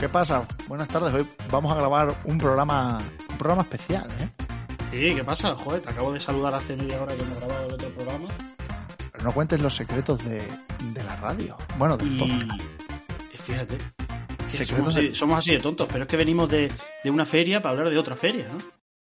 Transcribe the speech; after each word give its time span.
¿qué 0.00 0.08
pasa? 0.08 0.46
Buenas 0.68 0.88
tardes. 0.88 1.12
Hoy 1.14 1.26
vamos 1.50 1.72
a 1.72 1.76
grabar 1.76 2.16
un 2.24 2.38
programa, 2.38 2.98
un 3.28 3.38
programa 3.38 3.62
especial, 3.62 4.08
¿eh? 4.20 4.28
Sí, 4.90 5.14
¿qué 5.14 5.24
pasa? 5.24 5.54
Joder, 5.54 5.82
te 5.82 5.90
acabo 5.90 6.12
de 6.12 6.20
saludar 6.20 6.54
hace 6.54 6.76
media 6.76 7.00
hora 7.02 7.14
que 7.14 7.22
hemos 7.22 7.38
grabado 7.38 7.68
el 7.68 7.74
otro 7.74 7.88
programa. 7.90 8.28
Pero 9.12 9.24
no 9.24 9.32
cuentes 9.32 9.60
los 9.60 9.74
secretos 9.74 10.24
de, 10.24 10.42
de 10.92 11.04
la 11.04 11.16
radio. 11.16 11.56
Bueno, 11.78 11.96
del 11.96 12.14
Y 12.14 12.18
podcast. 12.18 12.62
fíjate, 13.44 13.78
somos 14.66 14.96
así, 14.96 15.08
de- 15.08 15.14
somos 15.14 15.38
así 15.38 15.52
de 15.52 15.60
tontos, 15.60 15.88
pero 15.90 16.04
es 16.04 16.08
que 16.08 16.16
venimos 16.16 16.48
de, 16.50 16.70
de 17.04 17.10
una 17.10 17.24
feria 17.24 17.62
para 17.62 17.72
hablar 17.74 17.90
de 17.90 17.98
otra 17.98 18.16
feria, 18.16 18.48
¿no? 18.48 18.58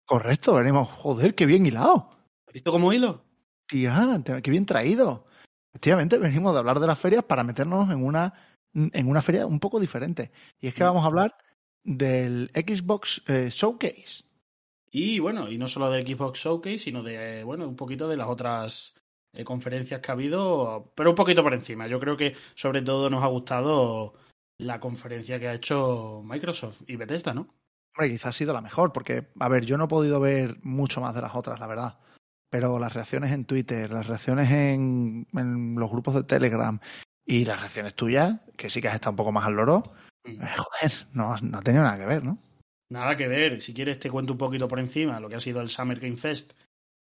Correcto, 0.04 0.54
venimos. 0.54 0.88
Joder, 0.90 1.34
qué 1.34 1.46
bien 1.46 1.66
hilado. 1.66 2.10
¿Has 2.46 2.52
visto 2.54 2.72
cómo 2.72 2.92
hilo? 2.92 3.22
Tía, 3.66 4.20
qué 4.42 4.50
bien 4.50 4.66
traído. 4.66 5.26
Efectivamente, 5.72 6.16
venimos 6.18 6.52
de 6.52 6.58
hablar 6.60 6.80
de 6.80 6.86
las 6.86 6.98
ferias 6.98 7.22
para 7.24 7.44
meternos 7.44 7.90
en 7.90 8.02
una, 8.04 8.32
en 8.76 9.08
una 9.08 9.22
feria 9.22 9.46
un 9.46 9.58
poco 9.58 9.80
diferente. 9.80 10.30
Y 10.60 10.68
es 10.68 10.74
que 10.74 10.84
vamos 10.84 11.02
a 11.02 11.06
hablar 11.06 11.36
del 11.82 12.50
Xbox 12.54 13.22
eh, 13.26 13.48
Showcase. 13.50 14.24
Y 14.90 15.18
bueno, 15.18 15.50
y 15.50 15.58
no 15.58 15.68
solo 15.68 15.90
del 15.90 16.06
Xbox 16.06 16.40
Showcase, 16.40 16.78
sino 16.78 17.02
de, 17.02 17.42
bueno, 17.44 17.66
un 17.66 17.76
poquito 17.76 18.08
de 18.08 18.16
las 18.16 18.28
otras 18.28 18.94
eh, 19.32 19.44
conferencias 19.44 20.00
que 20.00 20.10
ha 20.10 20.14
habido, 20.14 20.92
pero 20.94 21.10
un 21.10 21.16
poquito 21.16 21.42
por 21.42 21.54
encima. 21.54 21.86
Yo 21.86 21.98
creo 21.98 22.16
que 22.16 22.34
sobre 22.54 22.82
todo 22.82 23.08
nos 23.10 23.22
ha 23.22 23.28
gustado 23.28 24.14
la 24.58 24.80
conferencia 24.80 25.38
que 25.38 25.48
ha 25.48 25.54
hecho 25.54 26.22
Microsoft 26.24 26.82
y 26.86 26.96
Bethesda, 26.96 27.34
¿no? 27.34 27.48
Hombre, 27.94 28.10
quizás 28.10 28.26
ha 28.26 28.32
sido 28.32 28.52
la 28.52 28.60
mejor, 28.60 28.92
porque, 28.92 29.28
a 29.38 29.48
ver, 29.48 29.64
yo 29.64 29.78
no 29.78 29.84
he 29.84 29.88
podido 29.88 30.20
ver 30.20 30.58
mucho 30.62 31.00
más 31.00 31.14
de 31.14 31.22
las 31.22 31.34
otras, 31.34 31.60
la 31.60 31.66
verdad. 31.66 31.98
Pero 32.50 32.78
las 32.78 32.94
reacciones 32.94 33.32
en 33.32 33.44
Twitter, 33.44 33.90
las 33.90 34.06
reacciones 34.06 34.50
en, 34.50 35.26
en 35.34 35.74
los 35.74 35.90
grupos 35.90 36.14
de 36.14 36.24
Telegram 36.24 36.78
y 37.26 37.44
las 37.44 37.60
reacciones 37.60 37.94
tuyas, 37.94 38.40
que 38.56 38.70
sí 38.70 38.80
que 38.80 38.88
has 38.88 38.94
estado 38.94 39.10
un 39.12 39.16
poco 39.16 39.32
más 39.32 39.46
al 39.46 39.54
loro, 39.54 39.82
Mm. 40.24 40.42
eh, 40.42 40.48
joder, 40.56 40.92
no, 41.12 41.36
no 41.42 41.58
ha 41.58 41.62
tenido 41.62 41.84
nada 41.84 41.98
que 41.98 42.06
ver, 42.06 42.24
¿no? 42.24 42.36
Nada 42.90 43.16
que 43.16 43.28
ver. 43.28 43.60
Si 43.60 43.72
quieres 43.72 43.98
te 44.00 44.10
cuento 44.10 44.32
un 44.32 44.38
poquito 44.38 44.66
por 44.66 44.80
encima 44.80 45.20
lo 45.20 45.28
que 45.28 45.36
ha 45.36 45.40
sido 45.40 45.60
el 45.60 45.68
Summer 45.70 46.00
Game 46.00 46.16
Fest, 46.16 46.52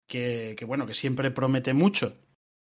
que, 0.07 0.55
que 0.57 0.65
bueno, 0.65 0.85
que 0.85 0.93
siempre 0.93 1.31
promete 1.31 1.73
mucho, 1.73 2.13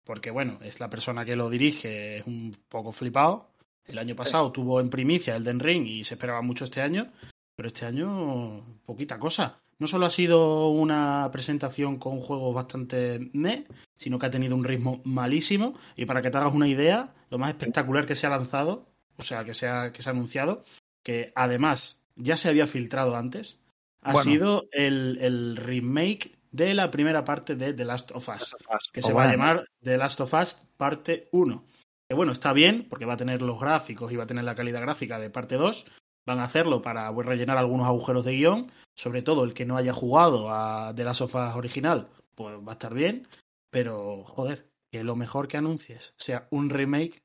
porque 0.06 0.32
bueno, 0.32 0.58
es 0.62 0.80
la 0.80 0.90
persona 0.90 1.26
que 1.26 1.36
lo 1.36 1.50
dirige, 1.50 2.18
es 2.18 2.28
un 2.28 2.56
poco 2.70 2.92
flipado. 2.92 3.50
El 3.86 3.98
año 3.98 4.16
pasado 4.16 4.52
tuvo 4.52 4.80
en 4.80 4.90
primicia 4.90 5.36
el 5.36 5.44
Den 5.44 5.60
Ring 5.60 5.86
y 5.86 6.04
se 6.04 6.14
esperaba 6.14 6.42
mucho 6.42 6.66
este 6.66 6.82
año, 6.82 7.08
pero 7.56 7.68
este 7.68 7.86
año 7.86 8.64
poquita 8.86 9.20
cosa. 9.20 9.58
No 9.80 9.88
solo 9.88 10.06
ha 10.06 10.10
sido 10.12 10.70
una 10.70 11.28
presentación 11.32 11.98
con 11.98 12.20
juegos 12.22 12.54
bastante 12.54 13.32
meh, 13.34 13.66
sino 13.98 14.20
que 14.20 14.28
ha 14.28 14.32
tenido 14.32 14.56
un 14.56 14.64
ritmo 14.64 15.02
malísimo. 15.04 15.74
Y 15.96 16.06
para 16.06 16.22
que 16.22 16.30
te 16.30 16.38
hagas 16.38 16.54
una 16.54 16.68
idea, 16.68 17.10
lo 17.32 17.40
más 17.40 17.50
espectacular 17.50 18.06
que 18.06 18.14
se 18.16 18.28
ha 18.28 18.30
lanzado, 18.30 18.86
o 19.18 19.24
sea, 19.24 19.44
que 19.44 19.56
se 19.56 19.68
ha, 19.68 19.92
que 19.92 20.04
se 20.04 20.10
ha 20.10 20.14
anunciado, 20.14 20.64
que 21.04 21.32
además 21.36 21.98
ya 22.16 22.38
se 22.38 22.50
había 22.50 22.68
filtrado 22.68 23.16
antes, 23.16 23.58
ha 24.04 24.12
Bueno. 24.14 24.32
sido 24.32 24.64
el, 24.72 25.18
el 25.22 25.58
remake 25.58 26.36
de 26.52 26.74
la 26.74 26.92
primera 26.92 27.24
parte 27.24 27.56
de 27.56 27.74
The 27.74 27.86
Last 27.86 28.12
of 28.12 28.28
Us, 28.30 28.56
que 28.92 29.00
O 29.00 29.04
se 29.04 29.14
va 29.14 29.24
a 29.24 29.32
llamar 29.32 29.66
The 29.82 29.98
Last 29.98 30.20
of 30.22 30.34
Us 30.34 30.58
parte 30.78 31.28
1. 31.32 31.64
Que 32.10 32.16
bueno, 32.16 32.34
está 32.34 32.52
bien, 32.52 32.86
porque 32.90 33.06
va 33.06 33.14
a 33.14 33.18
tener 33.18 33.42
los 33.42 33.60
gráficos 33.60 34.12
y 34.12 34.18
va 34.18 34.26
a 34.26 34.28
tener 34.28 34.44
la 34.44 34.56
calidad 34.56 34.82
gráfica 34.82 35.18
de 35.18 35.30
parte 35.30 35.56
2. 35.56 35.86
Van 36.26 36.40
a 36.40 36.44
hacerlo 36.44 36.82
para 36.82 37.10
rellenar 37.12 37.58
algunos 37.58 37.88
agujeros 37.88 38.26
de 38.26 38.34
guion, 38.34 38.70
sobre 38.96 39.22
todo 39.22 39.46
el 39.46 39.54
que 39.54 39.66
no 39.66 39.78
haya 39.78 39.94
jugado 39.94 40.54
a 40.54 40.94
The 40.94 41.06
Last 41.06 41.22
of 41.22 41.34
Us 41.36 41.56
original, 41.56 42.08
pues 42.36 42.58
va 42.58 42.72
a 42.72 42.74
estar 42.74 42.94
bien. 42.94 43.28
Pero, 43.70 44.24
joder, 44.26 44.68
que 44.92 45.04
lo 45.04 45.16
mejor 45.16 45.48
que 45.48 45.58
anuncies 45.58 46.14
sea 46.18 46.48
un 46.52 46.70
remake, 46.70 47.24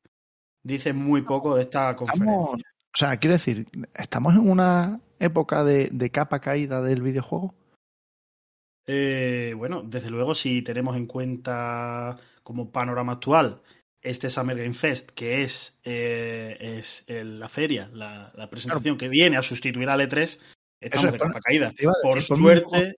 dice 0.63 0.93
muy 0.93 1.23
poco 1.23 1.57
de 1.57 1.63
esta 1.63 1.95
conferencia. 1.97 2.33
Estamos, 2.33 2.61
o 2.61 2.97
sea, 2.97 3.17
quiero 3.19 3.35
decir, 3.35 3.67
¿estamos 3.95 4.35
en 4.35 4.49
una 4.49 5.01
época 5.19 5.65
de, 5.65 5.89
de 5.93 6.11
capa 6.11 6.41
caída 6.41 6.81
del 6.81 7.03
videojuego? 7.03 7.55
Eh, 8.87 9.53
bueno, 9.57 9.83
desde 9.83 10.11
luego, 10.11 10.35
si 10.35 10.63
tenemos 10.63 10.97
en 10.97 11.07
cuenta 11.07 12.17
como 12.45 12.71
panorama 12.71 13.15
actual 13.15 13.61
este 14.01 14.31
Summer 14.31 14.57
Game 14.57 14.75
Fest, 14.75 15.11
que 15.11 15.43
es, 15.43 15.81
eh, 15.83 16.57
es 16.61 17.03
el- 17.09 17.41
la 17.41 17.49
feria, 17.49 17.91
la, 17.93 18.31
la 18.37 18.49
presentación 18.49 18.97
que 18.97 19.09
viene 19.09 19.37
a 19.37 19.43
sustituir 19.43 19.89
al 19.89 20.01
E3, 20.03 20.39
estamos 20.81 21.07
es, 21.07 21.13
de 21.15 21.19
capa 21.19 21.41
caída. 21.41 21.73
Por 22.01 22.23
suerte, 22.23 22.95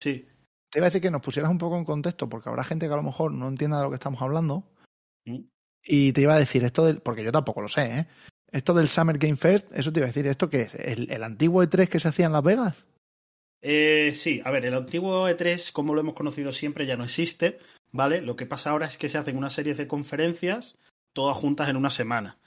sí. 0.00 0.24
Te 0.72 0.78
iba 0.78 0.86
a 0.86 0.88
decir 0.88 1.02
que 1.02 1.10
nos 1.10 1.20
pusieras 1.20 1.50
un 1.50 1.58
poco 1.58 1.76
en 1.76 1.84
contexto, 1.84 2.30
porque 2.30 2.48
habrá 2.48 2.64
gente 2.64 2.86
que 2.86 2.94
a 2.94 2.96
lo 2.96 3.02
mejor 3.02 3.30
no 3.30 3.46
entienda 3.46 3.76
de 3.76 3.84
lo 3.84 3.90
que 3.90 3.96
estamos 3.96 4.22
hablando. 4.22 4.64
Mm. 5.26 5.40
Y 5.84 6.12
te 6.14 6.22
iba 6.22 6.32
a 6.32 6.38
decir 6.38 6.64
esto 6.64 6.86
del, 6.86 7.02
porque 7.02 7.22
yo 7.22 7.30
tampoco 7.30 7.60
lo 7.60 7.68
sé, 7.68 7.98
¿eh? 7.98 8.06
Esto 8.50 8.72
del 8.72 8.88
Summer 8.88 9.18
Game 9.18 9.36
Fest, 9.36 9.70
eso 9.74 9.92
te 9.92 10.00
iba 10.00 10.06
a 10.06 10.08
decir, 10.08 10.26
¿esto 10.26 10.48
qué 10.48 10.62
es? 10.62 10.74
¿El, 10.74 11.10
el 11.10 11.22
antiguo 11.22 11.62
E3 11.62 11.88
que 11.88 11.98
se 11.98 12.08
hacía 12.08 12.24
en 12.24 12.32
Las 12.32 12.42
Vegas? 12.42 12.86
Eh, 13.60 14.12
sí, 14.14 14.40
a 14.44 14.50
ver, 14.50 14.64
el 14.64 14.74
antiguo 14.74 15.28
E3, 15.28 15.72
como 15.72 15.94
lo 15.94 16.00
hemos 16.00 16.14
conocido 16.14 16.52
siempre, 16.52 16.86
ya 16.86 16.96
no 16.96 17.04
existe, 17.04 17.58
¿vale? 17.90 18.22
Lo 18.22 18.34
que 18.34 18.46
pasa 18.46 18.70
ahora 18.70 18.86
es 18.86 18.96
que 18.96 19.10
se 19.10 19.18
hacen 19.18 19.36
una 19.36 19.50
serie 19.50 19.74
de 19.74 19.86
conferencias, 19.86 20.78
todas 21.12 21.36
juntas 21.36 21.68
en 21.68 21.76
una 21.76 21.90
semana, 21.90 22.38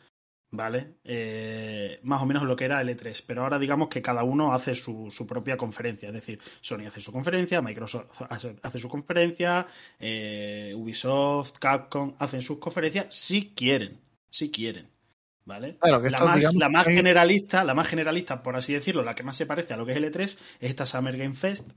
¿vale? 0.51 0.97
Eh, 1.03 2.00
más 2.03 2.22
o 2.22 2.25
menos 2.25 2.44
lo 2.44 2.56
que 2.56 2.66
era 2.66 2.81
el 2.81 2.89
E3, 2.89 3.23
pero 3.25 3.44
ahora 3.44 3.59
digamos 3.59 3.89
que 3.89 4.01
cada 4.01 4.23
uno 4.23 4.53
hace 4.53 4.75
su, 4.75 5.11
su 5.11 5.25
propia 5.28 5.57
conferencia, 5.57 6.09
es 6.09 6.16
decir, 6.16 6.39
Sony 6.61 6.85
hace 6.88 7.01
su 7.01 7.11
conferencia, 7.11 7.61
Microsoft 7.61 8.22
hace, 8.29 8.56
hace 8.61 8.79
su 8.79 8.89
conferencia, 8.89 9.67
eh, 10.00 10.73
Ubisoft, 10.75 11.57
Capcom 11.59 12.13
hacen 12.19 12.41
sus 12.41 12.59
conferencias 12.59 13.07
si 13.09 13.53
quieren, 13.56 14.00
si 14.29 14.51
quieren. 14.51 14.88
¿Vale? 15.47 15.78
Claro, 15.79 16.01
que 16.01 16.09
la, 16.09 16.17
esto, 16.17 16.28
más, 16.28 16.38
digamos, 16.38 16.59
la 16.59 16.69
más 16.69 16.88
generalista, 16.88 17.63
la 17.63 17.75
más 17.75 17.88
generalista, 17.88 18.41
por 18.41 18.56
así 18.56 18.73
decirlo, 18.73 19.03
la 19.03 19.13
que 19.13 19.22
más 19.22 19.35
se 19.35 19.45
parece 19.45 19.75
a 19.75 19.77
lo 19.77 19.85
que 19.85 19.91
es 19.91 19.97
el 19.97 20.12
E3, 20.12 20.23
es 20.23 20.39
esta 20.59 20.88
Summer 20.88 21.16
Game 21.16 21.35
Fest, 21.35 21.67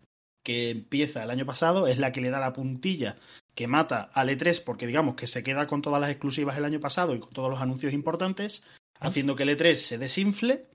que 0.42 0.70
empieza 0.70 1.22
el 1.22 1.28
año 1.28 1.44
pasado, 1.44 1.86
es 1.86 1.98
la 1.98 2.10
que 2.10 2.22
le 2.22 2.30
da 2.30 2.40
la 2.40 2.54
puntilla 2.54 3.16
que 3.58 3.66
mata 3.66 4.08
al 4.14 4.28
E3, 4.30 4.62
porque 4.62 4.86
digamos 4.86 5.16
que 5.16 5.26
se 5.26 5.42
queda 5.42 5.66
con 5.66 5.82
todas 5.82 6.00
las 6.00 6.10
exclusivas 6.10 6.56
el 6.56 6.64
año 6.64 6.78
pasado 6.78 7.12
y 7.16 7.19
con 7.19 7.30
todos 7.32 7.50
los 7.50 7.60
anuncios 7.60 7.92
importantes, 7.92 8.62
haciendo 9.00 9.34
que 9.34 9.42
el 9.42 9.48
E3 9.58 9.74
se 9.74 9.98
desinfle, 9.98 10.66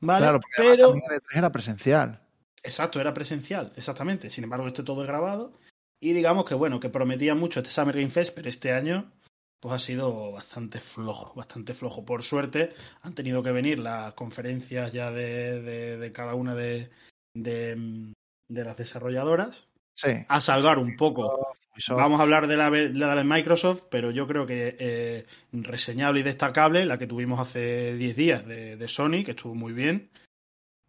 ¿vale? 0.00 0.22
Claro, 0.24 0.40
porque 0.40 0.54
Pero, 0.56 0.86
también 0.88 1.04
el 1.10 1.18
E3 1.20 1.36
era 1.36 1.52
presencial. 1.52 2.20
exacto, 2.62 2.98
era 2.98 3.12
presencial, 3.12 3.74
exactamente. 3.76 4.30
Sin 4.30 4.42
embargo, 4.44 4.66
esto 4.66 4.82
todo 4.84 5.02
es 5.02 5.06
grabado. 5.06 5.52
Y 6.00 6.14
digamos 6.14 6.46
que 6.46 6.54
bueno, 6.54 6.80
que 6.80 6.88
prometía 6.88 7.34
mucho 7.34 7.60
este 7.60 7.70
Summer 7.70 7.94
Game 7.94 8.08
Fest, 8.08 8.34
pero 8.34 8.48
este 8.48 8.72
año 8.72 9.12
pues 9.60 9.74
ha 9.74 9.78
sido 9.78 10.32
bastante 10.32 10.80
flojo, 10.80 11.34
bastante 11.34 11.74
flojo. 11.74 12.06
Por 12.06 12.22
suerte 12.22 12.72
han 13.02 13.14
tenido 13.14 13.42
que 13.42 13.52
venir 13.52 13.80
las 13.80 14.14
conferencias 14.14 14.94
ya 14.94 15.10
de, 15.10 15.60
de- 15.60 15.98
de 15.98 16.12
cada 16.12 16.34
una 16.34 16.54
de, 16.54 16.88
de, 17.34 17.76
mm, 17.76 18.12
de 18.48 18.64
las 18.64 18.78
desarrolladoras 18.78 19.66
Sí. 19.94 20.08
a 20.28 20.40
salvar 20.40 20.78
un 20.78 20.96
poco. 20.96 21.54
Vamos 21.88 22.20
a 22.20 22.22
hablar 22.22 22.46
de 22.46 22.56
la, 22.56 22.70
de 22.70 22.88
la 22.90 23.14
de 23.16 23.24
Microsoft, 23.24 23.84
pero 23.90 24.10
yo 24.12 24.26
creo 24.28 24.46
que 24.46 24.76
eh, 24.78 25.26
reseñable 25.52 26.20
y 26.20 26.22
destacable, 26.22 26.84
la 26.86 26.98
que 26.98 27.06
tuvimos 27.08 27.40
hace 27.40 27.96
10 27.96 28.14
días 28.16 28.46
de, 28.46 28.76
de 28.76 28.88
Sony, 28.88 29.24
que 29.24 29.32
estuvo 29.32 29.54
muy 29.56 29.72
bien. 29.72 30.08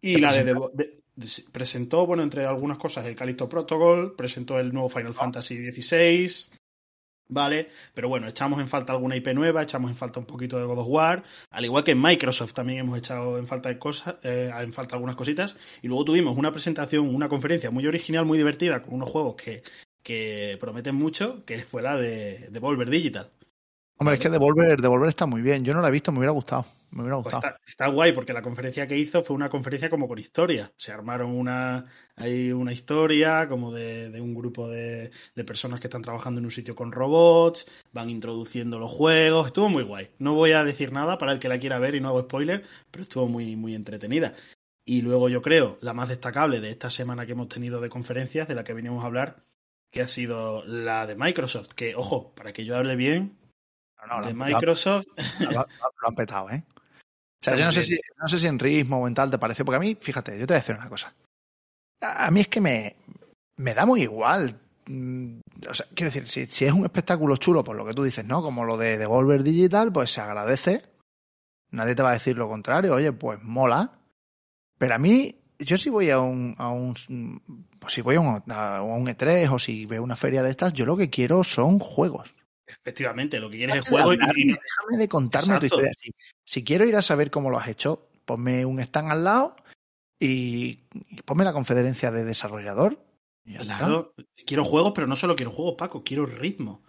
Y 0.00 0.14
¿Qué 0.16 0.20
la 0.20 0.32
de, 0.32 0.42
presentó? 0.44 0.70
de- 0.74 1.00
de- 1.16 1.42
presentó, 1.50 2.06
bueno, 2.06 2.22
entre 2.22 2.44
algunas 2.46 2.78
cosas, 2.78 3.04
el 3.06 3.16
Callisto 3.16 3.48
Protocol, 3.48 4.14
presentó 4.16 4.60
el 4.60 4.72
nuevo 4.72 4.88
Final 4.88 5.14
Fantasy 5.14 5.72
XVI, 5.72 6.30
¿vale? 7.28 7.68
Pero 7.94 8.08
bueno, 8.08 8.28
echamos 8.28 8.60
en 8.60 8.68
falta 8.68 8.92
alguna 8.92 9.16
IP 9.16 9.28
nueva, 9.34 9.62
echamos 9.62 9.90
en 9.90 9.96
falta 9.96 10.20
un 10.20 10.26
poquito 10.26 10.58
de 10.58 10.64
God 10.64 10.78
of 10.78 10.86
War, 10.88 11.24
al 11.50 11.64
igual 11.64 11.84
que 11.84 11.92
en 11.92 12.02
Microsoft 12.02 12.52
también 12.54 12.80
hemos 12.80 12.98
echado 12.98 13.38
en 13.38 13.46
falta 13.46 13.68
de 13.68 13.78
cosas, 13.78 14.16
eh, 14.22 14.50
en 14.58 14.72
falta 14.72 14.94
algunas 14.96 15.16
cositas, 15.16 15.56
y 15.82 15.88
luego 15.88 16.04
tuvimos 16.04 16.36
una 16.36 16.52
presentación, 16.52 17.14
una 17.14 17.28
conferencia 17.28 17.70
muy 17.70 17.86
original, 17.86 18.24
muy 18.24 18.38
divertida, 18.38 18.82
con 18.82 18.94
unos 18.94 19.10
juegos 19.10 19.36
que, 19.36 19.62
que 20.02 20.56
prometen 20.60 20.94
mucho, 20.94 21.44
que 21.44 21.60
fue 21.60 21.82
la 21.82 21.96
de, 21.96 22.48
de 22.50 22.60
Volver 22.60 22.90
Digital. 22.90 23.28
Hombre, 23.98 24.14
es 24.14 24.20
que 24.20 24.28
Devolver, 24.30 24.80
Devolver 24.80 25.08
está 25.08 25.26
muy 25.26 25.42
bien. 25.42 25.64
Yo 25.64 25.74
no 25.74 25.80
la 25.80 25.88
he 25.88 25.92
visto, 25.92 26.12
me 26.12 26.18
hubiera 26.18 26.32
gustado. 26.32 26.66
Me 26.90 27.02
hubiera 27.02 27.16
Pues 27.22 27.34
gustado. 27.34 27.44
está, 27.44 27.60
está 27.66 27.88
guay 27.88 28.12
porque 28.12 28.32
la 28.32 28.42
conferencia 28.42 28.86
que 28.86 28.96
hizo 28.96 29.22
fue 29.24 29.34
una 29.36 29.48
conferencia 29.48 29.90
como 29.90 30.06
con 30.08 30.18
historia. 30.18 30.72
Se 30.76 30.92
armaron 30.92 31.30
una, 31.32 31.86
hay 32.14 32.52
una 32.52 32.72
historia 32.72 33.48
como 33.48 33.72
de, 33.72 34.10
de 34.10 34.20
un 34.20 34.34
grupo 34.34 34.68
de, 34.68 35.10
de 35.34 35.44
personas 35.44 35.80
que 35.80 35.88
están 35.88 36.02
trabajando 36.02 36.38
en 36.40 36.44
un 36.46 36.52
sitio 36.52 36.74
con 36.76 36.92
robots, 36.92 37.66
van 37.92 38.08
introduciendo 38.10 38.78
los 38.78 38.90
juegos, 38.92 39.48
estuvo 39.48 39.68
muy 39.68 39.82
guay. 39.82 40.08
No 40.18 40.34
voy 40.34 40.52
a 40.52 40.62
decir 40.64 40.92
nada 40.92 41.18
para 41.18 41.32
el 41.32 41.38
que 41.40 41.48
la 41.48 41.58
quiera 41.58 41.78
ver 41.78 41.94
y 41.96 42.00
no 42.00 42.08
hago 42.08 42.22
spoiler, 42.22 42.64
pero 42.90 43.02
estuvo 43.02 43.26
muy, 43.26 43.56
muy 43.56 43.74
entretenida. 43.74 44.34
Y 44.84 45.02
luego 45.02 45.28
yo 45.28 45.42
creo, 45.42 45.78
la 45.80 45.94
más 45.94 46.08
destacable 46.08 46.60
de 46.60 46.70
esta 46.70 46.90
semana 46.90 47.26
que 47.26 47.32
hemos 47.32 47.48
tenido 47.48 47.80
de 47.80 47.88
conferencias, 47.88 48.46
de 48.46 48.54
la 48.54 48.62
que 48.62 48.72
veníamos 48.74 49.02
a 49.02 49.06
hablar, 49.08 49.36
que 49.90 50.00
ha 50.02 50.08
sido 50.08 50.64
la 50.64 51.06
de 51.06 51.16
Microsoft. 51.16 51.70
Que, 51.74 51.96
ojo, 51.96 52.32
para 52.36 52.52
que 52.52 52.64
yo 52.64 52.76
hable 52.76 52.94
bien, 52.94 53.32
No, 54.08 54.22
de 54.22 54.34
Microsoft, 54.34 55.06
lo- 55.50 55.66
han 56.06 56.14
petado, 56.14 56.50
¿eh? 56.50 56.62
O 56.68 57.44
sea, 57.44 57.54
yo 57.56 57.64
no 57.64 57.72
sé, 57.72 57.82
si, 57.82 58.00
no 58.20 58.28
sé 58.28 58.38
si 58.38 58.46
en 58.46 58.58
ritmo 58.58 59.00
o 59.02 59.06
en 59.08 59.14
tal 59.14 59.30
te 59.30 59.38
parece, 59.38 59.64
porque 59.64 59.76
a 59.76 59.80
mí, 59.80 59.96
fíjate, 60.00 60.32
yo 60.38 60.46
te 60.46 60.54
voy 60.54 60.58
a 60.58 60.60
decir 60.60 60.76
una 60.76 60.88
cosa. 60.88 61.12
A 62.02 62.26
a 62.26 62.30
mí 62.30 62.40
es 62.40 62.48
que 62.48 62.60
me, 62.60 62.96
me 63.56 63.74
da 63.74 63.86
muy 63.86 64.02
igual. 64.02 64.58
Mm, 64.86 65.40
O 65.68 65.74
sea, 65.74 65.86
quiero 65.94 66.10
decir, 66.12 66.28
si, 66.28 66.46
si 66.46 66.64
es 66.64 66.72
un 66.72 66.84
espectáculo 66.84 67.36
chulo, 67.36 67.62
por 67.64 67.76
lo 67.76 67.84
que 67.86 67.94
tú 67.94 68.02
dices, 68.02 68.24
¿no? 68.24 68.42
Como 68.42 68.64
lo 68.64 68.76
de 68.76 68.98
Devolver 68.98 69.42
Digital, 69.42 69.92
pues 69.92 70.10
se 70.12 70.20
agradece. 70.20 70.82
Nadie 71.70 71.94
te 71.94 72.02
va 72.02 72.10
a 72.10 72.14
decir 72.14 72.36
lo 72.36 72.48
contrario. 72.48 72.94
Oye, 72.94 73.12
pues 73.12 73.42
mola. 73.42 73.92
Pero 74.78 74.94
a 74.94 74.98
mí, 74.98 75.34
yo 75.58 75.76
si 75.76 75.90
voy 75.90 76.10
a 76.10 76.20
un, 76.20 76.54
a 76.58 76.68
un 76.68 76.94
pues 77.78 77.92
si 77.92 78.02
voy 78.02 78.16
a 78.16 78.20
un, 78.20 78.42
a 78.52 78.82
un 78.82 79.06
E3 79.08 79.50
o 79.52 79.58
si 79.58 79.86
veo 79.86 80.02
una 80.02 80.16
feria 80.16 80.42
de 80.42 80.50
estas, 80.50 80.72
yo 80.72 80.84
lo 80.86 80.96
que 80.96 81.10
quiero 81.10 81.42
son 81.44 81.78
juegos. 81.78 82.34
Efectivamente, 82.66 83.40
lo 83.40 83.50
que 83.50 83.56
quieres 83.58 83.76
es 83.76 83.88
juego 83.88 84.10
de 84.10 84.16
y, 84.16 84.48
déjame 84.48 84.98
de 84.98 85.08
contarme 85.08 85.46
tu 85.46 85.66
Exacto. 85.66 85.66
historia. 85.66 85.92
Si, 86.00 86.14
si 86.44 86.64
quiero 86.64 86.84
ir 86.84 86.96
a 86.96 87.02
saber 87.02 87.30
cómo 87.30 87.50
lo 87.50 87.58
has 87.58 87.68
hecho, 87.68 88.08
ponme 88.24 88.64
un 88.64 88.80
stand 88.80 89.10
al 89.10 89.24
lado 89.24 89.56
y, 90.18 90.80
y 91.10 91.22
ponme 91.24 91.44
la 91.44 91.52
conferencia 91.52 92.10
de 92.10 92.24
desarrollador. 92.24 93.02
Claro, 93.58 94.12
quiero 94.44 94.64
juegos, 94.64 94.92
pero 94.94 95.06
no 95.06 95.14
solo 95.14 95.36
quiero 95.36 95.52
juegos, 95.52 95.76
Paco, 95.78 96.02
quiero 96.02 96.26
ritmo. 96.26 96.82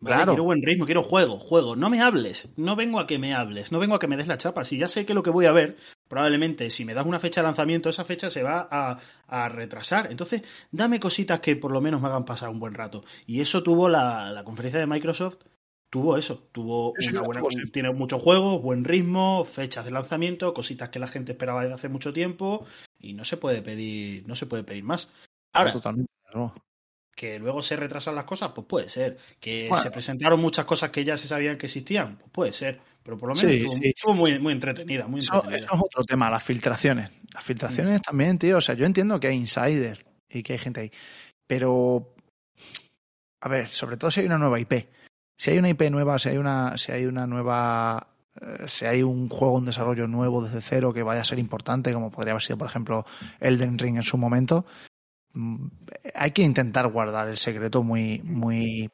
¿Vale? 0.00 0.16
Claro. 0.16 0.32
Quiero 0.32 0.44
buen 0.44 0.62
ritmo, 0.62 0.84
quiero 0.86 1.02
juego, 1.02 1.38
juego. 1.38 1.76
No 1.76 1.88
me 1.90 2.00
hables, 2.00 2.48
no 2.56 2.76
vengo 2.76 3.00
a 3.00 3.06
que 3.06 3.18
me 3.18 3.34
hables, 3.34 3.72
no 3.72 3.78
vengo 3.78 3.94
a 3.94 3.98
que 3.98 4.06
me 4.08 4.16
des 4.16 4.26
la 4.26 4.38
chapa. 4.38 4.64
Si 4.64 4.76
ya 4.78 4.88
sé 4.88 5.04
que 5.06 5.14
lo 5.14 5.22
que 5.22 5.30
voy 5.30 5.46
a 5.46 5.52
ver, 5.52 5.76
probablemente 6.08 6.70
si 6.70 6.84
me 6.84 6.94
das 6.94 7.06
una 7.06 7.18
fecha 7.20 7.40
de 7.40 7.46
lanzamiento, 7.46 7.88
esa 7.90 8.04
fecha 8.04 8.30
se 8.30 8.42
va 8.42 8.68
a, 8.70 8.98
a 9.28 9.48
retrasar. 9.48 10.10
Entonces, 10.10 10.42
dame 10.70 11.00
cositas 11.00 11.40
que 11.40 11.56
por 11.56 11.72
lo 11.72 11.80
menos 11.80 12.00
me 12.00 12.08
hagan 12.08 12.24
pasar 12.24 12.48
un 12.50 12.60
buen 12.60 12.74
rato. 12.74 13.04
Y 13.26 13.40
eso 13.40 13.62
tuvo 13.62 13.88
la, 13.88 14.30
la 14.32 14.44
conferencia 14.44 14.80
de 14.80 14.86
Microsoft. 14.86 15.38
Tuvo 15.88 16.16
eso, 16.18 16.42
tuvo 16.52 16.94
Sí, 16.98 17.10
una 17.10 17.22
buena, 17.22 17.42
sí. 17.48 17.70
tiene 17.70 17.92
muchos 17.92 18.20
juegos, 18.20 18.60
buen 18.60 18.84
ritmo, 18.84 19.44
fechas 19.44 19.84
de 19.84 19.92
lanzamiento, 19.92 20.52
cositas 20.52 20.88
que 20.90 20.98
la 20.98 21.06
gente 21.06 21.32
esperaba 21.32 21.62
desde 21.62 21.74
hace 21.74 21.88
mucho 21.88 22.12
tiempo 22.12 22.66
y 22.98 23.12
no 23.14 23.24
se 23.24 23.36
puede 23.36 23.62
pedir, 23.62 24.26
no 24.26 24.34
se 24.34 24.46
puede 24.46 24.64
pedir 24.64 24.82
más. 24.82 25.10
Ahora, 25.52 25.72
Totalmente. 25.72 26.12
no. 26.34 26.52
Que 27.16 27.38
luego 27.40 27.62
se 27.62 27.74
retrasan 27.74 28.14
las 28.14 28.24
cosas, 28.24 28.52
pues 28.54 28.66
puede 28.68 28.88
ser. 28.88 29.16
Que 29.40 29.66
Bueno. 29.68 29.82
se 29.82 29.90
presentaron 29.90 30.38
muchas 30.38 30.66
cosas 30.66 30.90
que 30.90 31.02
ya 31.04 31.16
se 31.16 31.26
sabían 31.26 31.56
que 31.58 31.66
existían, 31.66 32.16
pues 32.16 32.30
puede 32.30 32.52
ser. 32.52 32.78
Pero 33.02 33.18
por 33.18 33.28
lo 33.30 33.34
menos 33.34 33.50
Sí, 33.50 33.56
estuvo, 33.64 33.72
sí. 33.82 33.88
estuvo 33.88 34.14
muy, 34.14 34.38
muy 34.38 34.52
entretenida, 34.52 35.06
muy 35.08 35.20
Eso, 35.20 35.34
entretenida. 35.34 35.64
eso 35.66 35.74
es 35.76 35.80
otro 35.82 36.04
tema, 36.04 36.28
las 36.30 36.42
filtraciones. 36.44 37.10
Las 37.32 37.42
Mm. 37.42 37.46
filtraciones 37.46 38.02
también, 38.02 38.38
tío. 38.38 38.58
O 38.58 38.60
sea, 38.60 38.74
yo 38.74 38.84
entiendo 38.84 39.18
que 39.18 39.28
hay 39.28 39.36
insiders 39.36 40.00
y 40.28 40.42
que 40.42 40.52
hay 40.54 40.58
gente 40.58 40.80
ahí. 40.82 40.92
Pero, 41.46 42.12
a 43.40 43.48
ver, 43.48 43.68
sobre 43.68 43.96
todo 43.96 44.10
si 44.10 44.20
hay 44.20 44.26
una 44.26 44.38
nueva 44.38 44.58
IP. 44.60 44.88
Si 45.38 45.50
hay 45.50 45.58
una 45.58 45.68
IP 45.68 45.90
nueva, 45.90 46.18
si 46.18 46.28
hay 46.30 46.36
una, 46.38 46.76
si 46.76 46.92
hay 46.92 47.06
una 47.06 47.26
nueva, 47.26 48.08
eh, 48.40 48.64
si 48.66 48.86
hay 48.86 49.02
un 49.02 49.28
juego 49.28 49.58
en 49.58 49.66
desarrollo 49.66 50.06
nuevo 50.08 50.42
desde 50.44 50.60
cero 50.60 50.92
que 50.92 51.02
vaya 51.02 51.20
a 51.20 51.24
ser 51.24 51.38
importante, 51.38 51.92
como 51.92 52.10
podría 52.10 52.32
haber 52.32 52.42
sido, 52.42 52.58
por 52.58 52.66
ejemplo, 52.68 53.06
Elden 53.40 53.78
Ring 53.78 53.96
en 53.96 54.02
su 54.02 54.16
momento, 54.18 54.64
mm, 54.64 54.85
hay 56.14 56.30
que 56.32 56.42
intentar 56.42 56.86
guardar 56.88 57.28
el 57.28 57.36
secreto 57.36 57.82
muy, 57.82 58.20
muy, 58.22 58.90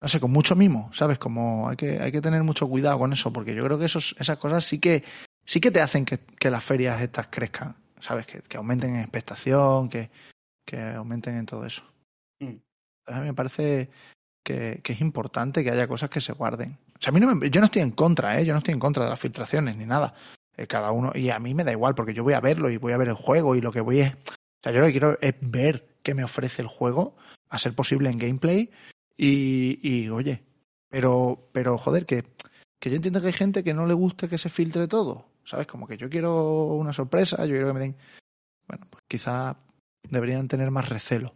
no 0.00 0.08
sé, 0.08 0.20
con 0.20 0.30
mucho 0.30 0.56
mimo, 0.56 0.90
¿sabes? 0.92 1.18
Como 1.18 1.68
hay 1.68 1.76
que, 1.76 2.00
hay 2.00 2.12
que 2.12 2.20
tener 2.20 2.42
mucho 2.42 2.68
cuidado 2.68 2.98
con 2.98 3.12
eso, 3.12 3.32
porque 3.32 3.54
yo 3.54 3.64
creo 3.64 3.78
que 3.78 3.86
esos, 3.86 4.14
esas 4.18 4.38
cosas 4.38 4.64
sí 4.64 4.78
que, 4.78 5.04
sí 5.44 5.60
que 5.60 5.70
te 5.70 5.80
hacen 5.80 6.04
que, 6.04 6.18
que 6.18 6.50
las 6.50 6.64
ferias 6.64 7.00
estas 7.00 7.28
crezcan, 7.28 7.76
¿sabes? 8.00 8.26
Que, 8.26 8.40
que 8.42 8.56
aumenten 8.56 8.94
en 8.94 9.00
expectación, 9.02 9.88
que, 9.88 10.10
que 10.66 10.80
aumenten 10.80 11.36
en 11.36 11.46
todo 11.46 11.66
eso. 11.66 11.82
Mm. 12.40 12.46
Entonces, 12.46 12.62
a 13.08 13.20
mí 13.20 13.26
me 13.26 13.34
parece 13.34 13.90
que, 14.44 14.80
que 14.82 14.92
es 14.92 15.00
importante 15.00 15.62
que 15.64 15.70
haya 15.70 15.88
cosas 15.88 16.10
que 16.10 16.20
se 16.20 16.32
guarden. 16.32 16.78
O 16.98 17.02
sea, 17.02 17.10
a 17.10 17.14
mí 17.14 17.20
no 17.20 17.34
me- 17.34 17.50
yo 17.50 17.60
no 17.60 17.66
estoy 17.66 17.82
en 17.82 17.90
contra, 17.92 18.38
¿eh? 18.38 18.44
Yo 18.44 18.52
no 18.52 18.58
estoy 18.58 18.74
en 18.74 18.80
contra 18.80 19.04
de 19.04 19.10
las 19.10 19.18
filtraciones 19.20 19.76
ni 19.76 19.86
nada. 19.86 20.14
Eh, 20.56 20.66
cada 20.66 20.90
uno, 20.92 21.12
y 21.14 21.30
a 21.30 21.38
mí 21.38 21.54
me 21.54 21.64
da 21.64 21.72
igual, 21.72 21.94
porque 21.94 22.14
yo 22.14 22.22
voy 22.24 22.34
a 22.34 22.40
verlo 22.40 22.70
y 22.70 22.76
voy 22.76 22.92
a 22.92 22.96
ver 22.98 23.08
el 23.08 23.14
juego 23.14 23.54
y 23.56 23.60
lo 23.60 23.72
que 23.72 23.80
voy 23.80 24.00
es. 24.00 24.16
O 24.60 24.62
sea, 24.62 24.72
yo 24.72 24.80
lo 24.80 24.86
que 24.86 24.92
quiero 24.92 25.18
es 25.20 25.34
ver 25.40 25.96
qué 26.02 26.14
me 26.14 26.24
ofrece 26.24 26.60
el 26.62 26.68
juego, 26.68 27.16
a 27.48 27.58
ser 27.58 27.74
posible 27.74 28.10
en 28.10 28.18
gameplay, 28.18 28.70
y, 29.16 29.78
y 29.82 30.08
oye, 30.10 30.42
pero, 30.88 31.48
pero 31.52 31.78
joder, 31.78 32.04
que, 32.06 32.24
que 32.78 32.90
yo 32.90 32.96
entiendo 32.96 33.20
que 33.20 33.28
hay 33.28 33.32
gente 33.32 33.64
que 33.64 33.74
no 33.74 33.86
le 33.86 33.94
guste 33.94 34.28
que 34.28 34.38
se 34.38 34.50
filtre 34.50 34.86
todo, 34.88 35.26
¿sabes? 35.44 35.66
Como 35.66 35.86
que 35.86 35.96
yo 35.96 36.08
quiero 36.10 36.64
una 36.74 36.92
sorpresa, 36.92 37.38
yo 37.44 37.52
quiero 37.52 37.68
que 37.68 37.72
me 37.74 37.80
den. 37.80 37.96
Bueno, 38.68 38.86
pues 38.90 39.02
quizá 39.08 39.56
deberían 40.08 40.46
tener 40.48 40.70
más 40.70 40.88
recelo. 40.88 41.34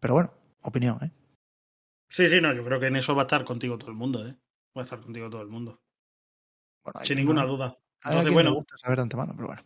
Pero 0.00 0.14
bueno, 0.14 0.32
opinión, 0.62 0.98
¿eh? 1.02 1.10
Sí, 2.10 2.26
sí, 2.26 2.40
no, 2.40 2.52
yo 2.54 2.64
creo 2.64 2.80
que 2.80 2.86
en 2.86 2.96
eso 2.96 3.14
va 3.14 3.22
a 3.22 3.24
estar 3.26 3.44
contigo 3.44 3.78
todo 3.78 3.90
el 3.90 3.96
mundo, 3.96 4.26
¿eh? 4.26 4.34
Va 4.76 4.82
a 4.82 4.84
estar 4.84 5.00
contigo 5.00 5.28
todo 5.30 5.42
el 5.42 5.48
mundo. 5.48 5.80
Bueno, 6.84 7.00
Sin 7.04 7.16
ninguna 7.18 7.42
no- 7.42 7.48
duda. 7.48 7.78
Entonces, 8.04 8.32
bueno. 8.32 8.50
le 8.50 8.56
gusta 8.56 8.78
saber 8.78 8.96
de 8.98 9.02
antemano, 9.02 9.32
pero 9.34 9.48
bueno. 9.48 9.62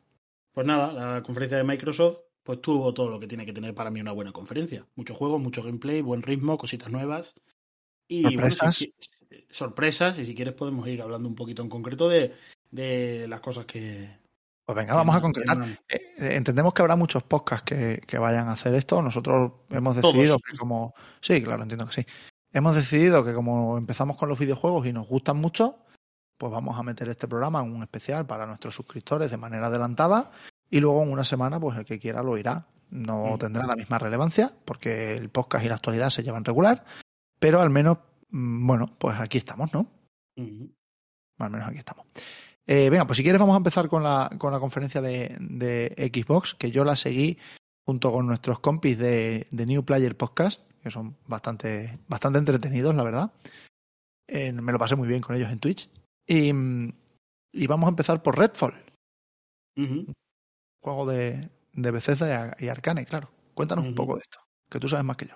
Pues 0.53 0.67
nada, 0.67 0.93
la 0.93 1.23
conferencia 1.23 1.59
de 1.59 1.65
Microsoft 1.65 2.19
pues 2.43 2.61
tuvo 2.61 2.93
todo 2.93 3.09
lo 3.09 3.21
que 3.21 3.27
tiene 3.27 3.47
que 3.47 3.53
tener 3.53 3.75
para 3.75 3.91
mí 3.91 4.01
una 4.01 4.13
buena 4.13 4.33
conferencia. 4.33 4.87
Muchos 4.97 5.17
juegos, 5.17 5.41
mucho 5.41 5.63
gameplay, 5.63 6.01
buen 6.01 6.23
ritmo, 6.23 6.59
cositas 6.59 6.91
nuevas. 6.91 7.35
Y 8.09 8.23
Sorpresas. 8.25 8.75
si- 8.77 8.95
si- 8.99 9.47
sorpresas, 9.49 10.19
y 10.19 10.27
si 10.27 10.35
quieres 10.35 10.55
podemos 10.55 10.87
ir 10.89 11.01
hablando 11.03 11.29
un 11.29 11.35
poquito 11.35 11.63
en 11.63 11.69
concreto 11.69 12.09
de, 12.09 12.35
de 12.71 13.27
las 13.29 13.41
cosas 13.41 13.65
que... 13.65 14.11
Pues 14.65 14.77
venga, 14.77 14.95
vamos 14.95 15.17
a 15.17 15.21
concretar. 15.21 15.59
Eh, 15.89 16.01
eh, 16.19 16.35
entendemos 16.37 16.73
que 16.75 16.83
habrá 16.83 16.97
muchos 16.97 17.23
podcasts 17.23 17.65
que, 17.65 18.01
que 18.07 18.19
vayan 18.19 18.49
a 18.49 18.53
hacer 18.53 18.75
esto. 18.75 19.01
Nosotros 19.03 19.53
hemos 19.71 19.97
Todos. 20.01 20.15
decidido 20.15 20.39
que 20.39 20.57
como... 20.57 20.95
Sí, 21.21 21.43
claro, 21.43 21.63
entiendo 21.63 21.87
que 21.87 21.95
sí. 21.95 22.07
Hemos 22.53 22.77
decidido 22.77 23.25
que 23.25 23.33
como 23.35 23.79
empezamos 23.79 24.17
con 24.17 24.29
los 24.29 24.39
videojuegos 24.39 24.87
y 24.87 24.93
nos 24.93 25.09
gustan 25.09 25.39
mucho, 25.39 25.79
pues 26.39 26.53
vamos 26.53 26.79
a 26.79 26.83
meter 26.83 27.09
este 27.09 27.27
programa 27.27 27.61
en 27.61 27.73
un 27.73 27.83
especial 27.83 28.27
para 28.27 28.47
nuestros 28.47 28.75
suscriptores 28.75 29.31
de 29.31 29.37
manera 29.39 29.67
adelantada 29.69 30.31
y 30.73 30.81
luego 30.81 31.03
en 31.05 31.13
una 31.13 31.23
semana, 31.23 31.61
pues 31.61 31.79
el 31.79 31.85
que 31.85 32.01
quiera 32.01 32.23
lo 32.25 32.37
irá. 32.37 32.67
No 32.91 33.35
Mm. 33.35 33.39
tendrá 33.39 33.67
la 33.67 33.77
misma 33.77 33.99
relevancia 33.99 34.51
porque 34.65 35.15
el 35.17 35.29
podcast 35.31 35.65
y 35.65 35.69
la 35.69 35.77
actualidad 35.77 36.11
se 36.11 36.23
llevan 36.25 36.45
regular, 36.45 36.85
pero 37.39 37.61
al 37.61 37.71
menos, 37.71 37.99
mm, 38.31 38.67
bueno, 38.67 38.87
pues 38.99 39.21
aquí 39.21 39.39
estamos, 39.39 39.73
¿no? 39.73 39.87
Al 41.39 41.51
menos 41.51 41.69
aquí 41.69 41.79
estamos. 41.79 42.07
Eh, 42.67 42.89
venga, 42.91 43.07
pues 43.07 43.17
si 43.19 43.23
quieres 43.23 43.41
vamos 43.41 43.55
a 43.55 43.59
empezar 43.59 43.89
con 43.89 44.03
la, 44.03 44.31
con 44.39 44.53
la 44.53 44.61
conferencia 44.61 45.01
de, 45.01 45.37
de 45.41 46.11
Xbox, 46.13 46.55
que 46.55 46.71
yo 46.71 46.85
la 46.85 46.97
seguí 46.97 47.39
junto 47.85 48.13
con 48.13 48.27
nuestros 48.27 48.61
compis 48.61 48.97
de, 48.97 49.47
de 49.51 49.67
New 49.67 49.85
Player 49.85 50.17
Podcast, 50.17 50.63
que 50.83 50.91
son 50.91 51.17
bastante, 51.27 51.99
bastante 52.09 52.39
entretenidos, 52.39 52.95
la 52.95 53.03
verdad. 53.03 53.33
Eh, 54.29 54.53
me 54.53 54.73
lo 54.73 54.79
pasé 54.79 54.97
muy 54.97 55.09
bien 55.09 55.21
con 55.21 55.35
ellos 55.37 55.51
en 55.51 55.59
Twitch. 55.59 55.91
Y, 56.27 56.53
mm, 56.53 56.93
y 57.53 57.67
vamos 57.67 57.87
a 57.89 57.91
empezar 57.91 58.23
por 58.23 58.39
Redfall, 58.39 58.75
Ujú. 59.77 60.13
Juego 60.83 61.07
de, 61.07 61.49
de 61.73 61.91
Bethesda 61.91 62.29
y 62.29 62.33
Ar- 62.33 62.57
y 62.61 62.69
Arcane, 62.69 63.07
claro. 63.07 63.31
Cuéntanos 63.55 63.87
un 63.87 63.95
poco 63.95 64.17
de 64.17 64.23
esto, 64.23 64.39
que 64.69 64.81
tú 64.81 64.89
sabes 64.89 65.05
más 65.05 65.17
que 65.17 65.27
yo. 65.27 65.35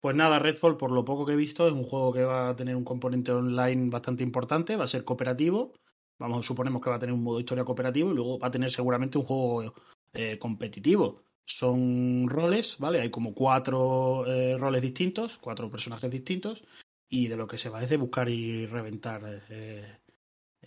Pues 0.00 0.14
nada, 0.14 0.38
Redfall, 0.38 0.76
por 0.76 0.90
lo 0.90 1.04
poco 1.04 1.24
que 1.24 1.32
he 1.32 1.36
visto, 1.36 1.66
es 1.66 1.72
un 1.72 1.84
juego 1.84 2.12
que 2.12 2.24
va 2.24 2.50
a 2.50 2.56
tener 2.56 2.76
un 2.76 2.84
componente 2.84 3.32
online 3.32 3.90
bastante 3.90 4.22
importante, 4.22 4.76
va 4.76 4.84
a 4.84 4.86
ser 4.88 5.04
cooperativo. 5.04 5.72
Vamos, 6.18 6.46
suponemos 6.46 6.82
que 6.82 6.90
va 6.90 6.96
a 6.96 6.98
tener 6.98 7.14
un 7.14 7.22
modo 7.22 7.40
historia 7.40 7.64
cooperativo 7.64 8.10
y 8.10 8.14
luego 8.14 8.38
va 8.38 8.48
a 8.48 8.50
tener 8.50 8.70
seguramente 8.70 9.18
un 9.18 9.24
juego 9.24 9.74
eh, 10.12 10.38
competitivo. 10.38 11.22
Son 11.46 12.28
roles, 12.28 12.76
¿vale? 12.78 13.00
Hay 13.00 13.10
como 13.10 13.34
cuatro 13.34 14.26
eh, 14.26 14.56
roles 14.58 14.82
distintos, 14.82 15.38
cuatro 15.38 15.70
personajes 15.70 16.10
distintos, 16.10 16.62
y 17.08 17.28
de 17.28 17.36
lo 17.36 17.46
que 17.46 17.58
se 17.58 17.70
va 17.70 17.82
es 17.82 17.90
de 17.90 17.96
buscar 17.96 18.28
y 18.28 18.66
reventar 18.66 19.42
eh, 19.48 19.98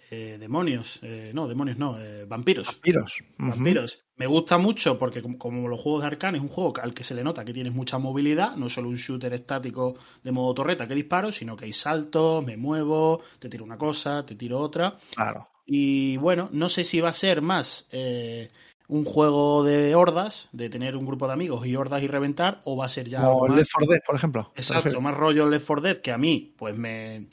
eh, 0.10 0.38
demonios. 0.40 1.00
Eh, 1.02 1.32
no, 1.34 1.48
demonios 1.48 1.78
no, 1.78 2.00
eh, 2.00 2.26
vampiros. 2.26 2.68
Vampiros. 2.68 3.24
Vampiros. 3.38 4.04
Me 4.16 4.26
gusta 4.26 4.58
mucho 4.58 4.98
porque 4.98 5.22
como, 5.22 5.38
como 5.38 5.68
los 5.68 5.80
juegos 5.80 6.02
de 6.02 6.08
Arcane 6.08 6.38
es 6.38 6.44
un 6.44 6.50
juego 6.50 6.74
al 6.82 6.94
que 6.94 7.04
se 7.04 7.14
le 7.14 7.24
nota 7.24 7.46
que 7.46 7.54
tienes 7.54 7.74
mucha 7.74 7.98
movilidad, 7.98 8.56
no 8.56 8.70
solo 8.70 8.90
un 8.90 8.96
shooter 8.96 9.34
estático 9.34 9.96
de 10.24 10.32
modo 10.32 10.54
torreta 10.54 10.88
que 10.88 10.96
disparo, 10.96 11.32
sino 11.32 11.56
que 11.56 11.66
hay 11.66 11.74
saltos, 11.74 12.44
me 12.46 12.58
muevo, 12.58 13.22
te 13.40 13.50
tiro 13.50 13.64
una 13.64 13.78
cosa, 13.78 14.26
te 14.26 14.36
tiro 14.36 14.60
otra. 14.60 14.98
Claro. 15.14 15.50
Y 15.66 16.16
bueno, 16.18 16.50
no 16.54 16.70
sé 16.70 16.86
si 16.86 17.02
va 17.02 17.10
a 17.10 17.14
ser 17.14 17.42
más 17.42 17.88
eh, 17.92 18.50
un 18.88 19.04
juego 19.04 19.66
de 19.66 19.94
hordas, 19.96 20.48
de 20.54 20.70
tener 20.70 20.96
un 20.96 21.06
grupo 21.06 21.28
de 21.28 21.34
amigos 21.34 21.68
y 21.68 21.76
hordas 21.76 22.02
y 22.02 22.08
reventar, 22.08 22.62
o 22.64 22.78
va 22.78 22.86
a 22.86 22.90
ser 22.90 23.10
ya 23.10 23.22
Como 23.22 23.50
Left 23.50 23.72
4 23.74 23.92
Dead, 23.92 24.02
por 24.06 24.16
ejemplo. 24.16 24.52
¿te 24.56 24.62
Exacto, 24.62 25.02
más 25.02 25.16
rollo 25.16 25.50
Left 25.50 25.68
4 25.68 25.82
Dead 25.82 25.98
que 25.98 26.12
a 26.12 26.18
mí, 26.18 26.56
pues 26.58 26.76
me. 26.78 27.28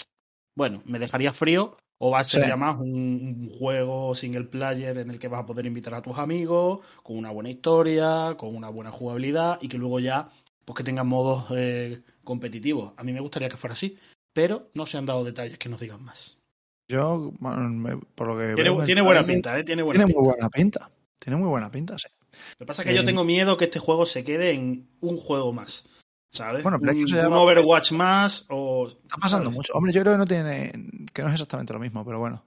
Bueno, 0.57 0.83
me 0.85 0.99
dejaría 0.99 1.33
frío. 1.33 1.77
O 2.07 2.11
va 2.11 2.19
a 2.21 2.25
ser 2.25 2.43
Sí. 2.43 2.49
ya 2.49 2.57
más 2.57 2.79
un, 2.79 2.91
un 3.49 3.51
juego 3.59 4.15
single 4.15 4.45
player 4.45 4.99
en 4.99 5.11
el 5.11 5.19
que 5.19 5.29
vas 5.29 5.41
a 5.41 5.47
poder 5.47 5.65
invitar 5.65 5.95
a 5.95 6.03
tus 6.03 6.19
amigos, 6.19 6.81
con 7.03 7.17
una 7.17 7.31
buena 7.31 7.49
historia, 7.49 8.35
con 8.37 8.55
una 8.55 8.69
buena 8.69 8.91
jugabilidad 8.91 9.59
y 9.63 9.69
que 9.69 9.79
luego 9.79 10.01
ya, 10.01 10.29
pues 10.67 10.77
que 10.77 10.85
tengan 10.85 11.07
modos 11.09 11.47
eh, 11.57 12.03
competitivos. 12.23 12.93
A 12.99 13.05
mí 13.05 13.13
me 13.15 13.21
gustaría 13.21 13.49
que 13.49 13.57
fuera 13.57 13.73
así, 13.73 13.97
pero 14.35 14.69
no 14.75 14.85
se 14.85 14.99
han 14.99 15.07
dado 15.07 15.25
detalles 15.25 15.57
que 15.59 15.71
nos 15.71 15.81
digan 15.81 16.03
más. 16.05 16.37
Yo, 16.89 17.33
bueno, 17.39 18.01
por 18.15 18.27
lo 18.29 18.35
que 18.37 18.55
Tiene, 18.55 19.01
veo 19.01 19.05
buena 19.05 19.25
pinta, 19.25 19.59
¿eh? 19.59 19.65
Tiene 19.65 19.83
buena 19.83 20.01
Tiene 20.05 20.07
pinta. 20.13 20.21
muy 20.21 20.29
buena 20.31 20.51
pinta. 20.51 20.91
Tiene 21.19 21.37
muy 21.39 21.49
buena 21.49 21.71
pinta, 21.71 21.97
sí. 21.99 22.09
Lo 22.59 22.59
que 22.59 22.67
pasa 22.67 22.83
es 22.83 22.87
que 22.89 22.93
Eh, 22.93 22.97
yo 22.97 23.05
tengo 23.07 23.25
miedo 23.25 23.57
que 23.57 23.65
este 23.65 23.79
juego 23.79 24.05
se 24.05 24.25
quede 24.25 24.51
en 24.53 24.87
un 25.01 25.17
juego 25.17 25.55
más. 25.55 25.87
¿Sabes? 26.35 26.63
Bueno, 26.63 26.79
pero 26.81 26.93
que 26.93 26.99
un, 26.99 27.27
un 27.27 27.33
va- 27.33 27.41
Overwatch 27.41 27.93
más 27.93 28.45
o. 28.49 28.89
Está 28.89 29.17
pasando 29.19 29.45
¿sabes? 29.47 29.57
mucho. 29.57 29.73
Hombre, 29.75 29.93
yo 29.93 30.01
creo 30.03 30.15
que 30.15 30.19
no 30.19 30.27
tiene. 30.27 30.73
que 31.13 31.23
no 31.23 31.29
es 31.29 31.35
exactamente 31.35 31.73
lo 31.73 31.79
mismo, 31.79 32.05
pero 32.05 32.19
bueno. 32.19 32.45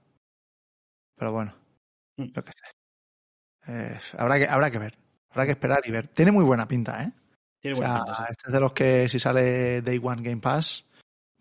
Pero 1.16 1.32
bueno. 1.32 1.54
Mm. 2.18 2.24
Yo 2.26 2.44
qué 2.44 2.52
sé. 2.52 3.72
Eh, 3.72 3.98
habrá, 4.18 4.38
que, 4.38 4.46
habrá 4.46 4.70
que 4.70 4.78
ver. 4.78 4.98
Habrá 5.30 5.46
que 5.46 5.52
esperar 5.52 5.80
y 5.84 5.90
ver. 5.90 6.08
Tiene 6.08 6.32
muy 6.32 6.44
buena 6.44 6.68
pinta, 6.68 7.02
¿eh? 7.02 7.12
Tiene 7.60 7.76
O 7.76 7.80
buena 7.80 8.04
pinta, 8.04 8.14
sí. 8.14 8.22
este 8.30 8.42
es 8.46 8.52
de 8.52 8.60
los 8.60 8.72
que 8.72 9.08
si 9.08 9.18
sale 9.18 9.82
Day 9.82 9.98
One 10.02 10.22
Game 10.22 10.40
Pass, 10.40 10.84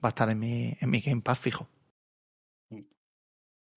va 0.04 0.08
a 0.08 0.10
estar 0.10 0.30
en 0.30 0.39
mi, 0.39 0.75
en 0.80 0.89
mi 0.89 1.01
Game 1.01 1.22
Pass 1.22 1.39
fijo. 1.39 1.68
Mm. 2.70 2.82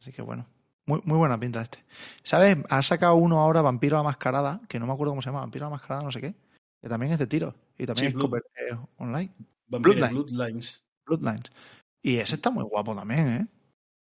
Así 0.01 0.13
que 0.13 0.23
bueno. 0.23 0.47
Muy, 0.87 1.01
muy 1.05 1.19
buena 1.19 1.39
pinta 1.39 1.61
este. 1.63 1.85
¿Sabes? 2.23 2.57
Ha 2.69 2.83
sacado 2.83 3.15
uno 3.17 3.39
ahora, 3.41 3.63
Vampiro 3.63 3.97
a 3.97 4.01
la 4.01 4.05
Mascarada, 4.09 4.61
que 4.69 4.81
no 4.81 4.87
me 4.87 4.93
acuerdo 4.93 5.13
cómo 5.13 5.23
se 5.23 5.29
llama, 5.29 5.41
Vampiro 5.41 5.67
a 5.67 5.69
la 5.71 5.77
Mascarada, 5.77 6.03
no 6.05 6.11
sé 6.11 6.21
qué. 6.21 6.35
Que 6.83 6.89
también 6.89 7.13
es 7.13 7.19
de 7.19 7.27
tiro. 7.27 7.55
Y 7.79 7.87
también 7.87 8.13
Sí, 8.13 8.17
es 8.19 8.23
Blood- 8.25 8.43
online. 8.99 9.33
Vampire 9.69 9.97
Bloodline. 9.97 10.15
Bloodlines. 10.25 10.83
Bloodlines. 11.07 11.53
Y 12.03 12.17
ese 12.17 12.37
está 12.37 12.51
muy 12.51 12.65
guapo 12.65 12.95
también, 12.95 13.29
¿eh? 13.29 13.47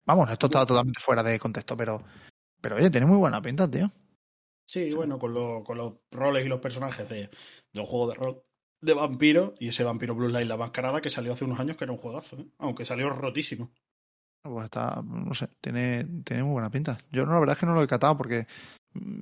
Vamos, 0.06 0.30
esto 0.30 0.46
está 0.46 0.64
totalmente 0.66 1.00
fuera 1.00 1.22
de 1.22 1.38
contexto, 1.38 1.76
pero, 1.76 2.02
pero 2.60 2.76
oye, 2.76 2.90
tiene 2.90 3.06
muy 3.06 3.18
buena 3.18 3.40
pinta, 3.42 3.70
tío. 3.70 3.90
Sí, 4.68 4.92
bueno, 4.92 5.18
con, 5.18 5.34
lo- 5.34 5.62
con 5.62 5.76
los 5.78 5.94
roles 6.10 6.46
y 6.46 6.48
los 6.48 6.60
personajes 6.60 7.08
de, 7.08 7.22
de 7.26 7.30
los 7.74 7.88
juegos 7.88 8.08
de 8.10 8.14
rol 8.14 8.42
de 8.82 8.94
vampiro 8.94 9.54
y 9.58 9.68
ese 9.68 9.84
vampiro 9.84 10.14
Bloodline 10.14 10.48
la 10.48 10.56
mascarada 10.56 11.00
que 11.02 11.10
salió 11.10 11.34
hace 11.34 11.44
unos 11.44 11.60
años 11.60 11.76
que 11.76 11.84
era 11.84 11.92
un 11.92 11.98
juegazo, 11.98 12.36
¿eh? 12.36 12.46
aunque 12.58 12.84
salió 12.86 13.10
rotísimo. 13.10 13.70
Pues 14.42 14.64
está, 14.64 15.02
no 15.04 15.34
sé, 15.34 15.48
tiene, 15.60 16.04
tiene 16.24 16.42
muy 16.44 16.52
buena 16.52 16.70
pinta. 16.70 16.96
Yo 17.12 17.26
no, 17.26 17.32
la 17.34 17.40
verdad 17.40 17.52
es 17.56 17.60
que 17.60 17.66
no 17.66 17.74
lo 17.74 17.82
he 17.82 17.86
catado 17.86 18.16
porque 18.16 18.46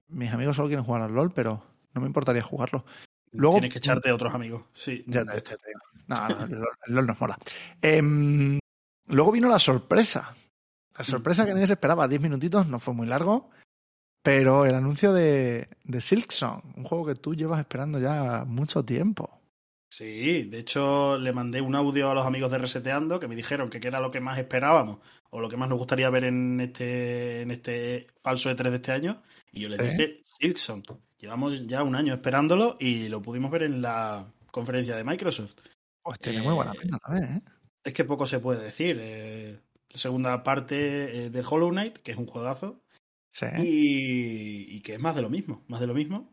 mis 0.09 0.31
amigos 0.33 0.55
solo 0.55 0.69
quieren 0.69 0.85
jugar 0.85 1.03
al 1.03 1.13
LOL, 1.13 1.33
pero 1.33 1.61
no 1.93 2.01
me 2.01 2.07
importaría 2.07 2.43
jugarlo. 2.43 2.85
Luego- 3.33 3.55
Tienes 3.57 3.73
que 3.73 3.79
echarte 3.79 4.11
a 4.11 4.15
otros 4.15 4.35
amigos. 4.35 4.63
Sí, 4.75 5.05
Ya 5.07 5.25
te, 5.25 5.41
te. 5.41 5.57
No, 6.07 6.29
no, 6.29 6.37
el 6.87 6.95
LOL, 6.95 7.07
nos 7.07 7.21
mola. 7.21 7.39
Em, 7.83 8.59
luego 9.07 9.33
vino 9.33 9.49
la 9.49 9.59
sorpresa. 9.59 10.35
La 10.97 11.05
sorpresa 11.05 11.47
que 11.47 11.53
nadie 11.53 11.67
se 11.67 11.75
esperaba, 11.75 12.09
10 12.09 12.21
minutitos, 12.23 12.67
no 12.67 12.81
fue 12.81 12.93
muy 12.93 13.07
largo, 13.07 13.51
pero 14.23 14.65
el 14.67 14.75
anuncio 14.75 15.13
de, 15.13 15.69
de 15.85 16.01
Silksong, 16.01 16.61
un 16.77 16.83
juego 16.85 17.07
que 17.07 17.15
tú 17.15 17.35
llevas 17.37 17.61
esperando 17.61 18.01
ya 18.01 18.45
mucho 18.45 18.85
tiempo. 18.85 19.31
Sí, 19.91 20.43
de 20.45 20.59
hecho 20.59 21.17
le 21.17 21.33
mandé 21.33 21.61
un 21.61 21.75
audio 21.77 22.11
a 22.11 22.15
los 22.15 22.27
amigos 22.27 22.51
de 22.51 22.59
Reseteando 22.59 23.21
que 23.21 23.29
me 23.29 23.37
dijeron 23.37 23.71
que 23.71 23.79
qué 23.81 23.89
era 23.89 24.01
lo 24.01 24.11
que 24.11 24.21
más 24.21 24.39
esperábamos 24.39 24.99
o 25.31 25.41
lo 25.41 25.49
que 25.49 25.57
más 25.57 25.69
nos 25.69 25.79
gustaría 25.79 26.11
ver 26.11 26.25
en 26.25 26.61
este, 26.61 27.43
en 27.43 27.51
este 27.53 28.09
falso 28.23 28.51
E3 28.51 28.71
de 28.71 28.77
este 28.77 28.93
año. 28.93 29.23
Y 29.53 29.61
yo 29.61 29.69
les 29.69 29.79
¿Sí? 29.93 29.97
dije 29.99 30.23
Silksong. 30.39 30.83
Llevamos 31.19 31.67
ya 31.67 31.83
un 31.83 31.95
año 31.97 32.15
esperándolo 32.15 32.77
y 32.79 33.09
lo 33.09 33.21
pudimos 33.23 33.51
ver 33.51 33.65
en 33.65 33.83
la 33.83 34.25
conferencia 34.51 34.97
de 34.97 35.05
Microsoft. 35.05 35.57
Pues 36.03 36.19
tiene 36.21 36.43
muy 36.43 36.55
buena 36.55 36.73
Eh, 36.73 36.79
pinta 36.81 36.99
también, 36.99 37.37
¿eh? 37.37 37.43
Es 37.85 37.93
que 37.93 38.05
poco 38.05 38.27
se 38.27 38.39
puede 38.39 38.63
decir. 38.65 38.99
eh, 39.01 39.59
la 39.91 39.99
segunda 39.99 40.43
parte 40.43 41.25
eh, 41.27 41.31
de 41.31 41.45
Hollow 41.49 41.71
Knight, 41.71 41.99
que 41.99 42.13
es 42.13 42.19
un 42.19 42.27
juegazo, 42.27 42.83
Sí. 43.33 43.47
y, 43.59 44.77
y 44.77 44.81
que 44.81 44.95
es 44.95 45.01
más 45.01 45.15
de 45.17 45.23
lo 45.23 45.31
mismo, 45.31 45.63
más 45.69 45.81
de 45.81 45.87
lo 45.87 45.95
mismo. 45.95 46.31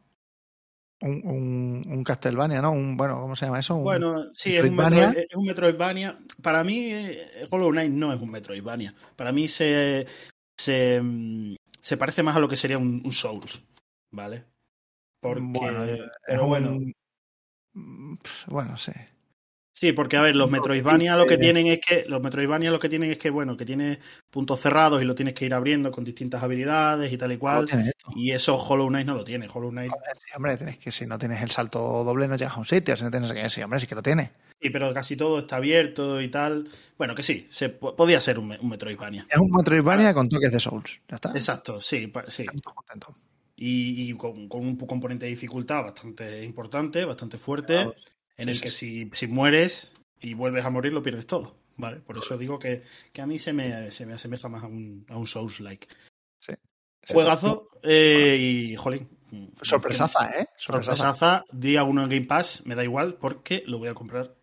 Un, 1.01 1.21
un, 1.25 1.83
un 1.87 2.03
Castlevania, 2.03 2.61
¿no? 2.61 2.71
Un, 2.71 2.95
bueno, 2.97 3.19
¿cómo 3.21 3.35
se 3.35 3.45
llama 3.45 3.59
eso? 3.59 3.75
Un- 3.75 3.83
Bueno, 3.83 4.25
sí, 4.33 4.55
es 4.55 4.63
un, 4.63 4.75
Metroidvania. 4.75 5.09
Metroid- 5.11 5.27
es 5.29 5.35
un 5.35 5.45
Metroidvania. 5.45 6.17
Para 6.41 6.63
mí, 6.63 6.91
Hollow 7.49 7.71
Knight 7.71 7.91
no 7.91 8.13
es 8.13 8.21
un 8.21 8.31
Metroidvania. 8.31 8.93
Para 9.15 9.31
mí 9.31 9.47
se, 9.47 10.05
se, 10.57 10.99
mm, 11.01 11.55
se 11.79 11.97
parece 11.97 12.23
más 12.23 12.35
a 12.35 12.39
lo 12.39 12.47
que 12.49 12.55
sería 12.55 12.77
un, 12.77 13.01
un 13.05 13.13
Souls, 13.13 13.61
¿vale? 14.15 14.45
Porque, 15.19 15.47
Bueno, 15.59 15.83
es 15.85 15.99
pero 16.25 16.47
bueno, 16.47 16.79
Mm, 17.73 18.15
Bueno, 18.47 18.77
sí. 18.77 18.91
sí, 19.73 19.91
porque 19.93 20.17
a 20.17 20.21
ver, 20.21 20.35
los 20.35 20.49
Metroidvania 20.49 21.15
lo 21.15 21.25
que 21.27 21.35
eh, 21.35 21.37
tienen 21.37 21.67
es 21.67 21.79
que 21.85 22.05
los 22.07 22.21
Metroidvania 22.21 22.71
lo 22.71 22.79
que 22.79 22.89
tienen 22.89 23.11
es 23.11 23.17
que 23.19 23.29
bueno, 23.29 23.57
que 23.57 23.65
tiene 23.65 23.99
puntos 24.29 24.61
cerrados 24.61 25.01
y 25.01 25.05
lo 25.05 25.15
tienes 25.15 25.33
que 25.33 25.45
ir 25.45 25.53
abriendo 25.53 25.91
con 25.91 26.03
distintas 26.03 26.43
habilidades 26.43 27.11
y 27.11 27.17
tal 27.17 27.31
y 27.31 27.37
cual. 27.37 27.65
Y 28.15 28.31
eso 28.31 28.55
Hollow 28.57 28.87
Knight 28.87 29.07
no 29.07 29.15
lo 29.15 29.23
tiene. 29.23 29.47
Hollow 29.53 29.71
Knight 29.71 29.91
Joder, 29.91 30.17
sí, 30.17 30.27
hombre, 30.35 30.57
tienes 30.57 30.77
que, 30.77 30.91
si 30.91 31.05
no 31.05 31.17
tienes 31.17 31.41
el 31.41 31.51
salto 31.51 32.03
doble 32.03 32.27
no 32.27 32.35
llegas 32.35 32.55
a 32.55 32.59
un 32.59 32.65
sitio, 32.65 32.95
si 32.95 33.03
no 33.03 33.11
tienes 33.11 33.31
que, 33.31 33.49
sí, 33.49 33.61
hombre, 33.61 33.79
sí 33.79 33.87
que 33.87 33.95
lo 33.95 34.01
tiene. 34.03 34.31
Sí, 34.61 34.69
pero 34.69 34.93
casi 34.93 35.15
todo 35.17 35.39
está 35.39 35.57
abierto 35.57 36.21
y 36.21 36.29
tal. 36.29 36.69
Bueno, 36.97 37.13
que 37.13 37.23
sí, 37.23 37.47
se 37.51 37.69
po- 37.69 37.95
podía 37.95 38.19
ser 38.19 38.39
un, 38.39 38.51
un 38.59 38.69
Metroidvania. 38.69 39.25
Es 39.29 39.37
un 39.37 39.51
Metroidvania 39.51 40.13
con 40.13 40.29
toques 40.29 40.51
de 40.51 40.59
Souls. 40.59 41.01
Ya 41.09 41.15
está. 41.15 41.29
Exacto, 41.35 41.81
sí, 41.81 42.11
sí. 42.29 42.45
Contento. 42.63 43.15
Y, 43.57 44.09
y 44.09 44.13
con, 44.17 44.49
con 44.49 44.65
un 44.65 44.75
componente 44.75 45.25
de 45.25 45.31
dificultad 45.31 45.83
bastante 45.83 46.43
importante, 46.43 47.05
bastante 47.05 47.37
fuerte, 47.37 47.81
en 47.81 47.93
sí, 48.37 48.49
el 48.49 48.55
sí, 48.55 48.61
que 48.61 48.69
si, 48.69 49.09
si 49.13 49.27
mueres 49.27 49.93
y 50.19 50.33
vuelves 50.33 50.65
a 50.65 50.69
morir 50.69 50.91
lo 50.91 51.01
pierdes 51.01 51.25
todo, 51.25 51.55
¿vale? 51.77 52.01
Por 52.01 52.17
eso 52.17 52.37
digo 52.37 52.59
que, 52.59 52.83
que 53.13 53.21
a 53.21 53.27
mí 53.27 53.39
se 53.39 53.53
me, 53.53 53.91
se 53.91 54.05
me 54.05 54.13
asemeja 54.13 54.49
más 54.49 54.63
a 54.63 54.67
un, 54.67 55.05
a 55.07 55.17
un 55.17 55.25
Souls-like. 55.27 55.87
Sí. 56.39 56.53
Juegazo 57.07 57.69
eh, 57.83 58.35
y, 58.39 58.75
jolín. 58.75 59.07
Sorpresaza, 59.61 60.29
¿eh? 60.39 60.47
Sorpresaza. 60.57 61.13
Sorpresaza, 61.13 61.45
día 61.51 61.83
uno 61.83 62.03
en 62.03 62.09
Game 62.09 62.25
Pass, 62.25 62.61
me 62.65 62.75
da 62.75 62.83
igual 62.83 63.15
porque 63.15 63.63
lo 63.67 63.77
voy 63.77 63.87
a 63.89 63.93
comprar 63.93 64.33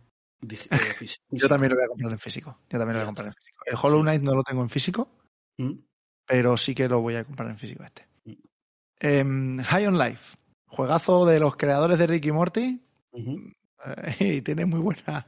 dig- 0.40 0.68
eh, 0.70 1.06
Yo 1.30 1.48
también 1.48 1.70
lo 1.70 1.76
voy 1.76 1.84
a 1.84 1.88
comprar 1.88 2.12
en 2.12 2.18
físico. 2.18 2.58
Yo 2.70 2.78
también 2.78 2.94
lo 2.94 3.00
voy 3.00 3.02
a 3.02 3.06
comprar 3.06 3.26
en 3.28 3.34
físico. 3.34 3.62
El 3.66 3.76
Hollow. 3.80 4.02
Knight 4.02 4.22
no 4.22 4.34
lo 4.34 4.42
tengo 4.42 4.62
en 4.62 4.70
físico, 4.70 5.08
¿Mm? 5.58 5.72
pero 6.26 6.56
sí 6.56 6.74
que 6.74 6.88
lo 6.88 7.00
voy 7.00 7.16
a 7.16 7.24
comprar 7.24 7.50
en 7.50 7.58
físico 7.58 7.84
este. 7.84 8.06
Em, 9.04 9.58
High 9.58 9.86
on 9.88 9.98
Life. 9.98 10.36
Juegazo 10.68 11.26
de 11.26 11.40
los 11.40 11.56
creadores 11.56 11.98
de 11.98 12.06
Ricky 12.06 12.30
Morty. 12.32 12.80
Eh, 13.12 14.34
y 14.36 14.42
tiene 14.42 14.64
muy 14.64 14.80
buena. 14.80 15.26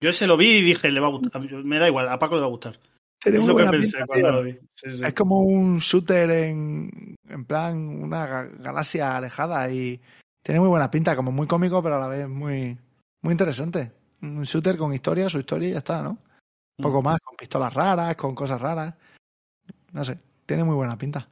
Yo 0.00 0.10
ese 0.10 0.26
lo 0.26 0.36
vi 0.36 0.48
y 0.58 0.62
dije, 0.62 0.90
le 0.90 1.00
va 1.00 1.06
a 1.06 1.10
gustar. 1.10 1.40
Me 1.64 1.78
da 1.78 1.88
igual, 1.88 2.08
a 2.08 2.18
Paco 2.18 2.34
le 2.34 2.42
va 2.42 2.46
a 2.46 2.50
gustar. 2.50 2.78
Tiene 3.18 3.38
Es 3.38 3.44
muy 3.44 3.48
lo 3.52 3.56
que 3.56 3.62
buena 3.62 3.70
pensé 3.70 3.96
pinta, 3.96 4.06
cuando 4.06 4.28
tío. 4.28 4.36
lo 4.36 4.42
vi. 4.44 4.52
Sí, 4.74 4.90
sí. 4.98 5.04
Es 5.04 5.14
como 5.14 5.40
un 5.40 5.78
shooter 5.78 6.30
en, 6.30 7.16
en 7.26 7.44
plan 7.46 7.78
una 7.78 8.26
ga- 8.28 8.50
galaxia 8.58 9.16
alejada 9.16 9.70
y 9.70 9.98
tiene 10.42 10.60
muy 10.60 10.68
buena 10.68 10.90
pinta, 10.90 11.16
como 11.16 11.32
muy 11.32 11.46
cómico, 11.46 11.82
pero 11.82 11.96
a 11.96 12.00
la 12.00 12.08
vez 12.08 12.28
muy, 12.28 12.76
muy 13.22 13.32
interesante. 13.32 13.92
Un 14.20 14.42
shooter 14.42 14.76
con 14.76 14.92
historia, 14.92 15.30
su 15.30 15.38
historia 15.38 15.68
y 15.68 15.72
ya 15.72 15.78
está, 15.78 16.02
¿no? 16.02 16.18
Un 16.76 16.82
poco 16.82 17.00
más, 17.00 17.18
con 17.20 17.36
pistolas 17.36 17.72
raras, 17.72 18.14
con 18.16 18.34
cosas 18.34 18.60
raras. 18.60 18.92
No 19.92 20.04
sé, 20.04 20.18
tiene 20.44 20.64
muy 20.64 20.74
buena 20.74 20.98
pinta. 20.98 21.26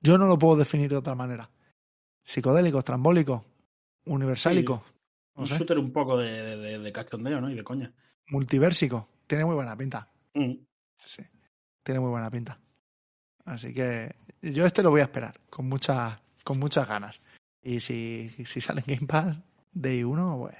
Yo 0.00 0.16
no 0.18 0.26
lo 0.26 0.38
puedo 0.38 0.56
definir 0.56 0.90
de 0.90 0.96
otra 0.96 1.14
manera. 1.14 1.50
Psicodélico, 2.24 2.82
trambólico, 2.82 3.44
universálico, 4.06 4.84
no 5.36 5.42
Un 5.42 5.48
sé, 5.48 5.56
shooter 5.58 5.78
un 5.78 5.92
poco 5.92 6.16
de, 6.18 6.30
de, 6.30 6.56
de- 6.56 6.78
de 6.78 6.92
cachondeo, 6.92 7.40
¿no? 7.40 7.50
Y 7.50 7.54
de 7.54 7.64
coña. 7.64 7.92
multiversico. 8.28 9.08
Tiene 9.26 9.44
muy 9.44 9.54
buena 9.54 9.76
pinta. 9.76 10.08
Mm. 10.34 10.52
Sí, 10.96 11.06
sí. 11.06 11.22
Tiene 11.82 12.00
muy 12.00 12.10
buena 12.10 12.30
pinta. 12.30 12.58
Así 13.44 13.72
que 13.72 14.14
yo 14.42 14.66
este 14.66 14.82
lo 14.82 14.90
voy 14.90 15.00
a 15.00 15.04
esperar 15.04 15.40
con 15.48 15.68
muchas 15.68 16.18
con 16.44 16.58
muchas 16.58 16.86
ganas. 16.88 17.20
Y 17.62 17.80
si, 17.80 18.30
si 18.44 18.60
sale 18.60 18.82
en 18.86 18.94
Game 18.96 19.06
Pass 19.06 19.36
Day 19.72 20.02
1, 20.04 20.38
pues 20.38 20.56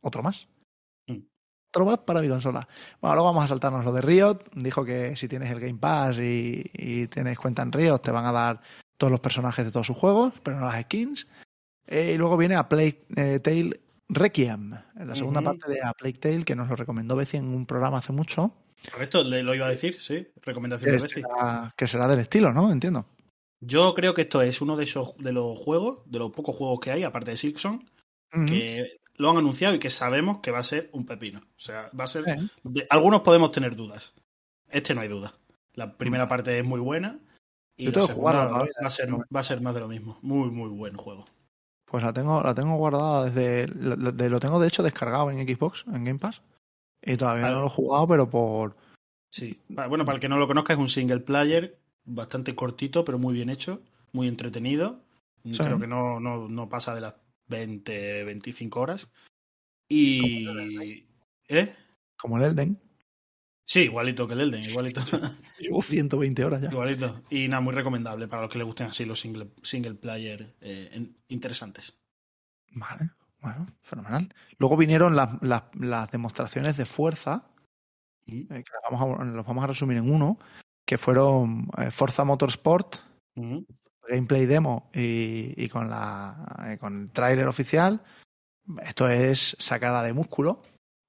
otro 0.00 0.22
más. 0.22 0.48
Otro 1.70 1.84
más 1.84 1.98
para 1.98 2.22
mi 2.22 2.28
consola. 2.28 2.66
Bueno, 3.00 3.14
luego 3.16 3.26
vamos 3.28 3.44
a 3.44 3.48
saltarnos 3.48 3.84
lo 3.84 3.92
de 3.92 4.00
Riot. 4.00 4.38
Dijo 4.54 4.84
que 4.84 5.14
si 5.16 5.28
tienes 5.28 5.50
el 5.50 5.60
Game 5.60 5.78
Pass 5.78 6.18
y, 6.18 6.70
y 6.72 7.06
tienes 7.08 7.38
cuenta 7.38 7.62
en 7.62 7.72
Riot, 7.72 7.98
te 7.98 8.10
van 8.10 8.24
a 8.24 8.32
dar 8.32 8.60
todos 8.96 9.10
los 9.10 9.20
personajes 9.20 9.64
de 9.64 9.70
todos 9.70 9.86
sus 9.86 9.96
juegos, 9.96 10.32
pero 10.42 10.58
no 10.58 10.66
las 10.66 10.82
skins. 10.82 11.28
Eh, 11.86 12.12
y 12.14 12.18
luego 12.18 12.36
viene 12.36 12.54
a 12.56 12.68
Plague 12.68 13.04
eh, 13.16 13.38
Tale 13.40 13.80
Requiem, 14.08 14.72
en 14.96 15.08
la 15.08 15.14
segunda 15.14 15.42
parte 15.42 15.70
de 15.70 15.82
A 15.82 15.92
Plague 15.92 16.18
Tale, 16.18 16.44
que 16.44 16.56
nos 16.56 16.68
lo 16.68 16.76
recomendó 16.76 17.14
Beci 17.16 17.36
en 17.36 17.46
un 17.48 17.66
programa 17.66 17.98
hace 17.98 18.12
mucho. 18.12 18.50
Correcto, 18.92 19.22
le, 19.22 19.42
lo 19.42 19.54
iba 19.54 19.66
a 19.66 19.70
decir, 19.70 20.00
sí. 20.00 20.26
Recomendación 20.42 20.90
Que 20.90 20.96
de 20.96 21.02
Bessie. 21.02 21.22
será, 21.22 21.74
que 21.76 21.86
será 21.86 22.08
del 22.08 22.20
estilo, 22.20 22.52
¿no? 22.52 22.70
Entiendo. 22.72 23.06
Yo 23.60 23.92
creo 23.92 24.14
que 24.14 24.22
esto 24.22 24.40
es 24.40 24.60
uno 24.62 24.76
de 24.76 24.84
esos 24.84 25.16
de 25.18 25.32
los 25.32 25.58
juegos, 25.58 26.00
de 26.06 26.18
los 26.18 26.30
pocos 26.30 26.56
juegos 26.56 26.80
que 26.80 26.92
hay, 26.92 27.02
aparte 27.02 27.32
de 27.32 27.36
Silksong, 27.36 27.84
Ujú. 28.34 28.44
que 28.46 28.97
lo 29.18 29.30
han 29.30 29.36
anunciado 29.36 29.74
y 29.74 29.78
que 29.78 29.90
sabemos 29.90 30.38
que 30.40 30.50
va 30.50 30.60
a 30.60 30.64
ser 30.64 30.88
un 30.92 31.04
pepino. 31.06 31.40
O 31.40 31.60
sea, 31.60 31.90
va 31.98 32.04
a 32.04 32.08
ser. 32.08 32.24
De- 32.62 32.86
algunos 32.88 33.20
podemos 33.20 33.52
tener 33.52 33.76
dudas. 33.76 34.14
Este 34.70 34.94
no 34.94 35.00
hay 35.02 35.08
duda. 35.08 35.34
La 35.74 35.92
primera 35.96 36.28
parte 36.28 36.58
es 36.58 36.64
muy 36.64 36.80
buena. 36.80 37.18
Y 37.76 37.84
Yo 37.84 37.90
la 37.90 37.94
tengo 37.94 38.06
que 38.08 38.12
segunda 38.14 38.32
jugarlo 38.48 38.66
va, 38.82 38.86
a 38.86 38.90
ser, 38.90 39.08
no. 39.08 39.24
va 39.34 39.40
a 39.40 39.44
ser 39.44 39.60
más 39.60 39.74
de 39.74 39.80
lo 39.80 39.88
mismo. 39.88 40.18
Muy, 40.22 40.50
muy 40.50 40.68
buen 40.70 40.96
juego. 40.96 41.24
Pues 41.84 42.02
la 42.02 42.12
tengo, 42.12 42.42
la 42.42 42.54
tengo 42.54 42.76
guardada 42.76 43.24
desde. 43.30 43.68
Lo, 43.68 43.96
de- 44.12 44.30
lo 44.30 44.40
tengo 44.40 44.58
de 44.60 44.68
hecho 44.68 44.82
descargado 44.82 45.30
en 45.30 45.46
Xbox, 45.46 45.84
en 45.86 46.04
Game 46.04 46.18
Pass. 46.18 46.40
Y 47.02 47.16
todavía 47.16 47.44
Vale. 47.44 47.54
no 47.54 47.60
lo 47.62 47.66
he 47.66 47.70
jugado, 47.70 48.06
pero 48.08 48.28
por. 48.30 48.76
Sí. 49.30 49.60
Bueno, 49.68 50.04
para 50.04 50.16
el 50.16 50.20
que 50.20 50.28
no 50.28 50.38
lo 50.38 50.46
conozca, 50.46 50.72
es 50.72 50.78
un 50.78 50.88
single 50.88 51.20
player 51.20 51.78
bastante 52.04 52.54
cortito, 52.54 53.04
pero 53.04 53.18
muy 53.18 53.34
bien 53.34 53.50
hecho, 53.50 53.80
muy 54.12 54.26
entretenido. 54.26 55.00
Sí. 55.44 55.56
Creo 55.58 55.78
que 55.78 55.86
no, 55.86 56.18
no, 56.18 56.48
no 56.48 56.68
pasa 56.68 56.94
de 56.94 57.00
las 57.02 57.14
20, 57.48 58.24
25 58.24 58.80
horas. 58.80 59.08
Y. 59.88 60.46
¿Eh? 61.48 61.74
Como 62.18 62.36
el 62.38 62.44
Elden. 62.44 62.80
Sí, 63.66 63.80
igualito 63.82 64.26
que 64.26 64.34
el 64.34 64.40
Elden, 64.40 64.62
igualito. 64.64 65.00
Llevo 65.58 65.82
120 65.82 66.44
horas 66.44 66.62
ya. 66.62 66.70
igualito. 66.70 67.22
Y 67.30 67.48
nada, 67.48 67.60
muy 67.60 67.74
recomendable 67.74 68.26
para 68.28 68.42
los 68.42 68.50
que 68.50 68.58
les 68.58 68.66
gusten 68.66 68.88
así 68.88 69.04
los 69.04 69.20
single, 69.20 69.48
single 69.62 69.94
player 69.94 70.54
eh, 70.60 70.88
en- 70.92 71.16
interesantes. 71.28 71.94
Vale, 72.72 73.10
bueno, 73.40 73.66
fenomenal. 73.82 74.34
Luego 74.58 74.76
vinieron 74.76 75.16
las, 75.16 75.40
las- 75.42 75.64
las 75.74 76.10
demostraciones 76.10 76.76
de 76.76 76.86
fuerza, 76.86 77.50
Mm. 78.26 78.40
eh, 78.40 78.46
que 78.48 78.72
las 78.72 78.90
vamos 78.90 79.20
a, 79.20 79.24
los 79.24 79.46
vamos 79.46 79.64
a 79.64 79.68
resumir 79.68 79.96
en 79.98 80.10
uno, 80.10 80.38
que 80.86 80.98
fueron 80.98 81.68
eh, 81.78 81.90
Forza 81.90 82.24
Motorsport, 82.24 82.96
Ujú. 83.36 83.66
Gameplay 84.08 84.46
demo 84.46 84.90
y, 84.92 85.54
y 85.56 85.68
con, 85.68 85.88
la, 85.90 86.66
eh, 86.66 86.78
con 86.78 87.02
el 87.02 87.10
tráiler 87.10 87.46
oficial. 87.46 88.02
Esto 88.82 89.08
es 89.08 89.56
sacada 89.58 90.02
de 90.02 90.12
músculo 90.12 90.62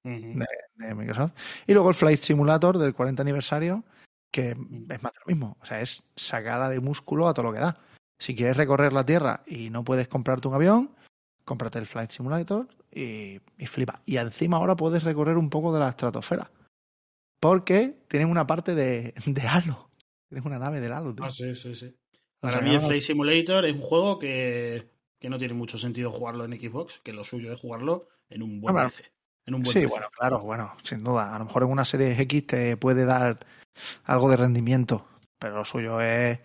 de, 0.04 0.46
de 0.76 0.94
Microsoft. 0.94 1.32
Y 1.66 1.74
luego 1.74 1.90
el 1.90 1.94
Flight 1.94 2.20
Simulator 2.20 2.78
del 2.78 2.94
40 2.94 3.22
aniversario, 3.22 3.84
que 4.32 4.50
es 4.50 5.02
más 5.02 5.12
de 5.12 5.20
lo 5.20 5.26
mismo. 5.26 5.56
O 5.60 5.66
sea, 5.66 5.80
es 5.80 6.02
sacada 6.16 6.68
de 6.68 6.80
músculo 6.80 7.28
a 7.28 7.34
todo 7.34 7.46
lo 7.46 7.52
que 7.52 7.58
da. 7.58 7.78
Si 8.18 8.34
quieres 8.34 8.56
recorrer 8.56 8.92
la 8.92 9.04
Tierra 9.04 9.42
y 9.46 9.70
no 9.70 9.84
puedes 9.84 10.08
comprarte 10.08 10.48
un 10.48 10.54
avión, 10.54 10.94
cómprate 11.44 11.78
el 11.78 11.86
Flight 11.86 12.10
Simulator 12.10 12.68
y, 12.90 13.40
y 13.58 13.66
flipa. 13.66 14.02
Y 14.06 14.16
encima 14.16 14.58
ahora 14.58 14.76
puedes 14.76 15.04
recorrer 15.04 15.36
un 15.36 15.50
poco 15.50 15.72
de 15.72 15.80
la 15.80 15.88
estratosfera. 15.90 16.50
Porque 17.40 18.04
tienen 18.08 18.30
una 18.30 18.46
parte 18.46 18.74
de, 18.74 19.14
de 19.26 19.40
Halo. 19.42 19.88
Tienes 20.28 20.44
una 20.44 20.58
nave 20.58 20.80
del 20.80 20.92
Halo, 20.92 21.14
tío. 21.14 21.24
Ah, 21.24 21.30
sí, 21.30 21.54
sí, 21.54 21.74
sí. 21.74 21.96
O 22.40 22.48
Para 22.48 22.54
sea, 22.54 22.62
mí 22.62 22.74
el 22.74 22.80
Flight 22.80 23.02
Simulator 23.02 23.66
es 23.66 23.74
un 23.74 23.80
juego 23.82 24.18
que, 24.18 24.88
que 25.18 25.28
no 25.28 25.36
tiene 25.38 25.54
mucho 25.54 25.76
sentido 25.78 26.10
jugarlo 26.10 26.44
en 26.44 26.58
Xbox, 26.58 27.00
que 27.04 27.12
lo 27.12 27.22
suyo 27.22 27.52
es 27.52 27.60
jugarlo 27.60 28.08
en 28.30 28.42
un 28.42 28.60
buen 28.60 28.74
Hombre, 28.76 28.90
PC. 28.96 29.12
En 29.46 29.54
un 29.54 29.62
buen 29.62 29.72
Sí, 29.72 29.80
PC. 29.80 29.90
bueno, 29.90 30.06
claro, 30.16 30.40
bueno, 30.40 30.76
sin 30.82 31.04
duda. 31.04 31.34
A 31.34 31.38
lo 31.38 31.44
mejor 31.44 31.64
en 31.64 31.70
una 31.70 31.84
serie 31.84 32.12
X 32.22 32.46
te 32.46 32.76
puede 32.76 33.04
dar 33.04 33.38
algo 34.04 34.30
de 34.30 34.36
rendimiento, 34.38 35.06
pero 35.38 35.56
lo 35.56 35.64
suyo 35.66 36.00
es, 36.00 36.38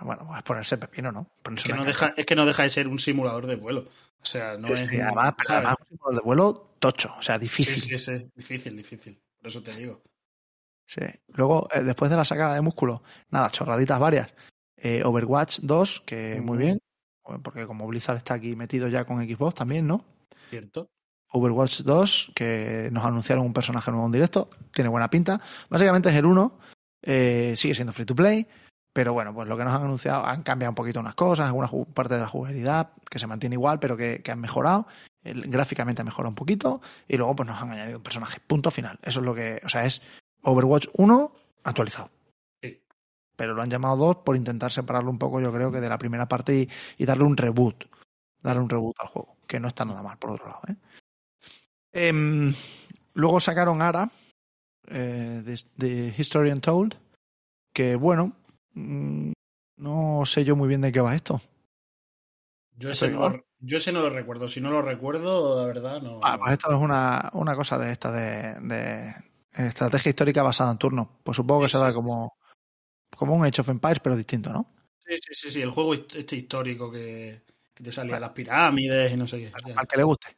bueno, 0.00 0.26
pues 0.26 0.42
ponerse 0.42 0.76
pepino, 0.76 1.10
¿no? 1.12 1.28
Es 1.34 1.40
Ponerse 1.42 1.68
que, 1.68 1.74
no 1.74 1.84
deja, 1.84 2.14
es 2.16 2.26
que 2.26 2.34
no 2.36 2.44
deja 2.44 2.62
de 2.64 2.70
ser 2.70 2.88
un 2.88 2.98
simulador 2.98 3.46
de 3.46 3.56
vuelo. 3.56 3.88
O 4.20 4.24
sea, 4.24 4.56
no 4.58 4.68
Sí, 4.68 4.74
es. 4.74 4.80
sí, 4.80 4.96
un- 4.96 5.02
además, 5.02 5.34
un 5.80 5.86
simulador 5.88 6.14
de 6.14 6.24
vuelo 6.24 6.74
tocho, 6.78 7.14
o 7.18 7.22
sea, 7.22 7.36
Sí, 7.36 7.42
difícil. 7.42 7.74
sí, 7.80 7.98
sí. 7.98 8.30
Difícil, 8.34 8.76
difícil. 8.76 9.18
Por 9.40 9.48
eso 9.48 9.62
te 9.62 9.74
digo. 9.74 10.02
Sí. 10.86 11.00
Luego, 11.28 11.68
eh, 11.72 11.80
después 11.82 12.10
de 12.10 12.16
la 12.18 12.24
sacada 12.24 12.54
de 12.54 12.60
músculo, 12.60 13.02
nada, 13.30 13.48
chorraditas 13.50 13.98
varias. 13.98 14.30
Eh, 14.84 15.02
Overwatch 15.04 15.60
2, 15.60 16.02
que 16.04 16.40
muy 16.40 16.58
bien, 16.58 16.78
porque 17.42 17.66
como 17.66 17.86
Blizzard 17.86 18.16
está 18.16 18.34
aquí 18.34 18.56
metido 18.56 18.88
ya 18.88 19.04
con 19.04 19.24
Xbox 19.24 19.54
también, 19.54 19.86
¿no? 19.86 20.04
¿Cierto? 20.50 20.88
Overwatch 21.30 21.82
2, 21.82 22.32
que 22.34 22.88
nos 22.92 23.04
anunciaron 23.04 23.46
un 23.46 23.52
personaje 23.52 23.90
nuevo 23.90 24.06
en 24.06 24.12
directo, 24.12 24.50
tiene 24.74 24.90
buena 24.90 25.08
pinta. 25.08 25.40
Básicamente 25.70 26.08
es 26.10 26.16
el 26.16 26.26
1, 26.26 26.58
eh, 27.02 27.54
sigue 27.56 27.74
siendo 27.74 27.92
free 27.92 28.04
to 28.04 28.14
play, 28.14 28.46
pero 28.92 29.12
bueno, 29.14 29.32
pues 29.32 29.48
lo 29.48 29.56
que 29.56 29.64
nos 29.64 29.72
han 29.72 29.84
anunciado, 29.84 30.26
han 30.26 30.42
cambiado 30.42 30.72
un 30.72 30.74
poquito 30.74 31.00
unas 31.00 31.14
cosas, 31.14 31.46
alguna 31.46 31.70
parte 31.94 32.14
de 32.14 32.20
la 32.20 32.28
jugabilidad 32.28 32.90
que 33.08 33.18
se 33.18 33.26
mantiene 33.26 33.54
igual, 33.54 33.78
pero 33.78 33.96
que, 33.96 34.20
que 34.22 34.30
han 34.32 34.40
mejorado. 34.40 34.86
El- 35.22 35.48
gráficamente 35.48 36.02
ha 36.02 36.04
mejorado 36.04 36.30
un 36.30 36.34
poquito, 36.34 36.82
y 37.08 37.16
luego 37.16 37.34
pues 37.36 37.48
nos 37.48 37.62
han 37.62 37.70
añadido 37.70 37.98
un 37.98 38.02
personaje. 38.02 38.40
Punto 38.46 38.70
final. 38.72 38.98
Eso 39.02 39.20
es 39.20 39.24
lo 39.26 39.34
que, 39.34 39.60
o 39.64 39.68
sea, 39.68 39.86
es 39.86 40.02
Overwatch 40.42 40.88
1 40.94 41.32
actualizado. 41.64 42.10
Pero 43.42 43.54
lo 43.54 43.62
han 43.62 43.70
llamado 43.70 43.96
2 43.96 44.18
por 44.18 44.36
intentar 44.36 44.70
separarlo 44.70 45.10
un 45.10 45.18
poco, 45.18 45.40
yo 45.40 45.52
creo 45.52 45.72
que 45.72 45.80
de 45.80 45.88
la 45.88 45.98
primera 45.98 46.28
parte 46.28 46.54
y, 46.54 46.68
y 46.96 47.04
darle 47.04 47.24
un 47.24 47.36
reboot. 47.36 47.86
Darle 48.40 48.62
un 48.62 48.68
reboot 48.68 48.94
al 49.00 49.08
juego, 49.08 49.36
que 49.48 49.58
no 49.58 49.66
está 49.66 49.84
nada 49.84 50.00
mal, 50.00 50.16
por 50.16 50.30
otro 50.30 50.46
lado. 50.46 50.60
¿eh? 50.68 50.76
Em, 51.92 52.54
luego 53.14 53.40
sacaron 53.40 53.82
Ara, 53.82 54.08
eh, 54.86 55.42
de, 55.44 55.60
de 55.74 56.14
History 56.16 56.52
Untold, 56.52 56.94
que 57.74 57.96
bueno, 57.96 58.30
mm, 58.74 59.32
no 59.78 60.22
sé 60.24 60.44
yo 60.44 60.54
muy 60.54 60.68
bien 60.68 60.82
de 60.82 60.92
qué 60.92 61.00
va 61.00 61.16
esto. 61.16 61.40
Yo 62.76 62.90
ese, 62.90 63.10
no 63.10 63.28
lo, 63.28 63.44
yo 63.58 63.76
ese 63.78 63.90
no 63.90 64.02
lo 64.02 64.10
recuerdo. 64.10 64.48
Si 64.48 64.60
no 64.60 64.70
lo 64.70 64.82
recuerdo, 64.82 65.60
la 65.60 65.66
verdad, 65.66 66.00
no. 66.00 66.20
Ah, 66.22 66.38
pues 66.38 66.52
esto 66.52 66.70
es 66.70 66.78
una, 66.78 67.28
una 67.32 67.56
cosa 67.56 67.76
de 67.76 67.90
esta, 67.90 68.12
de, 68.12 68.60
de 68.60 69.14
estrategia 69.66 70.10
histórica 70.10 70.44
basada 70.44 70.70
en 70.70 70.78
turnos. 70.78 71.08
Pues 71.24 71.34
supongo 71.34 71.62
que 71.62 71.68
será 71.70 71.92
como, 71.92 72.36
como 73.22 73.36
un 73.36 73.44
Age 73.44 73.60
of 73.60 73.68
Empires, 73.68 74.00
pero 74.00 74.16
distinto, 74.16 74.52
¿no? 74.52 74.66
Sí, 75.06 75.14
sí, 75.16 75.32
sí, 75.32 75.50
sí, 75.52 75.62
el 75.62 75.70
juego 75.70 75.94
este 75.94 76.34
histórico 76.34 76.90
que, 76.90 77.42
que 77.72 77.84
te 77.84 77.92
salía 77.92 78.18
las 78.18 78.30
pirámides 78.30 79.12
y 79.12 79.16
no 79.16 79.28
sé 79.28 79.38
qué. 79.38 79.52
Al 79.76 79.86
que 79.86 79.96
le 79.96 80.02
guste. 80.02 80.36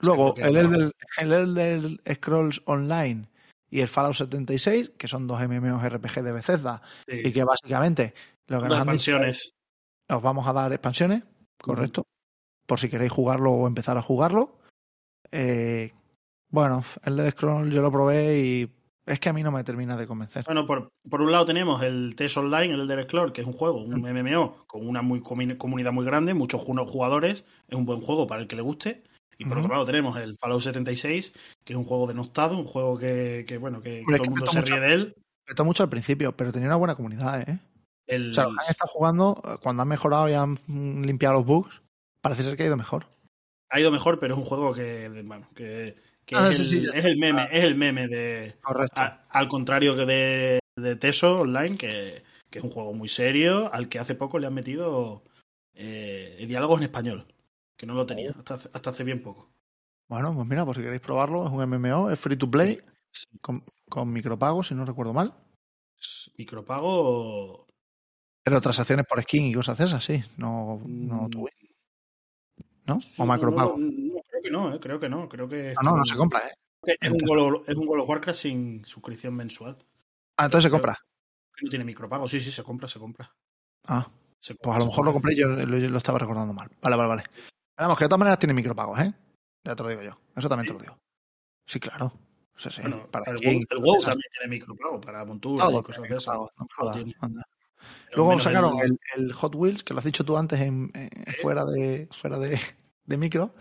Luego, 0.00 0.34
el 0.36 0.56
Elder, 0.56 0.92
el 1.18 1.32
Elder 1.32 2.00
Scrolls 2.16 2.60
Online 2.64 3.28
y 3.70 3.80
el 3.82 3.86
Fallout 3.86 4.16
76, 4.16 4.90
que 4.98 5.06
son 5.06 5.28
dos 5.28 5.40
MMORPG 5.40 6.22
de 6.24 6.32
Bethesda, 6.32 6.82
Sí. 7.06 7.20
y 7.24 7.32
que 7.32 7.44
básicamente 7.44 8.14
lo 8.48 8.60
que 8.60 8.66
nos 8.68 8.78
dicho 8.78 8.82
expansiones. 8.82 9.36
es, 9.36 9.54
os 10.08 10.20
vamos 10.20 10.48
a 10.48 10.52
dar 10.52 10.72
expansiones, 10.72 11.22
correcto, 11.56 12.04
por 12.66 12.80
si 12.80 12.88
queréis 12.88 13.12
jugarlo 13.12 13.52
o 13.52 13.68
empezar 13.68 13.96
a 13.96 14.02
jugarlo. 14.02 14.58
Eh, 15.30 15.92
bueno, 16.48 16.82
el 17.04 17.12
Elder 17.12 17.30
Scrolls 17.30 17.72
yo 17.72 17.80
lo 17.80 17.92
probé 17.92 18.40
y 18.40 18.70
es 19.06 19.20
que 19.20 19.28
a 19.28 19.32
mí 19.32 19.42
no 19.42 19.50
me 19.52 19.64
termina 19.64 19.96
de 19.96 20.06
convencer. 20.06 20.44
Bueno, 20.46 20.66
por, 20.66 20.88
por 21.08 21.20
un 21.22 21.30
lado 21.32 21.46
tenemos 21.46 21.82
el 21.82 22.14
TES 22.16 22.36
Online, 22.38 22.74
el 22.74 22.80
Elder 22.80 23.04
Scrolls, 23.04 23.32
que 23.32 23.40
es 23.42 23.46
un 23.46 23.52
juego, 23.52 23.78
un 23.82 24.00
MMO, 24.06 24.64
con 24.66 24.86
una 24.86 25.02
muy 25.02 25.20
comunidad 25.20 25.92
muy 25.92 26.04
grande, 26.04 26.34
muchos 26.34 26.62
ju- 26.62 26.86
jugadores, 26.86 27.44
es 27.68 27.74
un 27.76 27.84
buen 27.86 28.00
juego 28.00 28.26
para 28.26 28.40
el 28.42 28.48
que 28.48 28.56
le 28.56 28.62
guste. 28.62 29.02
Y 29.36 29.46
por 29.46 29.58
otro 29.58 29.72
lado 29.72 29.84
tenemos 29.84 30.16
el 30.16 30.36
Fallout 30.38 30.62
76, 30.62 31.34
que 31.64 31.72
es 31.72 31.76
un 31.76 31.84
juego 31.84 32.06
denostado, 32.06 32.56
un 32.56 32.66
juego 32.66 32.96
que, 32.98 33.44
que, 33.48 33.58
bueno, 33.58 33.80
que 33.80 34.00
Hombre, 34.00 34.16
todo 34.18 34.24
el 34.24 34.30
mundo 34.30 34.46
se 34.46 34.60
mucho. 34.60 34.72
ríe 34.74 34.80
de 34.80 34.92
él. 34.94 35.14
Petó 35.44 35.64
mucho 35.64 35.82
al 35.82 35.88
principio, 35.88 36.32
pero 36.36 36.52
tenía 36.52 36.68
una 36.68 36.76
buena 36.76 36.94
comunidad, 36.94 37.40
¿eh? 37.48 37.58
El, 38.06 38.30
O 38.30 38.34
sea, 38.34 38.44
los 38.44 38.54
que 38.54 38.64
han 38.64 38.70
estado 38.70 38.90
jugando, 38.92 39.42
eh, 39.44 39.56
cuando 39.60 39.82
han 39.82 39.88
mejorado 39.88 40.28
y 40.28 40.34
han 40.34 40.58
limpiado 41.04 41.34
los 41.34 41.44
bugs, 41.46 41.82
parece 42.22 42.42
ser 42.44 42.56
que 42.56 42.62
ha 42.62 42.66
ido 42.66 42.76
mejor. 42.76 43.06
ha 43.70 43.80
ido 43.80 43.90
mejor, 43.90 44.20
pero 44.20 44.34
es 44.34 44.38
un 44.38 44.46
juego 44.46 44.72
que, 44.72 45.08
bueno, 45.24 45.48
que, 45.56 45.96
que 46.26 46.36
Ah, 46.36 46.50
es, 46.50 46.56
sí, 46.56 46.62
el, 46.62 46.68
sí, 46.68 46.80
ya 46.92 46.98
es 46.98 47.04
el 47.04 47.16
meme, 47.18 47.48
es 47.52 47.64
el 47.64 47.74
meme 47.76 48.08
de, 48.08 48.54
a- 48.96 49.24
al 49.28 49.48
contrario 49.48 49.94
que 49.96 50.04
de, 50.06 50.58
de 50.76 50.96
Teso 50.96 51.40
Online, 51.40 51.76
que, 51.76 52.22
que 52.50 52.58
es 52.58 52.64
un 52.64 52.70
juego 52.70 52.92
muy 52.94 53.08
serio, 53.08 53.72
al 53.72 53.88
que 53.88 53.98
hace 53.98 54.14
poco 54.14 54.38
le 54.38 54.46
han 54.46 54.54
metido 54.54 55.22
eh, 55.74 56.44
diálogos 56.48 56.78
en 56.80 56.84
español, 56.84 57.26
que 57.76 57.86
no 57.86 57.94
lo 57.94 58.06
tenía 58.06 58.30
Oh. 58.34 58.38
hasta, 58.38 58.54
hace- 58.54 58.70
hasta 58.72 58.90
hace 58.90 59.04
bien 59.04 59.22
poco. 59.22 59.48
Bueno, 60.08 60.34
pues 60.34 60.46
mira, 60.46 60.64
por 60.64 60.76
si 60.76 60.82
queréis 60.82 61.00
probarlo, 61.00 61.46
es 61.46 61.50
un 61.52 61.62
MMO, 61.62 62.10
es 62.10 62.18
free 62.20 62.36
to 62.36 62.50
play, 62.50 62.78
con, 63.40 63.64
con 63.88 64.12
micropagos, 64.12 64.68
si 64.68 64.74
no 64.74 64.84
recuerdo 64.84 65.12
mal. 65.14 65.32
Micropago. 66.36 67.66
Pero 68.42 68.60
transacciones 68.60 69.06
por 69.06 69.22
skin 69.22 69.46
y 69.46 69.54
cosas 69.54 69.78
de 69.78 69.84
esas, 69.84 70.04
sí. 70.04 70.20
No, 70.36 70.80
no 70.84 71.22
Mm. 71.22 71.30
tuve. 71.30 71.50
¿No? 72.86 72.98
O 73.16 73.24
macropago. 73.24 73.76
No, 73.78 74.13
que 74.44 74.50
no, 74.50 74.72
eh, 74.74 74.78
creo 74.80 75.00
que 75.00 75.08
no. 75.08 75.28
Creo 75.28 75.48
que 75.48 75.74
no, 75.82 76.04
se 76.04 76.16
compra, 76.16 76.40
¿eh? 76.46 76.96
es 77.00 77.10
un 77.10 77.18
World, 77.28 77.64
es 77.68 77.76
un 77.76 77.88
World 77.88 78.02
of 78.02 78.08
Warcraft 78.10 78.38
sin 78.38 78.84
suscripción 78.84 79.34
mensual. 79.34 79.76
Ah, 80.36 80.44
entonces 80.44 80.64
se 80.64 80.70
compra. 80.70 80.98
Que 81.56 81.64
no 81.64 81.70
tiene 81.70 81.84
micropago. 81.84 82.28
Sí, 82.28 82.40
sí, 82.40 82.50
se 82.52 82.62
compra, 82.62 82.86
se 82.88 82.98
compra. 82.98 83.32
Ah, 83.86 84.06
Se 84.40 84.54
pues 84.54 84.76
a 84.76 84.78
lo 84.78 84.86
mejor 84.86 85.04
lo 85.06 85.12
compré 85.12 85.32
y 85.34 85.36
yo 85.38 85.48
lo, 85.48 85.78
yo 85.78 85.88
lo 85.88 85.98
estaba 85.98 86.18
recordando 86.18 86.52
mal. 86.52 86.68
Vale, 86.82 86.96
vale, 86.96 87.08
vale. 87.08 87.22
Vamos, 87.78 87.98
que 87.98 88.04
de 88.04 88.08
todas 88.08 88.18
maneras 88.18 88.38
tiene 88.38 88.54
micropagos, 88.54 89.00
¿eh? 89.00 89.12
Ya 89.64 89.74
te 89.74 89.82
lo 89.82 89.88
digo 89.88 90.02
yo. 90.02 90.16
Eso 90.36 90.48
también 90.48 90.66
te 90.66 90.72
lo 90.74 90.78
digo. 90.78 90.98
Sí, 91.66 91.80
claro. 91.80 92.12
Sí, 92.56 92.70
sí. 92.70 92.82
Bueno, 92.82 93.08
para 93.10 93.32
el, 93.32 93.38
WoW 93.38 93.96
esas- 93.96 94.10
también 94.10 94.30
tiene 94.32 94.48
micropago 94.48 95.00
para 95.00 95.24
monturas 95.24 95.72
y 95.72 95.82
cosas 95.82 96.02
de 96.08 96.16
esas. 96.16 96.36
no 96.36 97.42
Luego 98.14 98.38
sacaron 98.40 98.78
el- 99.16 99.32
Hot 99.32 99.54
Wheels, 99.54 99.82
que 99.82 99.92
lo 99.94 99.98
has 99.98 100.04
dicho 100.04 100.24
tú 100.24 100.36
antes 100.36 100.60
en, 100.60 100.90
en- 100.94 101.10
fuera 101.42 101.64
de 101.64 102.08
fuera 102.12 102.38
de, 102.38 102.60
de 103.04 103.16
micro, 103.16 103.54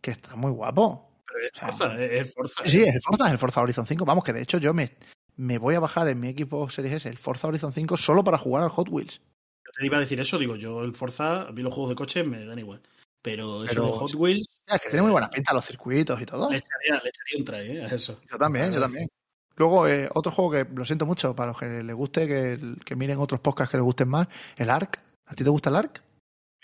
que 0.00 0.10
está 0.12 0.36
muy 0.36 0.50
guapo. 0.50 1.10
pero 1.26 1.40
es 1.46 1.52
o 1.52 1.58
sea, 1.58 1.68
Forza, 1.68 2.04
es, 2.04 2.34
Forza. 2.34 2.62
Sí, 2.66 2.82
es 2.82 2.94
el 2.94 3.00
Forza, 3.00 3.26
es 3.26 3.32
el 3.32 3.38
Forza 3.38 3.60
Horizon 3.62 3.86
5. 3.86 4.04
Vamos, 4.04 4.24
que 4.24 4.32
de 4.32 4.42
hecho 4.42 4.58
yo 4.58 4.72
me, 4.74 4.90
me 5.36 5.58
voy 5.58 5.74
a 5.74 5.80
bajar 5.80 6.08
en 6.08 6.20
mi 6.20 6.28
equipo 6.28 6.68
Series 6.70 6.94
S 6.94 7.08
el 7.08 7.18
Forza 7.18 7.48
Horizon 7.48 7.72
5 7.72 7.96
solo 7.96 8.24
para 8.24 8.38
jugar 8.38 8.62
al 8.64 8.70
Hot 8.70 8.88
Wheels. 8.90 9.20
Yo 9.64 9.72
te 9.78 9.86
iba 9.86 9.96
a 9.98 10.00
decir 10.00 10.18
eso, 10.20 10.38
digo, 10.38 10.56
yo 10.56 10.82
el 10.82 10.94
Forza, 10.94 11.42
a 11.42 11.52
mí 11.52 11.62
los 11.62 11.72
juegos 11.74 11.90
de 11.90 11.96
coche 11.96 12.22
me 12.24 12.44
dan 12.44 12.58
igual. 12.58 12.80
Pero 13.22 13.64
eso 13.64 13.74
Pero- 13.74 13.86
de 13.86 13.92
Hot 13.92 14.14
Wheels, 14.14 14.46
es 14.66 14.80
que 14.82 14.88
tiene 14.90 15.02
muy 15.02 15.10
buena 15.12 15.28
pinta 15.30 15.52
los 15.52 15.64
circuitos 15.64 16.20
y 16.20 16.26
todo. 16.26 16.50
le 16.50 16.58
echaría, 16.58 17.00
le 17.02 17.08
echaría 17.10 17.38
un 17.38 17.44
try, 17.44 17.76
¿eh? 17.78 17.84
A 17.84 17.88
eso. 17.94 18.20
Yo 18.30 18.38
también, 18.38 18.72
yo 18.72 18.80
también. 18.80 19.08
Luego, 19.56 19.88
eh, 19.88 20.08
otro 20.14 20.30
juego 20.30 20.50
que 20.52 20.66
lo 20.72 20.84
siento 20.84 21.04
mucho 21.04 21.34
para 21.34 21.48
los 21.48 21.58
que 21.58 21.82
les 21.82 21.96
guste, 21.96 22.28
que, 22.28 22.76
que 22.84 22.94
miren 22.94 23.18
otros 23.18 23.40
podcasts 23.40 23.72
que 23.72 23.76
les 23.76 23.84
gusten 23.84 24.08
más, 24.08 24.28
el 24.56 24.70
ARC. 24.70 25.00
¿A 25.26 25.34
ti 25.34 25.42
te 25.42 25.50
gusta 25.50 25.68
el 25.70 25.76
ARC? 25.76 26.00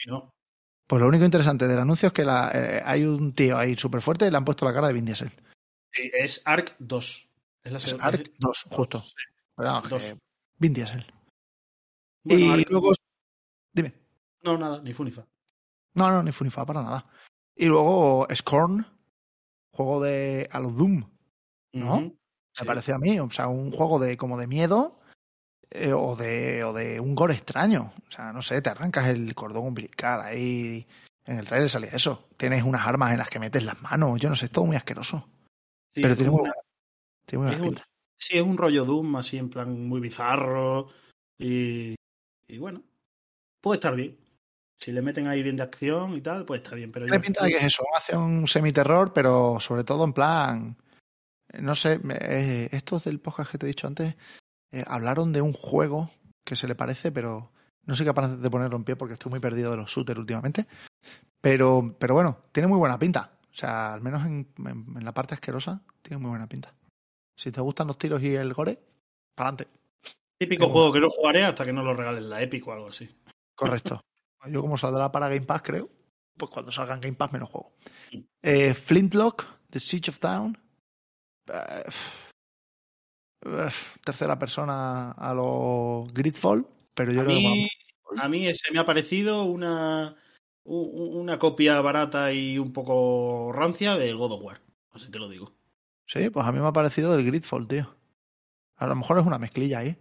No. 0.06 0.30
Pues 0.94 1.02
lo 1.02 1.08
único 1.08 1.24
interesante 1.24 1.66
del 1.66 1.80
anuncio 1.80 2.06
es 2.06 2.12
que 2.12 2.24
la- 2.24 2.52
eh, 2.54 2.80
hay 2.84 3.04
un 3.04 3.32
tío 3.32 3.58
ahí 3.58 3.74
súper 3.76 4.00
fuerte 4.00 4.28
y 4.28 4.30
le 4.30 4.36
han 4.36 4.44
puesto 4.44 4.64
la 4.64 4.72
cara 4.72 4.86
de 4.86 4.92
Vin 4.92 5.04
Diesel. 5.04 5.32
Sí, 5.90 6.08
es 6.14 6.40
Arc 6.44 6.76
2. 6.78 7.28
Es 7.64 7.72
la 7.72 7.78
Es 7.78 7.96
ARC 7.98 8.20
es- 8.28 8.38
2, 8.38 8.66
justo. 8.70 9.00
sí. 9.00 9.12
Pero 9.56 9.82
que 9.82 10.16
Vin 10.60 10.72
Diesel. 10.72 11.04
Bueno, 12.22 12.46
y 12.46 12.48
Arc- 12.62 12.70
luego... 12.70 12.92
Dime. 13.72 13.92
No, 14.44 14.56
nada, 14.56 14.80
ni 14.82 14.92
fu 14.94 15.02
ni 15.02 15.10
fa. 15.10 15.26
No, 15.94 16.12
no, 16.12 16.22
ni 16.22 16.30
Funifa, 16.30 16.64
para 16.64 16.80
nada. 16.84 17.04
Y 17.56 17.64
luego 17.66 18.28
Scorn, 18.32 18.86
juego 19.72 20.00
de 20.00 20.48
a 20.52 20.60
lo 20.60 20.70
Doom, 20.70 21.10
¿no? 21.72 21.96
Ujú. 21.96 22.16
Me 22.60 22.66
parece 22.66 22.92
a 22.92 22.98
mí. 22.98 23.18
O 23.18 23.28
sea, 23.32 23.48
un 23.48 23.72
juego 23.72 23.98
de 23.98 24.16
como 24.16 24.38
de 24.38 24.46
miedo 24.46 25.00
eh, 25.74 25.92
o, 25.92 26.14
de, 26.16 26.64
o 26.64 26.72
de 26.72 27.00
un 27.00 27.14
gore 27.14 27.34
extraño. 27.34 27.92
O 28.06 28.10
sea, 28.10 28.32
no 28.32 28.40
sé, 28.40 28.62
te 28.62 28.70
arrancas 28.70 29.08
el 29.08 29.34
cordón 29.34 29.66
umbilical 29.66 30.20
ahí. 30.22 30.86
En 31.26 31.38
el 31.38 31.46
trailer 31.46 31.68
salía 31.68 31.90
eso. 31.90 32.28
Tienes 32.36 32.62
unas 32.64 32.86
armas 32.86 33.12
en 33.12 33.18
las 33.18 33.28
que 33.28 33.38
metes 33.38 33.64
las 33.64 33.80
manos. 33.82 34.20
Yo 34.20 34.28
no 34.28 34.36
sé, 34.36 34.44
es 34.46 34.50
todo 34.50 34.64
muy 34.66 34.76
asqueroso. 34.76 35.28
Sí, 35.94 36.00
pero 36.02 36.14
tiene 36.16 36.30
muy, 36.30 36.40
una- 36.42 36.50
buena, 36.52 36.62
tiene 37.26 37.44
muy 37.44 37.54
es 37.54 37.60
un-. 37.60 37.84
Sí, 38.18 38.38
es 38.38 38.42
un 38.42 38.56
rollo 38.56 38.84
Doom, 38.84 39.16
así 39.16 39.36
en 39.36 39.50
plan 39.50 39.86
muy 39.88 40.00
bizarro. 40.00 40.88
Y, 41.38 41.94
y 42.48 42.58
bueno, 42.58 42.82
puede 43.60 43.76
estar 43.78 43.94
bien. 43.94 44.16
Si 44.76 44.92
le 44.92 45.02
meten 45.02 45.26
ahí 45.28 45.42
bien 45.42 45.56
de 45.56 45.62
acción 45.62 46.14
y 46.16 46.20
tal, 46.20 46.44
pues 46.44 46.62
está 46.62 46.74
bien. 46.76 46.92
Pero 46.92 47.06
yo- 47.06 47.20
pinta 47.20 47.44
de 47.44 47.50
que 47.50 47.56
es 47.58 47.64
eso, 47.64 47.84
hace 47.96 48.16
un 48.16 48.46
semiterror, 48.46 49.12
pero 49.12 49.58
sobre 49.60 49.84
todo 49.84 50.04
en 50.04 50.12
plan. 50.12 50.76
No 51.60 51.74
sé, 51.74 52.00
eh, 52.20 52.68
estos 52.72 53.04
del 53.04 53.20
podcast 53.20 53.52
que 53.52 53.58
te 53.58 53.66
he 53.66 53.68
dicho 53.68 53.86
antes 53.86 54.14
eh, 54.74 54.84
hablaron 54.86 55.32
de 55.32 55.40
un 55.42 55.52
juego 55.52 56.10
que 56.44 56.56
se 56.56 56.66
le 56.68 56.74
parece, 56.74 57.12
pero 57.12 57.52
no 57.86 57.94
soy 57.94 58.06
capaz 58.06 58.28
de 58.36 58.50
ponerlo 58.50 58.76
en 58.76 58.84
pie 58.84 58.96
porque 58.96 59.14
estoy 59.14 59.30
muy 59.30 59.40
perdido 59.40 59.70
de 59.70 59.76
los 59.78 59.90
shooters 59.90 60.18
últimamente. 60.18 60.66
Pero, 61.40 61.94
pero 61.98 62.14
bueno, 62.14 62.38
tiene 62.52 62.66
muy 62.66 62.78
buena 62.78 62.98
pinta. 62.98 63.30
O 63.50 63.56
sea, 63.56 63.94
al 63.94 64.00
menos 64.02 64.24
en, 64.24 64.48
en- 64.58 64.96
en 64.96 65.04
la 65.04 65.12
parte 65.12 65.34
asquerosa, 65.34 65.80
tiene 66.02 66.18
muy 66.20 66.30
buena 66.30 66.48
pinta. 66.48 66.74
Si 67.36 67.50
te 67.52 67.60
gustan 67.60 67.86
los 67.86 67.98
tiros 67.98 68.22
y 68.22 68.34
el 68.34 68.52
gore, 68.54 68.78
para 69.34 69.50
adelante. 69.50 69.68
Típico 70.38 70.68
juego 70.68 70.92
que 70.92 71.00
no 71.00 71.08
jugaré 71.10 71.44
hasta 71.44 71.64
que 71.64 71.72
no 71.72 71.82
lo 71.82 71.94
regalen 71.94 72.28
la 72.28 72.42
Epic 72.42 72.66
o 72.66 72.72
algo 72.72 72.88
así. 72.88 73.08
Correcto. 73.54 74.00
Yo 74.50 74.60
como 74.60 74.76
saldrá 74.76 75.10
para 75.12 75.28
Game 75.28 75.46
Pass, 75.46 75.62
creo, 75.62 75.88
pues 76.36 76.50
cuando 76.50 76.70
salga 76.72 76.94
en 76.94 77.00
Game 77.00 77.16
Pass 77.16 77.32
me 77.32 77.38
lo 77.38 77.46
juego. 77.46 77.72
Sí. 78.10 78.26
Eh, 78.42 78.74
Flintlock, 78.74 79.46
The 79.70 79.80
Siege 79.80 80.10
of 80.10 80.18
Town. 80.18 80.58
Eh, 81.46 81.84
tercera 84.04 84.38
persona 84.38 85.12
a 85.12 85.34
lo 85.34 86.04
Gridfall, 86.12 86.66
pero 86.94 87.12
yo 87.12 87.20
A 87.20 87.24
creo 87.24 87.36
que 87.36 87.42
mí, 87.42 87.68
mola. 88.04 88.22
a 88.24 88.28
mí 88.28 88.46
ese 88.46 88.72
me 88.72 88.78
ha 88.78 88.84
parecido 88.84 89.44
una, 89.44 90.16
una 90.64 91.38
copia 91.38 91.80
barata 91.80 92.32
y 92.32 92.58
un 92.58 92.72
poco 92.72 93.52
rancia 93.52 93.96
del 93.96 94.16
God 94.16 94.32
of 94.32 94.42
War. 94.42 94.60
Así 94.92 95.10
te 95.10 95.18
lo 95.18 95.28
digo. 95.28 95.52
Sí, 96.06 96.30
pues 96.30 96.46
a 96.46 96.52
mí 96.52 96.60
me 96.60 96.66
ha 96.66 96.72
parecido 96.72 97.16
del 97.16 97.24
Gridfall, 97.26 97.66
tío. 97.68 97.94
A 98.76 98.86
lo 98.86 98.94
mejor 98.94 99.18
es 99.18 99.26
una 99.26 99.38
mezclilla 99.38 99.78
ahí. 99.80 99.96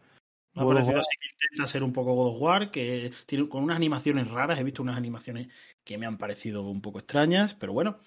Me 0.53 0.62
ha 0.62 0.67
parecido 0.67 0.99
así 0.99 1.17
que 1.19 1.27
intenta 1.45 1.67
ser 1.67 1.84
un 1.84 1.93
poco 1.93 2.13
God 2.13 2.36
of 2.36 2.41
War, 2.41 2.71
que 2.71 3.12
tiene 3.25 3.49
con 3.49 3.63
unas 3.63 3.77
animaciones 3.77 4.29
raras. 4.29 4.60
He 4.60 4.63
visto 4.63 4.84
unas 4.84 4.97
animaciones 4.97 5.47
que 5.84 5.97
me 5.97 6.06
han 6.06 6.17
parecido 6.17 6.62
un 6.63 6.82
poco 6.82 6.99
extrañas, 6.99 7.56
pero 7.56 7.73
bueno, 7.73 7.97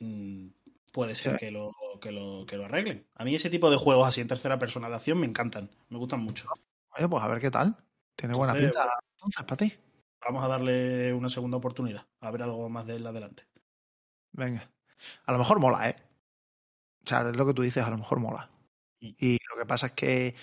mm, 0.00 0.48
puede 0.92 1.14
ser 1.14 1.38
que 1.38 1.50
lo, 1.50 1.74
que, 2.00 2.12
lo, 2.12 2.44
que 2.46 2.56
lo 2.56 2.66
arreglen. 2.66 3.06
A 3.16 3.24
mí 3.24 3.34
ese 3.34 3.50
tipo 3.50 3.70
de 3.70 3.76
juegos 3.76 4.06
así 4.06 4.20
en 4.20 4.28
tercera 4.28 4.58
persona 4.58 4.88
de 4.88 4.96
acción 4.96 5.18
me 5.18 5.26
encantan, 5.26 5.70
me 5.88 5.98
gustan 5.98 6.20
mucho. 6.20 6.46
Oye, 6.96 7.08
pues 7.08 7.22
a 7.22 7.28
ver 7.28 7.40
qué 7.40 7.50
tal. 7.50 7.76
Tiene 8.14 8.34
buena 8.34 8.52
Entonces, 8.52 8.80
pinta 8.80 8.98
entonces 9.16 9.44
para 9.44 9.56
ti. 9.56 9.74
Vamos 10.24 10.44
a 10.44 10.48
darle 10.48 11.12
una 11.14 11.28
segunda 11.28 11.56
oportunidad, 11.56 12.06
a 12.20 12.30
ver 12.30 12.42
algo 12.42 12.68
más 12.68 12.86
de 12.86 12.96
él 12.96 13.06
adelante. 13.06 13.44
Venga. 14.32 14.70
A 15.26 15.32
lo 15.32 15.38
mejor 15.38 15.58
mola, 15.58 15.88
¿eh? 15.88 15.96
O 17.04 17.08
sea, 17.08 17.28
es 17.28 17.36
lo 17.36 17.46
que 17.46 17.54
tú 17.54 17.62
dices, 17.62 17.84
a 17.84 17.90
lo 17.90 17.98
mejor 17.98 18.20
mola. 18.20 18.50
Sí. 19.00 19.16
Y 19.18 19.38
lo 19.50 19.56
que 19.58 19.66
pasa 19.66 19.86
es 19.86 19.92
que 19.92 20.36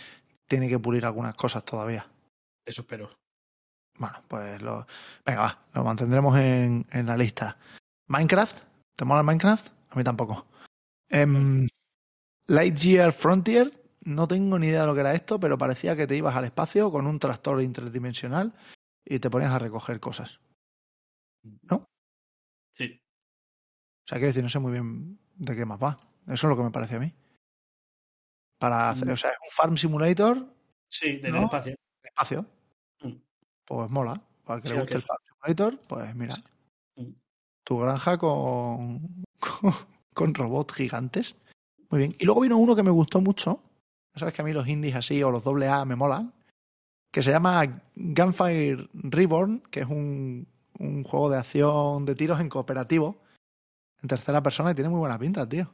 tiene 0.47 0.67
que 0.67 0.79
pulir 0.79 1.05
algunas 1.05 1.35
cosas 1.35 1.63
todavía. 1.63 2.07
Eso 2.65 2.81
espero. 2.81 3.09
Bueno, 3.97 4.21
pues 4.27 4.61
lo. 4.61 4.85
Venga, 5.25 5.41
va, 5.41 5.65
lo 5.73 5.83
mantendremos 5.83 6.37
en, 6.37 6.85
en 6.91 7.05
la 7.05 7.15
lista. 7.15 7.57
¿Minecraft? 8.07 8.63
¿Te 8.95 9.05
mola 9.05 9.21
el 9.21 9.25
Minecraft? 9.25 9.78
A 9.89 9.95
mí 9.95 10.03
tampoco. 10.03 10.47
Em, 11.09 11.67
Lightyear 12.47 13.11
Frontier, 13.13 13.71
no 14.01 14.27
tengo 14.27 14.57
ni 14.59 14.67
idea 14.67 14.81
de 14.81 14.87
lo 14.87 14.93
que 14.93 14.99
era 15.01 15.13
esto, 15.13 15.39
pero 15.39 15.57
parecía 15.57 15.95
que 15.95 16.07
te 16.07 16.15
ibas 16.15 16.35
al 16.35 16.45
espacio 16.45 16.91
con 16.91 17.07
un 17.07 17.19
tractor 17.19 17.61
interdimensional 17.61 18.53
y 19.05 19.19
te 19.19 19.29
ponías 19.29 19.51
a 19.51 19.59
recoger 19.59 19.99
cosas. 19.99 20.39
Sí. 22.75 23.01
O 24.05 24.07
sea, 24.07 24.17
quiero 24.17 24.27
decir, 24.27 24.43
no 24.43 24.49
sé 24.49 24.59
muy 24.59 24.71
bien 24.71 25.19
de 25.35 25.55
qué 25.55 25.65
más 25.65 25.81
va. 25.81 25.97
Eso 26.27 26.33
es 26.47 26.49
lo 26.49 26.55
que 26.57 26.63
me 26.63 26.71
parece 26.71 26.95
a 26.95 26.99
mí. 26.99 27.13
Para 28.59 28.89
hacer, 28.89 29.07
Mm. 29.07 29.11
o 29.11 29.17
sea, 29.17 29.31
es 29.31 29.37
un 29.41 29.51
farm 29.55 29.77
simulator 29.77 30.53
Sí, 30.89 31.17
del 31.17 31.33
¿No? 31.33 31.45
espacio. 31.45 31.71
en 31.73 31.77
espacio. 32.07 32.45
Mm. 33.01 33.13
Pues 33.65 33.89
mola. 33.89 34.21
Para 34.43 34.61
que 34.61 34.69
Sí, 34.69 34.73
le 34.73 34.81
guste 34.81 34.95
el 34.97 35.01
farm 35.03 35.21
simulator, 35.27 35.79
pues 35.87 36.15
mira. 36.15 36.35
Mm. 36.95 37.11
Tu 37.63 37.77
granja 37.77 38.17
con, 38.17 39.23
con, 40.13 40.33
robots 40.33 40.73
gigantes. 40.73 41.35
Muy 41.89 41.99
bien. 41.99 42.15
Y 42.19 42.25
luego 42.25 42.41
vino 42.41 42.57
uno 42.57 42.75
que 42.75 42.83
me 42.83 42.91
gustó 42.91 43.21
mucho. 43.21 43.61
Ya 44.13 44.19
sabes 44.19 44.33
que 44.33 44.41
a 44.41 44.45
mí 44.45 44.53
los 44.53 44.67
indies 44.67 44.95
así 44.95 45.21
o 45.23 45.31
los 45.31 45.43
doble 45.43 45.67
A 45.67 45.85
me 45.85 45.95
molan. 45.95 46.33
Que 47.11 47.23
se 47.23 47.31
llama 47.31 47.81
Gunfire 47.95 48.87
Reborn, 48.93 49.61
que 49.71 49.81
es 49.81 49.87
un, 49.87 50.47
un 50.77 51.03
juego 51.03 51.29
de 51.29 51.37
acción 51.37 52.05
de 52.05 52.15
tiros 52.15 52.39
en 52.39 52.49
cooperativo. 52.49 53.17
En 54.01 54.07
tercera 54.07 54.43
persona 54.43 54.71
y 54.71 54.75
tiene 54.75 54.89
muy 54.89 54.99
buena 54.99 55.17
pinta, 55.17 55.47
tío. 55.47 55.71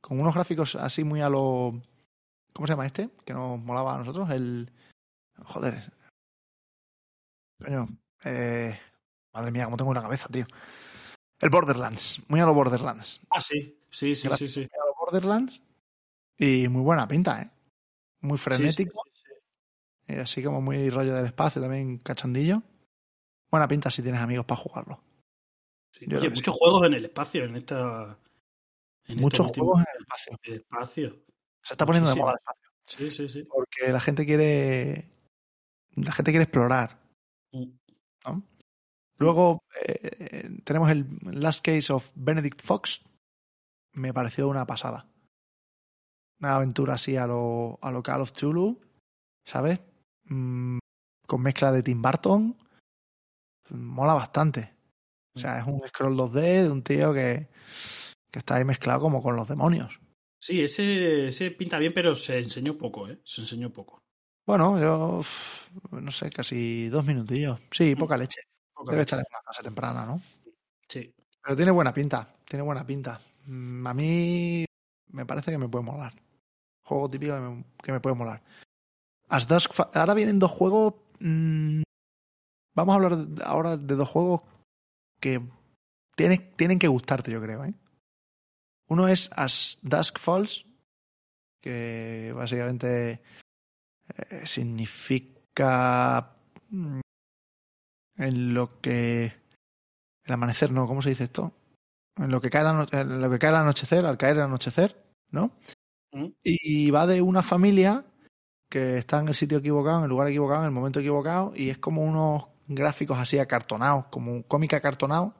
Con 0.00 0.20
unos 0.20 0.34
gráficos 0.34 0.76
así 0.76 1.04
muy 1.04 1.20
a 1.20 1.28
lo. 1.28 1.82
¿Cómo 2.52 2.66
se 2.66 2.72
llama 2.72 2.86
este? 2.86 3.10
Que 3.24 3.34
nos 3.34 3.62
molaba 3.62 3.94
a 3.94 3.98
nosotros. 3.98 4.30
El. 4.30 4.70
Joder. 5.44 5.92
Coño. 7.58 7.88
Eh... 8.24 8.78
Madre 9.38 9.50
mía, 9.50 9.66
cómo 9.66 9.76
tengo 9.76 9.90
una 9.90 10.02
cabeza, 10.02 10.28
tío. 10.28 10.46
El 11.40 11.50
Borderlands. 11.50 12.22
Muy 12.28 12.40
a 12.40 12.46
lo 12.46 12.54
Borderlands. 12.54 13.20
Ah, 13.30 13.40
sí, 13.40 13.78
sí, 13.90 14.14
sí, 14.14 14.28
sí, 14.36 14.48
sí. 14.48 14.60
Muy 14.60 14.80
a 14.82 14.86
lo 14.86 14.94
Borderlands. 14.98 15.60
Y 16.36 16.68
muy 16.68 16.82
buena 16.82 17.06
pinta, 17.06 17.42
¿eh? 17.42 17.50
Muy 18.20 18.38
frenético. 18.38 19.02
Sí, 19.04 19.12
sí, 19.14 19.30
sí. 20.06 20.14
Y 20.14 20.18
así 20.18 20.42
como 20.42 20.60
muy 20.60 20.90
rollo 20.90 21.14
del 21.14 21.26
espacio, 21.26 21.60
también 21.60 21.98
cachondillo. 21.98 22.62
Buena 23.50 23.68
pinta 23.68 23.90
si 23.90 24.02
tienes 24.02 24.20
amigos 24.20 24.46
para 24.46 24.60
jugarlo. 24.60 25.00
Oye, 26.06 26.30
muchos 26.30 26.56
juegos 26.56 26.86
en 26.86 26.94
el 26.94 27.04
espacio, 27.04 27.44
en 27.44 27.56
esta. 27.56 28.18
en 29.06 29.18
Muchos 29.18 29.46
este 29.46 29.60
juegos 29.60 29.80
en 29.80 29.86
el 29.94 30.00
espacio. 30.02 30.38
el 30.42 30.54
espacio. 30.54 31.24
Se 31.62 31.74
está 31.74 31.86
poniendo 31.86 32.10
de 32.10 32.16
moda 32.16 32.32
el 32.32 32.38
espacio. 32.38 32.68
Sí, 32.84 33.10
sí, 33.10 33.28
sí. 33.28 33.44
Porque 33.44 33.92
la 33.92 34.00
gente 34.00 34.24
quiere. 34.26 35.08
La 35.94 36.12
gente 36.12 36.30
quiere 36.30 36.44
explorar. 36.44 36.98
Mm. 37.52 37.70
¿no? 38.26 38.42
Luego 39.18 39.64
eh, 39.84 40.48
tenemos 40.64 40.90
el 40.90 41.06
Last 41.22 41.64
Case 41.64 41.92
of 41.92 42.10
Benedict 42.14 42.62
Fox. 42.62 43.02
Me 43.92 44.14
pareció 44.14 44.48
una 44.48 44.66
pasada. 44.66 45.08
Una 46.40 46.56
aventura 46.56 46.94
así 46.94 47.16
a 47.16 47.26
lo, 47.26 47.78
a 47.82 47.90
lo 47.90 48.02
Call 48.02 48.20
of 48.20 48.32
Tulu, 48.32 48.80
¿sabes? 49.44 49.80
Mm, 50.24 50.78
con 51.26 51.42
mezcla 51.42 51.72
de 51.72 51.82
Tim 51.82 52.00
Burton. 52.00 52.56
Mola 53.70 54.14
bastante. 54.14 54.72
O 55.34 55.40
sea, 55.40 55.58
es 55.58 55.66
un 55.66 55.86
scroll 55.86 56.16
2D 56.16 56.62
de 56.62 56.70
un 56.70 56.82
tío 56.82 57.12
que, 57.12 57.48
que 58.30 58.38
está 58.38 58.56
ahí 58.56 58.64
mezclado 58.64 59.00
como 59.00 59.22
con 59.22 59.36
los 59.36 59.48
demonios. 59.48 60.00
Sí, 60.40 60.62
ese, 60.62 61.28
ese 61.28 61.50
pinta 61.50 61.78
bien, 61.78 61.92
pero 61.92 62.14
se 62.14 62.38
enseñó 62.38 62.78
poco, 62.78 63.08
¿eh? 63.08 63.20
Se 63.24 63.40
enseñó 63.40 63.70
poco. 63.72 64.00
Bueno, 64.46 64.80
yo 64.80 65.20
no 65.90 66.10
sé, 66.10 66.30
casi 66.30 66.88
dos 66.88 67.04
minutillos. 67.04 67.60
Sí, 67.70 67.94
poca 67.96 68.16
leche. 68.16 68.47
Debe 68.86 69.02
estar 69.02 69.18
en 69.18 69.24
una 69.30 69.42
fase 69.42 69.62
temprana, 69.62 70.06
¿no? 70.06 70.20
Sí. 70.88 71.12
Pero 71.42 71.56
tiene 71.56 71.70
buena 71.70 71.92
pinta, 71.92 72.26
tiene 72.44 72.62
buena 72.62 72.84
pinta. 72.86 73.20
Mm, 73.46 73.86
A 73.86 73.94
mí 73.94 74.64
me 75.12 75.26
parece 75.26 75.50
que 75.50 75.58
me 75.58 75.68
puede 75.68 75.84
molar. 75.84 76.12
Juego 76.84 77.10
típico 77.10 77.34
que 77.34 77.40
me, 77.40 77.64
que 77.82 77.92
me 77.92 78.00
puede 78.00 78.16
molar. 78.16 78.42
As 79.28 79.46
Dusk 79.46 79.72
ahora 79.94 80.14
vienen 80.14 80.38
dos 80.38 80.50
juegos. 80.50 80.94
mm, 81.20 81.82
vamos 82.74 82.92
a 82.92 82.96
hablar 82.96 83.26
ahora 83.44 83.76
de 83.76 83.94
dos 83.94 84.08
juegos 84.08 84.42
que 85.20 85.40
tienen, 86.16 86.54
tienen 86.56 86.78
que 86.78 86.88
gustarte, 86.88 87.30
yo 87.30 87.40
creo. 87.42 87.64
¿eh? 87.64 87.74
Uno 88.88 89.08
es 89.08 89.28
As 89.32 89.78
Dusk 89.82 90.18
Falls, 90.18 90.64
que 91.60 92.32
básicamente 92.34 93.20
eh, 94.30 94.46
significa 94.46 96.36
mm, 96.70 97.00
en 98.18 98.52
lo 98.54 98.80
que 98.80 99.32
el 100.24 100.34
amanecer, 100.34 100.70
no, 100.72 100.86
¿cómo 100.86 101.00
se 101.00 101.10
dice 101.10 101.24
esto? 101.24 101.52
En 102.16 102.30
lo 102.30 102.40
que 102.40 102.50
cae, 102.50 102.64
en 102.92 103.20
lo 103.20 103.30
que 103.30 103.38
cae 103.38 103.50
el 103.50 103.56
anochecer, 103.56 104.04
al 104.04 104.18
caer 104.18 104.36
el 104.36 104.42
anochecer, 104.42 105.02
¿no? 105.30 105.52
Mm. 106.12 106.26
Y 106.42 106.90
va 106.90 107.06
de 107.06 107.22
una 107.22 107.42
familia 107.42 108.04
que 108.68 108.98
está 108.98 109.20
en 109.20 109.28
el 109.28 109.34
sitio 109.34 109.58
equivocado, 109.58 109.98
en 109.98 110.04
el 110.04 110.10
lugar 110.10 110.28
equivocado, 110.28 110.60
en 110.60 110.66
el 110.66 110.72
momento 110.72 111.00
equivocado, 111.00 111.52
y 111.54 111.70
es 111.70 111.78
como 111.78 112.02
unos 112.02 112.48
gráficos 112.66 113.18
así 113.18 113.38
acartonados, 113.38 114.06
como 114.06 114.32
un 114.32 114.42
cómic 114.42 114.74
acartonado, 114.74 115.34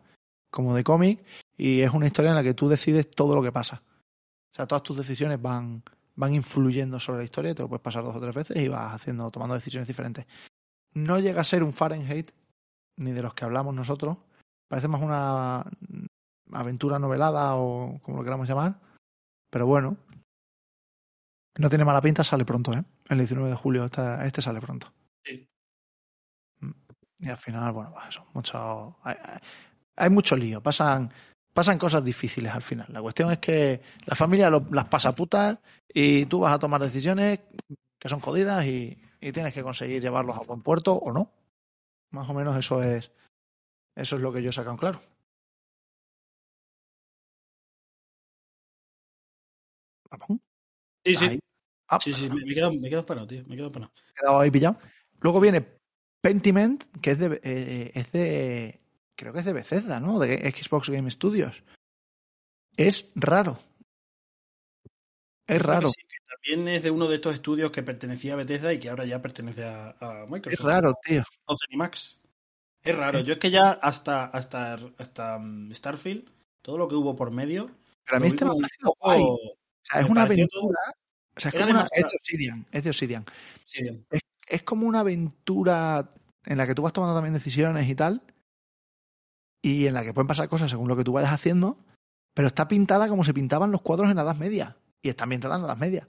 como 0.51 0.75
de 0.75 0.85
cómic, 0.85 1.25
y 1.57 1.81
es 1.83 1.93
una 1.93 2.07
historia 2.07 2.31
en 2.31 2.37
la 2.37 2.43
que 2.43 2.55
tú 2.55 2.69
decides 2.69 3.11
todo 3.11 3.35
lo 3.35 3.43
que 3.43 3.53
pasa. 3.53 3.83
O 4.53 4.57
sea, 4.57 4.67
todas 4.67 4.83
tus 4.83 4.97
decisiones 4.97 5.41
van, 5.43 5.83
van 6.14 6.35
influyendo 6.35 6.99
sobre 6.99 7.19
la 7.19 7.25
historia, 7.25 7.55
te 7.55 7.62
lo 7.62 7.69
puedes 7.69 7.83
pasar 7.83 8.03
dos 8.03 8.17
o 8.17 8.21
tres 8.21 8.35
veces 8.35 8.57
y 8.57 8.69
vas 8.69 8.95
haciendo, 8.95 9.31
tomando 9.31 9.55
decisiones 9.55 9.87
diferentes. 9.87 10.27
No 10.95 11.19
llega 11.19 11.43
a 11.43 11.45
ser 11.45 11.62
un 11.62 11.75
Fahrenheit, 11.75 12.31
ni 12.98 13.12
de 13.12 13.22
los 13.22 13.34
que 13.34 13.44
hablamos 13.44 13.74
nosotros. 13.74 14.18
Parece 14.68 14.88
más 14.88 15.00
una 15.02 15.64
aventura 16.52 16.98
novelada 16.98 17.56
o 17.56 17.98
como 18.02 18.18
lo 18.18 18.24
queramos 18.24 18.48
llamar. 18.48 18.78
Pero 19.50 19.66
bueno, 19.66 19.96
No 21.61 21.68
tiene 21.68 21.84
mala 21.84 22.00
pinta, 22.00 22.22
sale 22.22 22.44
pronto, 22.44 22.72
¿eh? 22.72 22.84
El 23.08 23.18
19 23.18 23.50
de 23.50 23.56
julio, 23.56 23.84
esta- 23.87 24.24
este 24.24 24.40
sale 24.40 24.61
pronto. 24.61 24.92
Sí. 25.24 25.48
Mm. 26.61 26.70
Y 27.18 27.28
al 27.30 27.37
final, 27.37 27.72
bueno, 27.72 27.90
pues 27.92 28.08
eso, 28.11 28.24
mucho, 28.32 28.96
hay, 29.02 29.16
hay- 29.20 29.38
hay 29.96 30.11
mucho 30.11 30.37
lío, 30.37 30.62
pasan, 30.62 31.11
pasan 31.52 31.78
cosas 31.78 32.04
difíciles 32.04 32.52
al 32.52 32.62
final. 32.62 32.87
La 32.90 33.02
cuestión 33.02 33.32
es 33.32 33.38
que 33.38 33.82
la 34.06 34.14
familia 34.14 34.50
lo- 34.50 34.66
las 34.70 34.84
pasa 34.84 35.12
putas 35.16 35.58
y 35.92 36.26
tú 36.26 36.38
vas 36.40 36.52
a 36.54 36.58
tomar 36.61 36.80
decisiones 36.80 37.40
que 37.98 38.08
son 38.08 38.20
jodidas 38.20 38.64
y, 38.66 38.96
y 39.20 39.32
tienes 39.32 39.52
que 39.52 39.64
conseguir 39.64 40.00
llevarlos 40.00 40.37
a 40.37 40.42
buen 40.46 40.62
puerto 40.62 40.94
o 40.94 41.12
no. 41.12 41.32
Más 42.11 42.29
o 42.29 42.35
menos 42.35 42.57
eso 42.57 42.83
es, 42.83 43.11
eso 43.94 44.16
es 44.16 44.23
lo 44.23 44.33
que 44.33 44.42
yo 44.42 44.51
he 44.51 44.53
sacado 44.53 44.77
claro. 44.77 45.01
Ramón, 50.11 50.40
Sí, 51.05 51.14
sí. 51.14 51.38
Ah, 51.88 51.99
Sí, 52.01 52.12
sí, 52.12 52.29
me 52.29 52.44
me 52.44 52.53
he 52.53 52.55
quedado, 52.55 52.73
me 52.73 52.87
he 52.87 52.90
quedado 52.90 53.07
parado, 53.07 53.27
tío. 53.27 53.44
Me 53.47 53.55
he 53.55 53.57
quedado 53.57 53.73
parado. 53.73 53.92
quedado 54.14 54.40
ahí 54.40 54.51
pillado. 54.51 54.79
Luego 55.21 55.40
viene 55.40 55.66
Pentiment, 56.21 56.85
que 57.01 57.12
es 57.12 57.18
de, 57.18 57.40
eh, 57.42 57.92
es 57.94 58.12
de. 58.12 58.81
Creo 59.16 59.33
que 59.33 59.40
es 59.40 59.44
de 59.44 59.53
Bethesda, 59.53 60.01
¿no? 60.01 60.18
De 60.18 60.51
Xbox 60.51 60.90
Game 60.90 61.11
Studios. 61.11 61.62
Es 62.77 63.11
raro. 63.14 63.59
Es 65.47 65.61
raro. 65.61 65.88
Sí, 65.88 66.03
también 66.29 66.69
es 66.69 66.83
de 66.83 66.91
uno 66.91 67.09
de 67.09 67.17
estos 67.17 67.35
estudios 67.35 67.71
que 67.71 67.83
pertenecía 67.83 68.35
a 68.35 68.37
Bethesda 68.37 68.73
y 68.73 68.79
que 68.79 68.91
ahora 68.91 69.05
ya 69.07 69.21
pertenece 69.23 69.64
a, 69.64 69.97
a 70.01 70.25
Es 70.25 70.31
Microsoft. 70.31 70.67
raro, 70.67 70.95
tío. 71.05 71.23
O 71.47 71.55
Zenimax. 71.57 72.19
Es 72.83 72.97
raro. 72.97 73.21
Yo 73.21 73.35
es 73.35 73.38
que 73.38 73.51
ya 73.51 73.71
hasta, 73.73 74.25
hasta, 74.27 74.75
hasta 74.99 75.38
mm, 75.38 75.73
Starfield, 75.75 76.31
todo 76.62 76.79
lo 76.79 76.88
que 76.88 76.95
hubo 76.95 77.17
por 77.17 77.31
medio. 77.31 77.71
Pero 78.05 78.17
a 78.17 78.21
mí 78.21 78.29
este 78.29 78.45
me 78.45 78.53
ha 78.53 78.55
parecido 78.55 78.95
guay. 79.01 79.21
O 79.23 79.38
sea, 79.83 80.01
es 80.01 80.09
una 80.11 80.23
aventura. 80.23 80.79
O 81.37 81.41
sea, 81.41 81.51
es 81.51 81.57
como 81.57 81.71
una. 81.71 81.83
Es 81.93 82.03
de 82.05 82.17
Obsidian. 82.17 82.67
Es 82.71 82.85
de 82.85 82.91
Obsidian. 82.91 83.25
Sí, 83.67 84.05
Es 84.47 84.62
como 84.62 84.87
una 84.87 85.01
aventura 85.01 86.11
en 86.45 86.59
la 86.59 86.67
que 86.67 86.75
tú 86.75 86.83
vas 86.83 86.93
tomando 86.93 87.14
también 87.14 87.35
decisiones 87.35 87.88
y 87.88 87.95
tal. 87.95 88.23
Y 89.62 89.87
en 89.87 89.95
la 89.95 90.05
que 90.05 90.14
pueden 90.14 90.29
pasar 90.29 90.49
cosas 90.49 90.71
según 90.71 90.88
lo 90.88 90.97
que 90.97 91.05
tú 91.05 91.12
vayas 91.12 91.33
haciendo. 91.33 91.79
Pero 92.35 92.49
está 92.49 92.69
pintada 92.69 93.09
como 93.09 93.25
se 93.25 93.35
pintaban 93.35 93.73
los 93.73 93.83
cuadros 93.83 94.09
en 94.11 94.17
la 94.17 94.23
Edad 94.23 94.37
Media. 94.37 94.77
Y 95.03 95.09
está 95.09 95.25
ambientada 95.25 95.57
en 95.57 95.62
la 95.62 95.69
Edad 95.69 95.77
Media. 95.77 96.09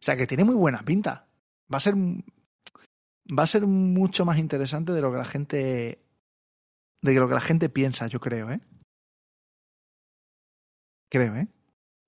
O 0.00 0.04
sea 0.04 0.16
que 0.16 0.26
tiene 0.26 0.44
muy 0.44 0.54
buena 0.54 0.82
pinta. 0.82 1.26
Va 1.72 1.76
a 1.76 1.80
ser. 1.80 1.94
Va 1.96 3.42
a 3.44 3.46
ser 3.46 3.66
mucho 3.66 4.24
más 4.24 4.38
interesante 4.38 4.92
de 4.92 5.00
lo 5.00 5.10
que 5.12 5.18
la 5.18 5.24
gente. 5.24 6.02
De 7.02 7.14
lo 7.14 7.28
que 7.28 7.34
la 7.34 7.40
gente 7.40 7.68
piensa, 7.68 8.06
yo 8.06 8.20
creo, 8.20 8.50
¿eh? 8.50 8.60
Creo, 11.10 11.34
¿eh? 11.36 11.48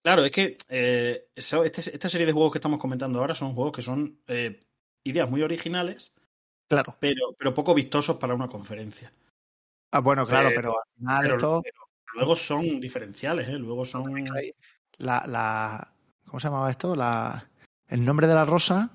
Claro, 0.04 0.24
es 0.24 0.32
que 0.32 0.56
eh, 0.68 1.28
este- 1.34 1.94
esta 1.94 2.08
serie 2.08 2.26
de 2.26 2.32
juegos 2.32 2.52
que 2.52 2.58
estamos 2.58 2.80
comentando 2.80 3.20
ahora 3.20 3.34
son 3.34 3.54
juegos 3.54 3.72
que 3.72 3.82
son 3.82 4.18
eh, 4.26 4.60
ideas 5.04 5.28
muy 5.30 5.42
originales, 5.42 6.12
Claro. 6.68 6.96
pero, 7.00 7.34
pero 7.38 7.54
poco 7.54 7.74
vistosos 7.74 8.16
para 8.16 8.34
una 8.34 8.48
conferencia. 8.48 9.12
Ah, 9.92 10.00
bueno, 10.00 10.26
claro, 10.26 10.48
Pero- 10.48 10.60
pero 10.60 10.72
al 10.78 10.94
final 10.98 11.22
Pero, 11.22 11.34
esto. 11.36 11.62
pero 11.62 11.78
luego 12.14 12.36
son 12.36 12.80
diferenciales, 12.80 13.48
¿eh? 13.48 13.58
Luego 13.58 13.84
son... 13.84 14.12
La, 14.98 15.24
la. 15.26 15.92
¿Cómo 16.26 16.40
se 16.40 16.48
llamaba 16.48 16.70
esto? 16.70 16.94
La, 16.96 17.48
el 17.92 18.04
nombre 18.04 18.26
de 18.26 18.34
la 18.34 18.44
rosa 18.44 18.90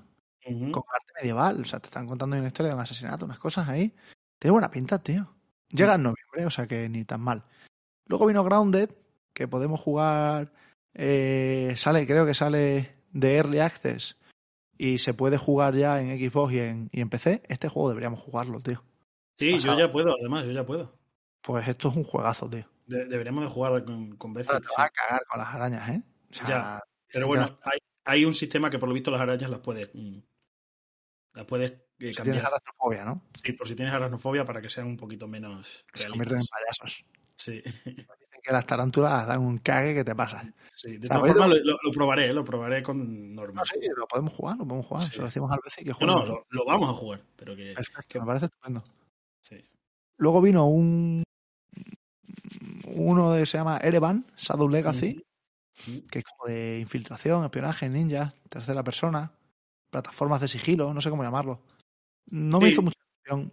con 0.72 0.84
arte 0.92 1.12
medieval. 1.20 1.60
O 1.60 1.64
sea, 1.64 1.80
te 1.80 1.86
están 1.86 2.06
contando 2.06 2.36
una 2.36 2.46
historia 2.46 2.70
de 2.70 2.74
un 2.76 2.80
asesinato, 2.82 3.24
unas 3.26 3.38
cosas 3.38 3.68
ahí. 3.68 3.94
Tiene 4.38 4.52
buena 4.52 4.70
pinta, 4.70 4.98
tío. 5.02 5.34
Llega 5.70 5.94
en 5.96 6.02
noviembre, 6.02 6.46
o 6.46 6.50
sea 6.50 6.66
que 6.66 6.88
ni 6.88 7.04
tan 7.04 7.20
mal. 7.20 7.44
Luego 8.06 8.26
vino 8.26 8.42
Grounded, 8.44 8.90
que 9.34 9.46
podemos 9.48 9.80
jugar. 9.80 10.52
eh, 10.94 11.74
sale, 11.76 12.06
creo 12.06 12.24
que 12.26 12.34
sale 12.34 12.96
de 13.12 13.36
Early 13.36 13.60
Access. 13.60 14.16
Y 14.78 14.98
se 14.98 15.12
puede 15.12 15.36
jugar 15.38 15.74
ya 15.74 16.00
en 16.00 16.16
Xbox 16.18 16.52
y 16.54 16.60
en, 16.60 16.88
y 16.92 17.00
en 17.00 17.10
PC. 17.10 17.42
Este 17.48 17.68
juego 17.68 17.88
deberíamos 17.90 18.20
jugarlo, 18.20 18.60
tío. 18.60 18.82
Sí, 19.38 19.58
yo 19.58 19.76
ya 19.78 19.90
puedo, 19.92 20.14
además, 20.18 20.44
yo 20.44 20.52
ya 20.52 20.64
puedo. 20.64 20.92
Pues 21.42 21.66
esto 21.68 21.88
es 21.90 21.96
un 21.96 22.04
juegazo, 22.04 22.48
tío. 22.48 22.64
De- 22.86 23.04
deberíamos 23.06 23.44
de 23.44 23.50
jugar 23.50 23.84
con, 23.84 24.16
con 24.16 24.30
Ahora 24.36 24.60
te 24.60 24.66
vas 24.76 24.78
a 24.86 24.90
cagar 24.90 25.20
con 25.28 25.38
las 25.40 25.54
arañas, 25.54 25.88
¿eh? 25.90 26.02
O 26.30 26.34
sea, 26.34 26.46
Ya. 26.48 26.82
Pero 27.12 27.26
bueno, 27.26 27.46
hay, 27.64 27.78
hay 28.08 28.24
un 28.24 28.34
sistema 28.34 28.70
que 28.70 28.78
por 28.78 28.88
lo 28.88 28.94
visto 28.94 29.10
las 29.10 29.20
arañas 29.20 29.50
las 29.50 29.60
puedes... 29.60 29.90
mm, 29.94 30.18
las 31.34 31.44
puedes 31.46 31.70
eh, 31.72 31.76
si 31.98 31.98
tienes 31.98 32.16
cambiar. 32.16 32.46
aracnofobia, 32.46 33.04
¿no? 33.04 33.22
Sí, 33.44 33.52
por 33.52 33.68
si 33.68 33.74
tienes 33.76 33.94
aracnofobia 33.94 34.44
para 34.44 34.60
que 34.60 34.70
sean 34.70 34.86
un 34.86 34.96
poquito 34.96 35.28
menos 35.28 35.84
Se 35.94 36.08
convierten 36.08 36.40
en 36.40 36.46
payasos. 36.46 37.04
Sí, 37.34 37.62
Dicen 37.84 38.40
que 38.42 38.52
las 38.52 38.66
tarántulas 38.66 39.26
dan 39.26 39.40
un 39.40 39.58
cague 39.58 39.94
que 39.94 40.04
te 40.04 40.14
pasa. 40.14 40.42
sí. 40.74 40.96
De 40.96 41.08
todas 41.08 41.32
formas, 41.32 41.48
lo, 41.62 41.78
lo- 41.82 41.90
probaré, 41.92 42.32
lo 42.32 42.44
probaré 42.44 42.82
con 42.82 43.34
No, 43.34 43.42
normal. 43.42 43.64
sí, 43.66 43.78
lo 43.96 44.06
podemos 44.06 44.32
jugar, 44.32 44.56
lo 44.58 44.64
podemos 44.66 44.86
jugar. 44.86 45.02
Sí. 45.04 45.10
Se 45.10 45.18
lo 45.18 45.24
decimos 45.26 45.50
al 45.52 45.60
veces 45.64 45.84
que 45.84 45.90
No, 45.90 45.94
juegue. 45.96 46.12
no, 46.12 46.24
lo, 46.26 46.46
lo 46.48 46.64
vamos 46.64 46.88
a 46.90 46.92
jugar, 46.94 47.20
pero 47.36 47.54
que... 47.54 47.74
Perfecto, 47.74 48.20
me 48.20 48.26
parece 48.26 48.46
estupendo. 48.46 48.82
Sí. 49.42 49.64
Luego 50.16 50.40
vino 50.40 50.66
un 50.66 51.22
uno 52.94 53.32
de 53.32 53.46
se 53.46 53.58
llama 53.58 53.78
Erevan, 53.78 54.26
Shadow 54.36 54.68
Legacy. 54.68 55.22
Que 56.10 56.20
es 56.20 56.24
como 56.24 56.52
de 56.52 56.78
infiltración, 56.80 57.44
espionaje, 57.44 57.88
ninja, 57.88 58.34
tercera 58.48 58.82
persona, 58.82 59.32
plataformas 59.90 60.40
de 60.40 60.48
sigilo, 60.48 60.92
no 60.92 61.00
sé 61.00 61.10
cómo 61.10 61.22
llamarlo. 61.22 61.62
No 62.30 62.60
me 62.60 62.70
hizo 62.70 62.82
mucha 62.82 62.98
ilusión. 63.26 63.52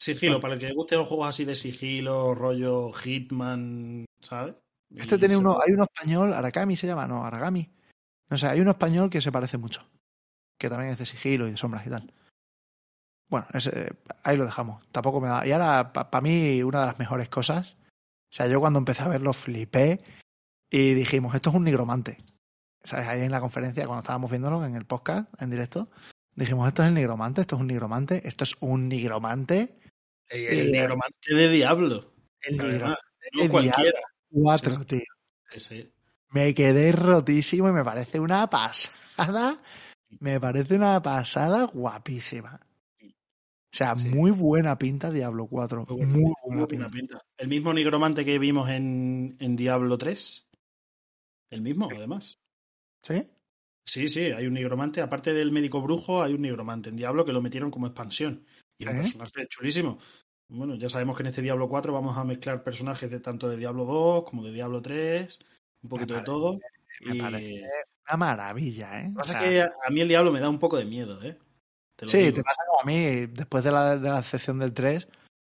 Sigilo, 0.00 0.40
para 0.40 0.54
el 0.54 0.60
que 0.60 0.68
le 0.68 0.74
guste 0.74 0.96
los 0.96 1.08
juegos 1.08 1.28
así 1.28 1.44
de 1.44 1.56
sigilo, 1.56 2.34
rollo 2.34 2.92
Hitman, 2.92 4.04
¿sabes? 4.20 4.54
Este 4.94 5.16
Y 5.16 5.18
tiene 5.18 5.36
uno, 5.36 5.58
hay 5.64 5.72
uno 5.72 5.84
español, 5.84 6.32
Arakami 6.32 6.76
se 6.76 6.86
llama, 6.86 7.06
no, 7.06 7.24
Aragami. 7.24 7.68
No 8.30 8.38
sé, 8.38 8.46
hay 8.46 8.60
uno 8.60 8.70
español 8.70 9.10
que 9.10 9.20
se 9.20 9.32
parece 9.32 9.58
mucho, 9.58 9.88
que 10.58 10.68
también 10.68 10.92
es 10.92 10.98
de 10.98 11.06
sigilo 11.06 11.48
y 11.48 11.50
de 11.50 11.56
sombras 11.56 11.86
y 11.86 11.90
tal. 11.90 12.12
Bueno, 13.28 13.46
ese, 13.52 13.96
ahí 14.22 14.36
lo 14.36 14.44
dejamos. 14.44 14.86
Tampoco 14.90 15.20
me 15.20 15.28
da. 15.28 15.46
Y 15.46 15.52
ahora, 15.52 15.92
para 15.92 16.20
mí, 16.20 16.62
una 16.62 16.80
de 16.80 16.86
las 16.86 16.98
mejores 16.98 17.28
cosas. 17.28 17.76
O 18.30 18.34
sea, 18.34 18.46
yo 18.46 18.60
cuando 18.60 18.78
empecé 18.78 19.02
a 19.02 19.08
verlo 19.08 19.32
flipé 19.32 20.00
y 20.70 20.94
dijimos, 20.94 21.34
esto 21.34 21.50
es 21.50 21.56
un 21.56 21.64
nigromante. 21.64 22.18
¿Sabes? 22.84 23.06
Ahí 23.08 23.22
en 23.22 23.30
la 23.32 23.40
conferencia, 23.40 23.86
cuando 23.86 24.00
estábamos 24.00 24.30
viéndolo 24.30 24.64
en 24.64 24.74
el 24.76 24.84
podcast, 24.86 25.28
en 25.42 25.50
directo, 25.50 25.88
dijimos, 26.34 26.68
esto 26.68 26.82
es 26.82 26.88
el 26.88 26.94
nigromante, 26.94 27.40
esto 27.42 27.56
es 27.56 27.60
un 27.60 27.66
nigromante, 27.66 28.26
esto 28.26 28.44
es 28.44 28.56
un 28.60 28.88
nigromante. 28.88 29.78
El, 30.28 30.44
el 30.46 30.68
y- 30.68 30.72
negromante 30.72 31.34
de 31.34 31.48
Diablo. 31.48 32.04
El 32.42 32.56
nigromante 32.58 33.00
de 33.32 33.48
cualquiera. 33.48 34.00
4, 34.30 34.72
Sí, 34.74 34.78
sí. 34.80 34.86
tío. 34.86 35.00
Sí, 35.50 35.60
sí. 35.60 35.92
Me 36.30 36.54
quedé 36.54 36.92
rotísimo 36.92 37.68
y 37.68 37.72
me 37.72 37.84
parece 37.84 38.20
una 38.20 38.48
pasada. 38.48 39.58
Me 40.20 40.38
parece 40.40 40.76
una 40.76 41.02
pasada 41.02 41.64
guapísima. 41.64 42.60
O 43.02 43.76
sea, 43.76 43.96
Sí. 43.96 44.08
muy 44.08 44.30
buena 44.30 44.78
pinta 44.78 45.10
Diablo 45.10 45.46
4. 45.46 45.84
Muy 45.88 45.96
buena, 45.96 46.12
Muy 46.12 46.22
muy 46.22 46.34
buena 46.44 46.66
buena 46.66 46.66
pinta. 46.68 46.88
pinta. 46.90 47.22
El 47.36 47.48
mismo 47.48 47.72
nigromante 47.74 48.24
que 48.24 48.38
vimos 48.38 48.68
en, 48.70 49.36
en 49.40 49.56
Diablo 49.56 49.98
3. 49.98 50.47
El 51.50 51.62
mismo, 51.62 51.88
además. 51.94 52.38
¿Sí? 53.02 53.28
Sí, 53.86 54.08
sí, 54.08 54.20
hay 54.32 54.46
un 54.46 54.54
nigromante. 54.54 55.00
Aparte 55.00 55.32
del 55.32 55.50
médico 55.52 55.80
brujo, 55.80 56.22
hay 56.22 56.34
un 56.34 56.42
nigromante 56.42 56.90
en 56.90 56.96
Diablo 56.96 57.24
que 57.24 57.32
lo 57.32 57.40
metieron 57.40 57.70
como 57.70 57.86
expansión. 57.86 58.44
Y 58.78 58.84
es 58.84 58.90
un 58.90 58.96
¿Eh? 58.98 59.02
personaje 59.02 59.46
chulísimo. 59.48 59.98
Bueno, 60.48 60.74
ya 60.76 60.88
sabemos 60.88 61.16
que 61.16 61.22
en 61.22 61.28
este 61.28 61.42
Diablo 61.42 61.68
4 61.68 61.92
vamos 61.92 62.16
a 62.16 62.24
mezclar 62.24 62.62
personajes 62.62 63.10
de 63.10 63.20
tanto 63.20 63.48
de 63.48 63.56
Diablo 63.56 63.84
2 63.84 64.24
como 64.24 64.42
de 64.42 64.52
Diablo 64.52 64.80
3, 64.82 65.38
un 65.82 65.88
poquito 65.90 66.14
de 66.14 66.22
todo. 66.22 66.58
me 67.00 67.16
Y 67.16 67.20
parece 67.20 67.62
Una 68.08 68.16
maravilla, 68.16 69.00
¿eh? 69.00 69.04
lo 69.04 69.10
que 69.10 69.16
pasa 69.16 69.32
O 69.32 69.36
es 69.36 69.50
que 69.50 69.60
a, 69.62 69.90
mí 69.90 70.00
el 70.00 70.08
Diablo 70.08 70.32
me 70.32 70.40
da 70.40 70.48
un 70.48 70.58
poco 70.58 70.76
de 70.76 70.84
miedo, 70.84 71.22
¿eh? 71.22 71.36
Te 71.96 72.08
sí, 72.08 72.18
digo. 72.18 72.36
te 72.36 72.42
pasa 72.44 72.62
como 72.66 72.80
a 72.80 72.84
mí 72.84 73.26
después 73.26 73.64
de 73.64 73.72
la, 73.72 73.96
de 73.96 74.08
la 74.08 74.20
excepción 74.20 74.58
del 74.58 74.72
3, 74.72 75.08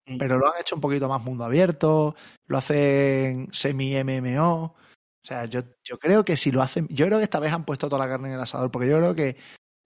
Mm. 0.08 0.17
pero 0.17 0.38
lo 0.38 0.47
han 0.53 0.62
hecho 0.62 0.75
un 0.75 0.81
poquito 0.81 1.10
más 1.10 1.23
mundo 1.23 1.43
abierto, 1.43 2.15
lo 2.47 2.58
hacen 2.58 3.49
semi-MMO. 3.51 4.75
O 5.26 5.28
sea, 5.28 5.46
yo, 5.46 5.62
yo 5.84 5.98
creo 5.98 6.24
que 6.24 6.38
si 6.38 6.52
lo 6.52 6.62
hacen, 6.62 6.88
yo 6.92 7.08
creo 7.08 7.18
que 7.18 7.24
esta 7.24 7.40
vez 7.40 7.52
han 7.52 7.66
puesto 7.66 7.90
toda 7.90 8.06
la 8.06 8.12
carne 8.12 8.28
en 8.28 8.36
el 8.36 8.40
asador, 8.42 8.70
porque 8.70 8.88
yo 8.88 8.98
creo 9.00 9.16
que, 9.16 9.36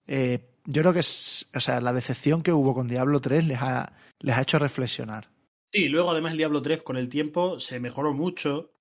eh, 0.06 0.50
yo 0.66 0.82
creo 0.82 0.92
que, 0.92 0.98
es- 1.00 1.48
o 1.54 1.60
sea, 1.60 1.80
la 1.80 1.94
decepción 1.94 2.42
que 2.42 2.52
hubo 2.52 2.74
con 2.74 2.86
Diablo 2.88 3.22
3 3.22 3.46
les 3.46 3.56
ha, 3.62 3.90
les 4.18 4.36
ha 4.36 4.42
hecho 4.42 4.58
reflexionar. 4.58 5.30
Sí, 5.72 5.88
luego 5.88 6.10
además 6.10 6.32
el 6.32 6.38
Diablo 6.38 6.60
3 6.60 6.82
con 6.82 6.98
el 6.98 7.08
tiempo 7.08 7.58
se 7.58 7.80
mejoró 7.80 8.12
mucho. 8.12 8.74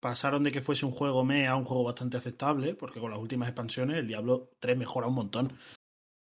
Pasaron 0.00 0.42
de 0.44 0.50
que 0.50 0.62
fuese 0.62 0.86
un 0.86 0.92
juego 0.92 1.26
me 1.26 1.46
a 1.46 1.56
un 1.56 1.64
juego 1.64 1.84
bastante 1.84 2.16
aceptable, 2.16 2.74
porque 2.74 2.98
con 2.98 3.10
las 3.10 3.20
últimas 3.20 3.48
expansiones 3.48 3.98
el 3.98 4.08
Diablo 4.08 4.48
3 4.60 4.78
mejora 4.78 5.08
un 5.08 5.14
montón. 5.14 5.52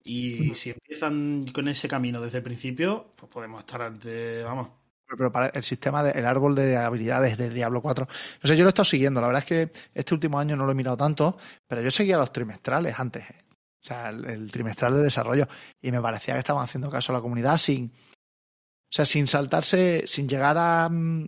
Y 0.03 0.55
si 0.55 0.71
empiezan 0.71 1.45
con 1.53 1.67
ese 1.67 1.87
camino 1.87 2.19
desde 2.19 2.39
el 2.39 2.43
principio, 2.43 3.05
pues 3.15 3.31
podemos 3.31 3.59
estar 3.59 3.83
ante, 3.83 4.41
vamos, 4.41 4.69
Pero, 5.17 5.31
para 5.31 5.47
el 5.47 5.63
sistema, 5.63 6.03
de, 6.03 6.11
el 6.11 6.25
árbol 6.25 6.55
de 6.55 6.77
habilidades 6.77 7.37
de 7.37 7.49
Diablo 7.49 7.81
4, 7.81 8.07
no 8.07 8.47
sé, 8.47 8.55
yo 8.55 8.63
lo 8.63 8.69
he 8.69 8.71
estado 8.71 8.85
siguiendo. 8.85 9.21
La 9.21 9.27
verdad 9.27 9.43
es 9.43 9.45
que 9.45 9.71
este 9.93 10.13
último 10.13 10.39
año 10.39 10.55
no 10.55 10.65
lo 10.65 10.71
he 10.71 10.75
mirado 10.75 10.97
tanto, 10.97 11.37
pero 11.67 11.81
yo 11.81 11.91
seguía 11.91 12.17
los 12.17 12.31
trimestrales 12.31 12.97
antes. 12.97 13.29
¿eh? 13.29 13.45
O 13.83 13.87
sea, 13.87 14.09
el, 14.09 14.25
el 14.25 14.51
trimestral 14.51 14.93
de 14.93 15.03
desarrollo. 15.03 15.47
Y 15.81 15.91
me 15.91 16.01
parecía 16.01 16.35
que 16.35 16.39
estaban 16.39 16.63
haciendo 16.63 16.89
caso 16.89 17.11
a 17.11 17.15
la 17.15 17.21
comunidad 17.21 17.57
sin. 17.57 17.85
O 17.85 18.93
sea, 18.93 19.05
sin 19.05 19.25
saltarse, 19.27 20.03
sin 20.05 20.27
llegar 20.27 20.57
a, 20.57 20.89
mm, 20.89 21.27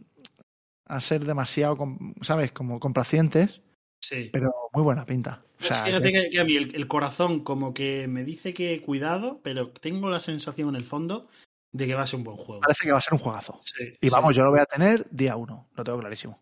a 0.85 0.99
ser 0.99 1.25
demasiado, 1.25 1.77
¿sabes? 2.21 2.51
Como 2.51 2.79
complacientes. 2.79 3.61
Sí. 4.01 4.29
pero 4.33 4.51
muy 4.73 4.83
buena 4.83 5.05
pinta. 5.05 5.45
O 5.61 5.63
sea, 5.63 5.85
Fíjate 5.85 6.29
que 6.29 6.39
a 6.39 6.43
mí 6.43 6.57
el, 6.57 6.75
el 6.75 6.87
corazón 6.89 7.41
como 7.41 7.73
que 7.73 8.05
me 8.09 8.25
dice 8.25 8.53
que 8.53 8.81
cuidado, 8.81 9.39
pero 9.41 9.69
tengo 9.69 10.09
la 10.09 10.19
sensación 10.19 10.67
en 10.67 10.75
el 10.75 10.83
fondo 10.83 11.29
de 11.73 11.85
que 11.87 11.93
va 11.95 12.03
a 12.03 12.07
ser 12.07 12.19
un 12.19 12.23
buen 12.23 12.37
juego. 12.37 12.61
parece 12.61 12.83
que 12.85 12.91
va 12.91 12.99
a 12.99 13.01
ser 13.01 13.13
un 13.13 13.19
juegazo. 13.19 13.59
Sí, 13.63 13.97
Y 13.99 14.07
sí. 14.07 14.09
vamos, 14.13 14.33
yo 14.35 14.43
lo 14.45 14.51
voy 14.51 14.59
a 14.61 14.65
tener 14.65 15.05
día 15.09 15.35
uno, 15.35 15.67
lo 15.75 15.83
tengo 15.83 15.99
clarísimo. 15.99 16.39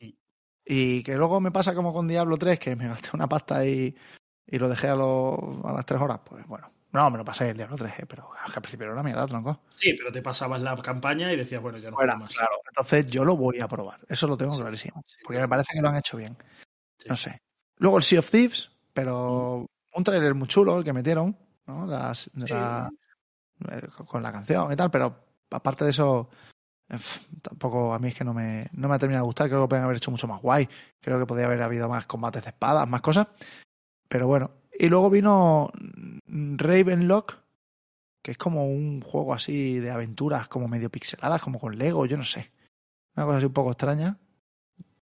Mm. 0.00 0.08
Y 0.66 1.02
que 1.02 1.16
luego 1.16 1.40
me 1.40 1.50
pasa 1.50 1.74
como 1.74 1.92
con 1.92 2.06
Diablo 2.06 2.36
3, 2.36 2.58
que 2.58 2.76
me 2.76 2.86
gasté 2.88 3.10
una 3.14 3.26
pasta 3.28 3.64
y, 3.66 3.94
y 4.46 4.58
lo 4.58 4.68
dejé 4.68 4.88
a, 4.88 4.94
las 4.96 5.86
3 5.86 6.00
horas, 6.00 6.20
pues 6.24 6.46
bueno. 6.46 6.70
No, 6.92 7.10
me 7.10 7.18
lo 7.18 7.24
pasé 7.24 7.50
el 7.50 7.56
Diablo 7.56 7.76
3, 7.76 7.92
eh, 7.98 8.06
pero 8.06 8.30
es 8.46 8.52
que 8.52 8.58
al 8.58 8.62
principio 8.62 8.84
era 8.84 8.92
una 8.94 9.02
mierda, 9.02 9.26
tronco. 9.26 9.60
Sí, 9.74 9.92
pero 9.98 10.10
te 10.12 10.22
pasabas 10.22 10.62
la 10.62 10.74
campaña 10.76 11.30
y 11.32 11.36
decías, 11.36 11.60
bueno, 11.60 11.76
ya 11.78 11.90
no 11.90 11.96
Fuera, 11.96 12.12
juego 12.14 12.24
más. 12.26 12.34
claro. 12.34 12.52
Entonces 12.68 13.06
yo 13.10 13.24
lo 13.24 13.36
voy 13.36 13.60
a 13.60 13.68
probar, 13.68 14.00
eso 14.08 14.26
lo 14.26 14.36
tengo 14.36 14.56
clarísimo. 14.56 15.04
Porque 15.24 15.40
me 15.40 15.48
parece 15.48 15.72
que 15.74 15.80
lo 15.82 15.88
han 15.88 15.96
hecho 15.96 16.16
bien. 16.16 16.36
No 17.06 17.16
sé. 17.16 17.38
Luego 17.78 17.98
el 17.98 18.02
Sea 18.02 18.20
of 18.20 18.30
Thieves, 18.30 18.70
pero 18.94 19.66
un 19.94 20.04
trailer 20.04 20.34
muy 20.34 20.48
chulo 20.48 20.78
el 20.78 20.84
que 20.84 20.92
metieron, 20.94 21.36
¿no? 21.66 21.86
Las- 21.86 22.30
la- 22.34 22.90
con 24.06 24.22
la 24.22 24.32
canción 24.32 24.72
y 24.72 24.76
tal, 24.76 24.90
pero 24.90 25.24
aparte 25.50 25.84
de 25.84 25.90
eso, 25.90 26.28
eh, 26.88 26.98
tampoco 27.42 27.92
a 27.92 27.98
mí 27.98 28.08
es 28.08 28.14
que 28.14 28.24
no 28.24 28.34
me, 28.34 28.68
no 28.72 28.88
me 28.88 28.94
ha 28.94 28.98
terminado 28.98 29.24
de 29.24 29.26
gustar. 29.26 29.48
Creo 29.48 29.62
que 29.62 29.68
pueden 29.68 29.84
haber 29.84 29.96
hecho 29.96 30.10
mucho 30.10 30.28
más 30.28 30.40
guay. 30.40 30.68
Creo 31.00 31.18
que 31.18 31.26
podría 31.26 31.46
haber 31.46 31.62
habido 31.62 31.88
más 31.88 32.06
combates 32.06 32.42
de 32.42 32.50
espadas, 32.50 32.88
más 32.88 33.00
cosas. 33.00 33.28
Pero 34.08 34.26
bueno. 34.26 34.50
Y 34.78 34.88
luego 34.88 35.08
vino 35.08 35.70
Ravenlock, 36.26 37.38
que 38.22 38.32
es 38.32 38.38
como 38.38 38.66
un 38.66 39.00
juego 39.00 39.32
así 39.32 39.78
de 39.78 39.90
aventuras, 39.90 40.48
como 40.48 40.68
medio 40.68 40.90
pixeladas, 40.90 41.40
como 41.40 41.58
con 41.58 41.78
Lego, 41.78 42.04
yo 42.04 42.18
no 42.18 42.24
sé. 42.24 42.52
Una 43.14 43.24
cosa 43.24 43.38
así 43.38 43.46
un 43.46 43.54
poco 43.54 43.70
extraña. 43.70 44.18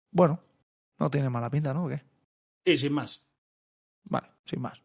Bueno, 0.10 0.40
no 1.00 1.10
tiene 1.10 1.30
mala 1.30 1.50
pinta, 1.50 1.74
¿no? 1.74 1.86
¿O 1.86 1.90
qué? 1.90 2.02
Sí, 2.66 2.78
sin 2.78 2.94
más. 2.94 3.28
Vale, 4.06 4.30
sin 4.46 4.62
más. 4.62 4.82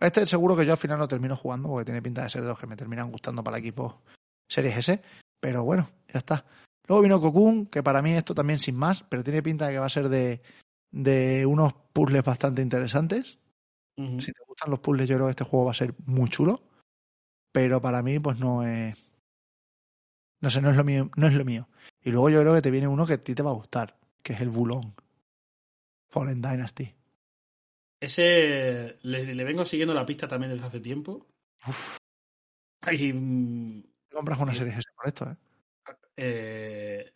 Este 0.00 0.26
seguro 0.26 0.56
que 0.56 0.64
yo 0.64 0.72
al 0.72 0.78
final 0.78 0.98
lo 0.98 1.08
termino 1.08 1.36
jugando 1.36 1.68
porque 1.68 1.86
tiene 1.86 2.02
pinta 2.02 2.22
de 2.22 2.30
ser 2.30 2.42
de 2.42 2.48
los 2.48 2.58
que 2.58 2.66
me 2.66 2.76
terminan 2.76 3.10
gustando 3.10 3.42
para 3.42 3.56
el 3.56 3.64
equipo 3.64 4.02
Series 4.48 4.76
S. 4.76 5.02
Pero 5.40 5.64
bueno, 5.64 5.88
ya 6.12 6.18
está. 6.18 6.44
Luego 6.86 7.02
vino 7.02 7.20
Cocoon, 7.20 7.66
que 7.66 7.82
para 7.82 8.02
mí 8.02 8.12
esto 8.12 8.34
también 8.34 8.58
sin 8.58 8.76
más, 8.76 9.02
pero 9.02 9.22
tiene 9.22 9.42
pinta 9.42 9.66
de 9.66 9.72
que 9.72 9.78
va 9.78 9.86
a 9.86 9.90
ser 9.90 10.08
de, 10.08 10.42
de 10.90 11.46
unos 11.46 11.72
puzzles 11.92 12.24
bastante 12.24 12.62
interesantes. 12.62 13.38
Si 14.18 14.32
te 14.32 14.42
gustan 14.46 14.70
los 14.70 14.80
puzzles, 14.80 15.06
yo 15.06 15.16
creo 15.16 15.26
que 15.26 15.32
este 15.32 15.44
juego 15.44 15.66
va 15.66 15.72
a 15.72 15.74
ser 15.74 15.94
muy 16.06 16.30
chulo. 16.30 16.62
Pero 17.52 17.82
para 17.82 18.02
mí, 18.02 18.18
pues 18.18 18.38
no 18.38 18.66
es. 18.66 18.96
No 20.40 20.48
sé, 20.48 20.62
no 20.62 20.70
es 20.70 20.76
lo 20.76 20.84
mío. 20.84 21.10
No 21.16 21.26
es 21.26 21.34
lo 21.34 21.44
mío. 21.44 21.68
Y 22.02 22.10
luego 22.10 22.30
yo 22.30 22.40
creo 22.40 22.54
que 22.54 22.62
te 22.62 22.70
viene 22.70 22.88
uno 22.88 23.06
que 23.06 23.14
a 23.14 23.22
ti 23.22 23.34
te 23.34 23.42
va 23.42 23.50
a 23.50 23.54
gustar, 23.54 23.98
que 24.22 24.32
es 24.32 24.40
el 24.40 24.48
Bulón. 24.48 24.94
Fallen 26.08 26.40
Dynasty. 26.40 26.94
Ese 28.00 28.98
le, 29.02 29.34
le 29.34 29.44
vengo 29.44 29.64
siguiendo 29.64 29.94
la 29.94 30.06
pista 30.06 30.26
también 30.26 30.52
desde 30.52 30.66
hace 30.66 30.80
tiempo. 30.80 31.26
Uf, 31.66 31.98
te 32.82 34.16
compras 34.16 34.40
una 34.40 34.54
serie 34.54 34.72
S 34.74 34.90
por 34.96 35.06
esto, 35.06 35.30
¿eh? 35.30 35.36
eh, 36.16 37.12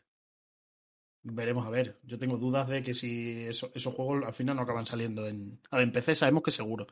veremos 1.22 1.66
a 1.66 1.70
ver. 1.70 1.98
Yo 2.04 2.18
tengo 2.18 2.36
dudas 2.36 2.68
de 2.68 2.82
que 2.82 2.94
si 2.94 3.46
eso- 3.46 3.72
esos 3.74 3.94
juegos 3.94 4.24
al 4.26 4.34
final 4.34 4.56
no 4.56 4.62
acaban 4.62 4.86
saliendo 4.86 5.26
en. 5.26 5.58
A 5.70 5.76
ver, 5.76 5.84
en 5.86 5.92
PC 5.92 6.14
sabemos 6.14 6.42
que 6.42 6.50
seguro. 6.50 6.86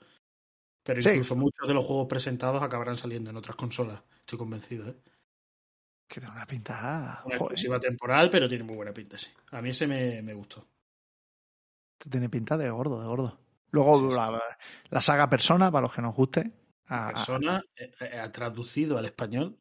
Pero 0.83 1.01
Sí. 1.01 1.11
incluso 1.11 1.37
muchos 1.37 1.69
de 1.69 1.75
los 1.75 1.85
juegos 1.85 2.09
presentados 2.09 2.63
acabarán 2.63 2.97
saliendo 2.97 3.31
en 3.31 3.37
otras 3.37 3.57
consolas. 3.57 4.03
Estoy 4.17 4.39
convencido, 4.39 4.89
¿eh? 4.89 4.97
Que 6.09 6.21
tiene 6.21 6.35
una 6.35 6.47
pinta. 6.47 7.23
Una 7.25 7.37
Joder, 7.37 7.53
exclusiva 7.53 7.79
temporal, 7.79 8.31
pero 8.31 8.49
tiene 8.49 8.65
muy 8.65 8.75
buena 8.77 8.93
pinta, 8.93 9.17
sí. 9.19 9.31
A 9.53 9.63
mí 9.63 9.71
ese 9.71 9.87
me, 9.87 10.23
me 10.23 10.35
gustó. 10.35 10.67
esto 11.99 12.11
tiene 12.11 12.29
pinta 12.29 12.57
de 12.57 12.69
gordo, 12.71 13.01
de 13.01 13.07
gordo. 13.07 13.39
Luego 13.73 13.95
Sí, 13.95 14.07
sí. 14.11 14.17
La, 14.17 14.43
la 14.91 15.01
saga 15.01 15.29
Persona, 15.29 15.71
para 15.73 15.83
los 15.83 15.95
que 15.95 16.03
nos 16.03 16.15
guste. 16.15 16.53
a- 16.89 17.09
Persona 17.09 17.63
eh, 17.77 17.91
eh, 18.01 18.19
ha 18.19 18.31
traducido 18.31 18.99
al 18.99 19.07
español. 19.07 19.59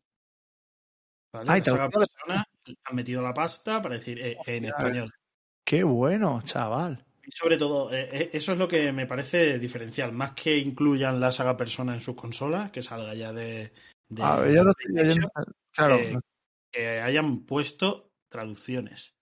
¿vale? 1.34 1.52
Ay, 1.52 1.60
La 1.62 1.66
saga 1.66 1.90
Persona 1.90 2.46
han 2.84 2.96
metido 2.96 3.22
la 3.22 3.34
pasta 3.34 3.82
para 3.82 3.96
decir 3.96 4.20
eh, 4.20 4.38
en 4.46 4.66
español. 4.66 5.12
Qué 5.66 5.84
bueno, 5.84 6.42
chaval. 6.44 7.06
Y 7.24 7.32
sobre 7.32 7.56
todo, 7.58 7.94
eh, 7.94 8.32
eso 8.34 8.52
es 8.52 8.58
lo 8.58 8.68
que 8.68 8.92
me 8.92 9.06
parece 9.06 9.60
diferencial. 9.60 10.12
Más 10.12 10.32
que 10.32 10.58
incluyan 10.58 11.20
la 11.20 11.32
saga 11.32 11.56
Persona 11.56 11.94
en 11.94 12.02
sus 12.02 12.16
consolas, 12.16 12.72
que 12.72 12.84
salga 12.84 13.14
ya 13.14 13.32
de. 13.32 13.72
de- 14.10 14.24
A 14.24 14.38
ver, 14.38 14.54
yo 14.56 14.64
de 14.64 14.72
estoy 14.72 14.92
leyendo. 14.94 15.32
Claro, 15.72 15.96
eh, 16.00 16.18
que 16.72 17.00
hayan 17.00 17.46
puesto 17.46 18.12
traducciones. 18.30 19.16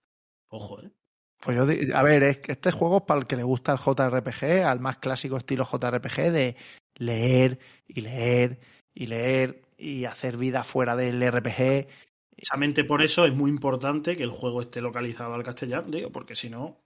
Ojo, 0.49 0.82
¿eh? 0.82 0.91
Pues 1.39 1.56
yo, 1.58 1.95
a 1.95 2.04
ver, 2.04 2.23
es 2.23 2.38
que 2.39 2.52
este 2.52 2.71
juego 2.71 2.97
es 2.97 3.04
para 3.04 3.21
el 3.21 3.28
que 3.28 3.36
le 3.38 3.43
gusta 3.43 3.71
el 3.71 3.78
JRPG, 3.80 4.63
al 4.65 4.80
más 4.80 4.97
clásico 4.97 5.38
estilo 5.38 5.65
JRPG 5.65 6.32
de 6.32 6.56
leer 6.95 7.60
y 7.88 8.02
leer 8.02 8.60
y 8.93 9.08
leer 9.08 9.62
y 9.78 10.04
hacer 10.06 10.36
vida 10.36 10.63
fuera 10.63 10.95
del 10.97 11.21
RPG. 11.23 11.88
Precisamente 12.36 12.84
por 12.84 13.02
eso 13.02 13.25
es 13.25 13.34
muy 13.34 13.49
importante 13.49 14.17
que 14.17 14.23
el 14.23 14.32
juego 14.32 14.62
esté 14.62 14.82
localizado 14.82 15.34
al 15.34 15.43
castellano, 15.43 15.88
digo, 15.89 16.10
porque 16.12 16.36
si 16.36 16.49
no, 16.49 16.78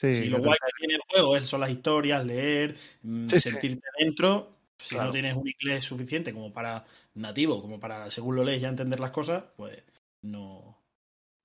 Sí, 0.00 0.12
si 0.14 0.24
lo 0.26 0.38
guay 0.40 0.58
que 0.60 0.72
tiene 0.78 0.94
el 0.94 1.00
juego 1.08 1.36
es- 1.36 1.48
son 1.48 1.60
las 1.60 1.70
historias, 1.70 2.24
leer, 2.26 2.76
mm, 3.02 3.28
Sí, 3.28 3.40
sí. 3.40 3.50
sentirte 3.50 3.86
dentro, 3.98 4.50
si 4.76 4.90
Claro. 4.94 5.06
no 5.06 5.12
tienes 5.12 5.34
un 5.34 5.48
inglés 5.48 5.84
suficiente 5.84 6.34
como 6.34 6.52
para 6.52 6.84
nativo, 7.14 7.62
como 7.62 7.80
para, 7.80 8.10
según 8.10 8.36
lo 8.36 8.44
lees, 8.44 8.60
ya 8.60 8.68
entender 8.68 9.00
las 9.00 9.10
cosas, 9.12 9.44
pues 9.56 9.82
no. 10.22 10.76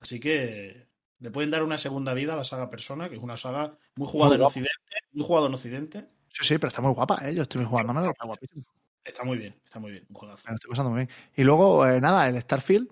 Así 0.00 0.20
que 0.20 0.87
le 1.20 1.30
pueden 1.30 1.50
dar 1.50 1.62
una 1.62 1.78
segunda 1.78 2.14
vida 2.14 2.34
a 2.34 2.36
la 2.36 2.44
saga 2.44 2.70
Persona, 2.70 3.08
que 3.08 3.16
es 3.16 3.22
una 3.22 3.36
saga 3.36 3.76
muy 3.96 4.08
jugada 4.08 4.30
Muy 4.30 4.36
en. 4.36 4.42
Occidente, 4.42 4.70
muy 5.12 5.24
jugada 5.24 5.46
en 5.48 5.54
Occidente. 5.54 6.08
Sí, 6.28 6.44
sí, 6.44 6.58
pero 6.58 6.68
está 6.68 6.82
muy 6.82 6.92
guapa, 6.92 7.28
¿eh? 7.28 7.34
Yo 7.34 7.42
estoy 7.42 7.64
jugando, 7.64 8.00
está 8.00 8.24
guapísimo. 8.24 8.64
Está 9.04 9.24
muy 9.24 9.38
bien, 9.38 9.58
está 9.64 9.78
muy 9.78 9.92
bien, 9.92 10.06
un 10.08 10.14
juegazo. 10.14 10.42
Me 10.44 10.50
lo 10.50 10.56
estoy 10.56 10.70
pasando 10.70 10.90
muy 10.90 11.06
bien. 11.06 11.10
Y 11.34 11.42
luego, 11.42 11.86
eh, 11.86 12.00
nada, 12.00 12.28
el 12.28 12.40
Starfield, 12.42 12.88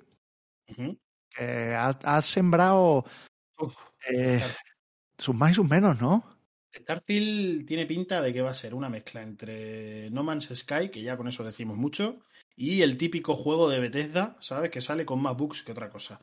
que 1.30 1.74
ha, 1.74 1.88
ha 1.88 2.22
sembrado 2.22 3.04
Uf, 3.58 3.76
eh, 4.10 4.42
sus 5.18 5.34
más 5.34 5.52
y 5.52 5.54
sus 5.54 5.68
menos, 5.68 6.00
¿no? 6.00 6.24
Starfield 6.74 7.66
tiene 7.66 7.86
pinta 7.86 8.20
de 8.20 8.32
que 8.32 8.42
va 8.42 8.50
a 8.50 8.54
ser 8.54 8.74
una 8.74 8.88
mezcla 8.88 9.22
entre 9.22 10.10
No 10.10 10.22
Man's 10.22 10.52
Sky, 10.54 10.90
que 10.90 11.02
ya 11.02 11.16
con 11.16 11.28
eso 11.28 11.44
decimos 11.44 11.76
mucho, 11.76 12.20
y 12.56 12.82
el 12.82 12.96
típico 12.96 13.36
juego 13.36 13.68
de 13.68 13.80
Bethesda, 13.80 14.36
¿sabes? 14.40 14.70
Que 14.70 14.80
sale 14.80 15.04
con 15.04 15.20
más 15.20 15.36
bugs 15.36 15.62
que 15.62 15.72
otra 15.72 15.90
cosa. 15.90 16.22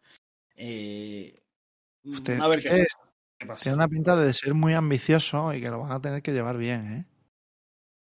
Eh, 0.55 1.42
Usted- 2.05 2.39
a 2.39 2.47
ver 2.47 2.61
qué 2.61 2.69
pasa. 2.69 3.09
qué 3.39 3.45
pasa. 3.47 3.63
Tiene 3.63 3.75
una 3.75 3.87
pinta 3.87 4.15
de 4.15 4.33
ser 4.33 4.53
muy 4.53 4.73
ambicioso 4.73 5.53
y 5.53 5.61
que 5.61 5.69
lo 5.69 5.79
van 5.79 5.91
a 5.91 6.01
tener 6.01 6.21
que 6.21 6.31
llevar 6.33 6.57
bien, 6.57 6.93
¿eh? 6.93 7.05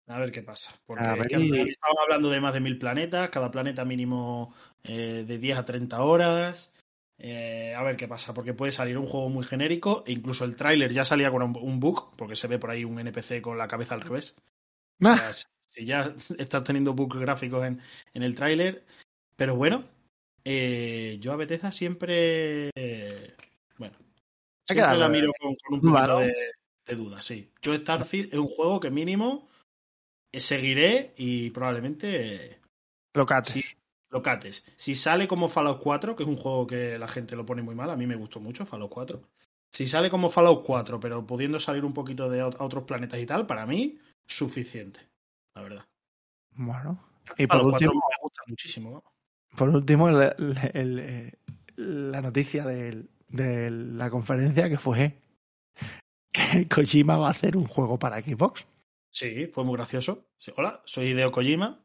A 0.07 0.19
ver 0.19 0.31
qué 0.31 0.41
pasa. 0.41 0.73
Porque 0.85 1.03
A 1.03 1.15
ver, 1.15 1.27
es 1.31 1.37
que 1.37 1.39
y- 1.43 1.69
estamos 1.69 1.97
hablando 2.03 2.29
de 2.29 2.41
más 2.41 2.53
de 2.53 2.59
mil 2.59 2.77
planetas, 2.77 3.29
cada 3.29 3.49
planeta 3.51 3.85
mínimo 3.85 4.53
eh, 4.83 5.23
de 5.27 5.37
10 5.37 5.57
a 5.57 5.65
30 5.65 6.01
horas. 6.01 6.73
Eh, 7.23 7.75
a 7.75 7.83
ver 7.83 7.95
qué 7.97 8.07
pasa, 8.07 8.33
porque 8.33 8.53
puede 8.55 8.71
salir 8.71 8.97
un 8.97 9.05
juego 9.05 9.29
muy 9.29 9.43
genérico, 9.45 10.03
e 10.07 10.11
incluso 10.11 10.43
el 10.43 10.55
tráiler 10.55 10.91
ya 10.91 11.05
salía 11.05 11.29
con 11.29 11.43
un, 11.43 11.55
un 11.55 11.79
bug, 11.79 12.15
porque 12.17 12.35
se 12.35 12.47
ve 12.47 12.57
por 12.57 12.71
ahí 12.71 12.83
un 12.83 12.99
NPC 12.99 13.41
con 13.43 13.59
la 13.59 13.67
cabeza 13.67 13.93
al 13.93 14.01
revés. 14.01 14.35
O 14.99 15.07
Ah, 15.07 15.17
sea, 15.31 15.33
si 15.69 15.85
ya 15.85 16.13
estás 16.39 16.63
teniendo 16.63 16.93
bugs 16.93 17.19
gráficos 17.19 17.63
en, 17.65 17.79
en 18.15 18.23
el 18.23 18.33
tráiler. 18.35 18.83
Pero 19.35 19.55
bueno, 19.55 19.83
eh, 20.43 21.19
yo 21.21 21.31
a 21.31 21.35
Bethesda 21.35 21.71
siempre. 21.71 22.71
Eh, 24.71 24.81
siempre 24.81 24.97
la 24.99 25.09
miro 25.09 25.31
con, 25.39 25.55
con 25.55 25.73
un 25.75 25.81
poquito 25.81 26.19
de, 26.19 26.35
de 26.87 26.95
duda, 26.95 27.21
sí. 27.21 27.51
Yo 27.61 27.73
Starfield 27.75 28.33
es 28.33 28.39
un 28.39 28.47
juego 28.47 28.79
que 28.79 28.89
mínimo 28.91 29.47
eh, 30.31 30.39
seguiré 30.39 31.13
y 31.17 31.49
probablemente 31.51 32.59
sí, 33.53 33.63
lo 34.09 34.21
cates. 34.21 34.65
Si 34.75 34.95
sale 34.95 35.27
como 35.27 35.49
Fallout 35.49 35.81
4, 35.81 36.15
que 36.15 36.23
es 36.23 36.29
un 36.29 36.37
juego 36.37 36.65
que 36.67 36.97
la 36.97 37.07
gente 37.07 37.35
lo 37.35 37.45
pone 37.45 37.61
muy 37.61 37.75
mal, 37.75 37.89
a 37.89 37.95
mí 37.95 38.07
me 38.07 38.15
gustó 38.15 38.39
mucho 38.39 38.65
Fallout 38.65 38.91
4. 38.91 39.21
Si 39.73 39.87
sale 39.87 40.09
como 40.09 40.29
Fallout 40.29 40.65
4, 40.65 40.99
pero 40.99 41.25
pudiendo 41.25 41.59
salir 41.59 41.85
un 41.85 41.93
poquito 41.93 42.29
de 42.29 42.41
a 42.41 42.47
otros 42.47 42.83
planetas 42.83 43.19
y 43.19 43.25
tal, 43.25 43.47
para 43.47 43.65
mí, 43.65 43.97
suficiente, 44.27 44.99
la 45.55 45.61
verdad. 45.61 45.85
Bueno. 46.55 46.99
Y 47.37 47.47
por 47.47 47.57
Fallout 47.57 47.71
4 47.71 47.87
último, 47.89 48.03
me 48.09 48.15
gusta 48.21 48.41
muchísimo. 48.47 48.91
¿no? 48.91 49.03
por 49.57 49.69
último 49.69 50.07
el- 50.09 50.33
el- 50.37 50.57
el, 50.73 50.99
eh, 50.99 51.33
la 51.77 52.21
noticia 52.21 52.65
del- 52.65 53.09
de 53.31 53.69
la 53.71 54.09
conferencia 54.09 54.69
que 54.69 54.77
fue 54.77 55.17
que 56.31 56.67
Kojima 56.67 57.17
va 57.17 57.27
a 57.27 57.31
hacer 57.31 57.57
un 57.57 57.67
juego 57.67 57.99
para 57.99 58.21
Xbox. 58.21 58.65
Sí, 59.11 59.47
fue 59.47 59.63
muy 59.63 59.75
gracioso. 59.75 60.27
Sí, 60.37 60.51
Hola, 60.55 60.81
soy 60.85 61.07
Hideo 61.07 61.31
Kojima. 61.31 61.83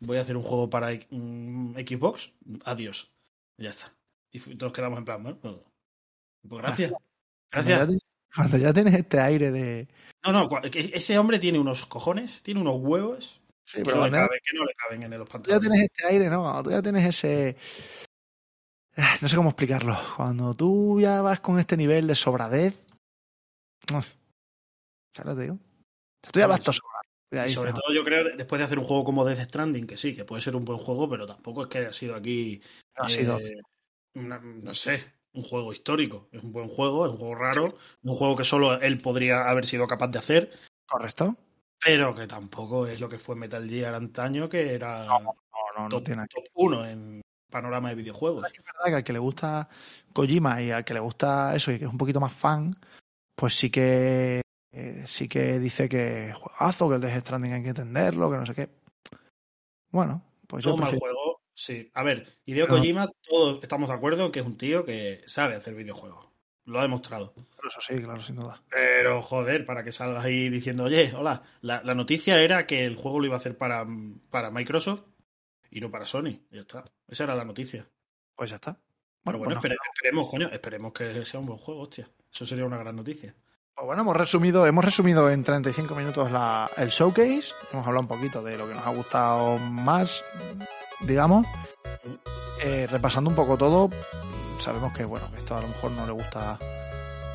Voy 0.00 0.16
a 0.16 0.22
hacer 0.22 0.36
un 0.36 0.42
juego 0.42 0.70
para 0.70 0.92
mm, 0.92 1.74
Xbox. 1.74 2.32
Adiós. 2.64 3.12
Ya 3.58 3.70
está. 3.70 3.92
Y 4.32 4.38
todos 4.56 4.72
quedamos 4.72 4.98
en 4.98 5.04
plan, 5.04 5.22
¿no? 5.22 5.38
Pues 6.48 6.62
gracias. 6.62 6.92
Cuando 7.52 7.70
ya, 7.70 7.76
Gracias. 7.76 7.86
tienes, 7.86 8.02
cuando 8.34 8.56
ya 8.58 8.72
tienes 8.72 8.94
este 8.94 9.20
aire 9.20 9.50
de... 9.50 9.88
No, 10.24 10.32
no, 10.32 10.48
ese 10.72 11.18
hombre 11.18 11.38
tiene 11.38 11.58
unos 11.58 11.86
cojones, 11.86 12.42
tiene 12.42 12.60
unos 12.60 12.76
huevos 12.78 13.40
Sí, 13.70 13.78
que 13.78 13.84
pero 13.84 13.98
no, 13.98 14.04
le 14.06 14.10
caben, 14.10 14.40
que 14.44 14.58
no 14.58 14.64
le 14.64 14.74
caben 14.74 15.02
en 15.04 15.10
los 15.18 15.28
tú 15.28 15.32
ya 15.32 15.32
pantalones. 15.32 15.60
tienes 15.60 15.82
este 15.82 16.06
aire, 16.06 16.28
¿no? 16.30 16.42
Cuando 16.42 16.62
tú 16.64 16.70
ya 16.70 16.82
tienes 16.82 17.04
ese... 17.04 17.56
Ah, 18.96 19.16
No 19.22 19.28
sé 19.28 19.36
cómo 19.36 19.50
explicarlo. 19.50 19.96
Cuando 20.16 20.54
tú 20.54 21.00
ya 21.00 21.22
vas 21.22 21.40
con 21.40 21.58
este 21.58 21.76
nivel 21.76 22.06
de 22.06 22.14
sobradez... 22.14 22.74
uf, 23.94 24.06
¿Sabes 25.14 25.26
lo 25.26 25.32
que 25.32 25.36
te 25.36 25.42
digo? 25.42 25.58
Estoy 26.22 26.42
a 26.42 26.46
basto 26.46 26.72
sobrar. 26.72 27.04
Y 27.32 27.36
ahí 27.38 27.50
Y 27.50 27.54
sobre 27.54 27.70
dices, 27.70 27.82
todo 27.84 27.94
yo 27.94 28.02
creo, 28.02 28.36
después 28.36 28.58
de 28.58 28.64
hacer 28.64 28.78
un 28.78 28.84
juego 28.84 29.04
como 29.04 29.24
Death 29.24 29.48
Stranding, 29.48 29.86
que 29.86 29.96
sí, 29.96 30.14
que 30.14 30.24
puede 30.24 30.42
ser 30.42 30.56
un 30.56 30.64
buen 30.64 30.78
juego, 30.78 31.08
pero 31.08 31.26
tampoco 31.26 31.62
es 31.62 31.68
que 31.68 31.78
haya 31.78 31.92
sido 31.92 32.14
aquí, 32.16 32.60
no 32.98 33.04
ha 33.04 33.08
sido- 33.08 33.38
eh, 33.38 33.60
una- 34.14 34.40
no 34.40 34.74
sé, 34.74 35.04
un 35.32 35.42
juego 35.44 35.72
histórico. 35.72 36.28
Es 36.32 36.42
un 36.42 36.52
buen 36.52 36.68
juego, 36.68 37.06
es 37.06 37.12
un 37.12 37.18
juego 37.18 37.34
raro, 37.36 37.78
un 38.02 38.16
juego 38.16 38.36
que 38.36 38.44
solo 38.44 38.80
él 38.80 39.00
podría 39.00 39.48
haber 39.48 39.64
sido 39.64 39.86
capaz 39.86 40.08
de 40.08 40.18
hacer, 40.18 40.58
correcto. 40.86 41.36
pero 41.78 42.14
que 42.14 42.26
tampoco 42.26 42.86
es 42.86 43.00
lo 43.00 43.08
que 43.08 43.18
fue 43.18 43.36
Metal 43.36 43.66
Gear 43.68 43.94
antaño, 43.94 44.48
que 44.48 44.74
era 44.74 45.06
No, 45.06 45.20
no, 45.20 45.82
no 45.84 45.88
top, 45.88 46.04
tiene 46.04 46.26
top 46.26 46.44
uno 46.54 46.84
en 46.84 47.22
panorama 47.50 47.88
de 47.90 47.96
videojuegos. 47.96 48.44
Es 48.46 48.64
verdad 48.64 48.84
que 48.86 48.94
al 48.94 49.04
que 49.04 49.12
le 49.12 49.18
gusta 49.18 49.68
Kojima 50.12 50.62
y 50.62 50.70
al 50.70 50.84
que 50.84 50.94
le 50.94 51.00
gusta 51.00 51.54
eso 51.54 51.70
y 51.72 51.78
que 51.78 51.84
es 51.84 51.90
un 51.90 51.98
poquito 51.98 52.20
más 52.20 52.32
fan, 52.32 52.76
pues 53.34 53.54
sí 53.54 53.70
que 53.70 54.40
eh, 54.72 55.04
sí 55.06 55.28
que 55.28 55.58
dice 55.58 55.88
que 55.88 56.32
juegazo, 56.34 56.88
que 56.88 56.94
el 56.96 57.00
Death 57.00 57.20
Stranding 57.22 57.52
hay 57.52 57.62
que 57.62 57.68
entenderlo, 57.70 58.30
que 58.30 58.36
no 58.36 58.46
sé 58.46 58.54
qué. 58.54 58.70
Bueno, 59.90 60.22
pues 60.46 60.64
yo 60.64 60.70
Todo 60.70 60.78
mal 60.82 60.90
prefiero- 60.90 61.14
juego, 61.14 61.40
sí. 61.54 61.90
A 61.94 62.02
ver, 62.02 62.26
Hideo. 62.44 62.68
Kojima, 62.68 63.08
todos 63.28 63.62
estamos 63.62 63.88
de 63.88 63.94
acuerdo 63.96 64.26
en 64.26 64.32
que 64.32 64.40
es 64.40 64.46
un 64.46 64.56
tío 64.56 64.84
que 64.84 65.22
sabe 65.26 65.54
hacer 65.56 65.74
videojuegos. 65.74 66.26
Lo 66.66 66.78
ha 66.78 66.82
demostrado. 66.82 67.32
eso 67.66 67.80
sí, 67.80 67.96
claro, 67.96 68.22
sin 68.22 68.36
duda. 68.36 68.62
Pero, 68.70 69.22
joder, 69.22 69.66
para 69.66 69.82
que 69.82 69.90
salgas 69.92 70.24
ahí 70.24 70.48
diciendo, 70.50 70.84
oye, 70.84 71.12
hola, 71.16 71.42
la, 71.62 71.82
la 71.82 71.94
noticia 71.94 72.40
era 72.40 72.66
que 72.66 72.84
el 72.84 72.94
juego 72.96 73.18
lo 73.18 73.26
iba 73.26 73.34
a 73.34 73.38
hacer 73.38 73.56
para, 73.56 73.84
para 74.30 74.50
Microsoft 74.50 75.02
y 75.70 75.80
no 75.80 75.90
para 75.90 76.06
Sony. 76.06 76.38
Ya 76.50 76.60
está. 76.60 76.84
Esa 77.08 77.24
era 77.24 77.34
la 77.34 77.44
noticia. 77.44 77.86
Pues 78.36 78.50
ya 78.50 78.56
está. 78.56 78.76
Pero 79.24 79.38
bueno, 79.38 79.60
pues, 79.60 79.72
espere- 79.72 79.76
esperemos, 79.94 80.28
coño, 80.28 80.48
esperemos 80.50 80.92
que 80.92 81.24
sea 81.26 81.40
un 81.40 81.46
buen 81.46 81.58
juego, 81.58 81.82
hostia. 81.82 82.08
Eso 82.32 82.46
sería 82.46 82.64
una 82.64 82.78
gran 82.78 82.96
noticia. 82.96 83.34
Pues 83.74 83.86
bueno, 83.86 84.02
hemos 84.02 84.16
resumido, 84.16 84.66
hemos 84.66 84.84
resumido 84.84 85.30
en 85.30 85.42
35 85.44 85.94
minutos 85.94 86.30
la, 86.30 86.70
el 86.76 86.88
showcase. 86.88 87.52
Hemos 87.72 87.86
hablado 87.86 88.00
un 88.02 88.08
poquito 88.08 88.42
de 88.42 88.56
lo 88.56 88.66
que 88.68 88.74
nos 88.74 88.86
ha 88.86 88.90
gustado 88.90 89.58
más, 89.58 90.24
digamos. 91.00 91.46
Eh, 92.62 92.86
repasando 92.90 93.30
un 93.30 93.36
poco 93.36 93.56
todo, 93.56 93.90
sabemos 94.58 94.92
que 94.92 95.04
bueno, 95.04 95.30
que 95.32 95.38
esto 95.38 95.56
a 95.56 95.60
lo 95.62 95.68
mejor 95.68 95.90
no 95.92 96.04
le 96.06 96.12
gusta 96.12 96.58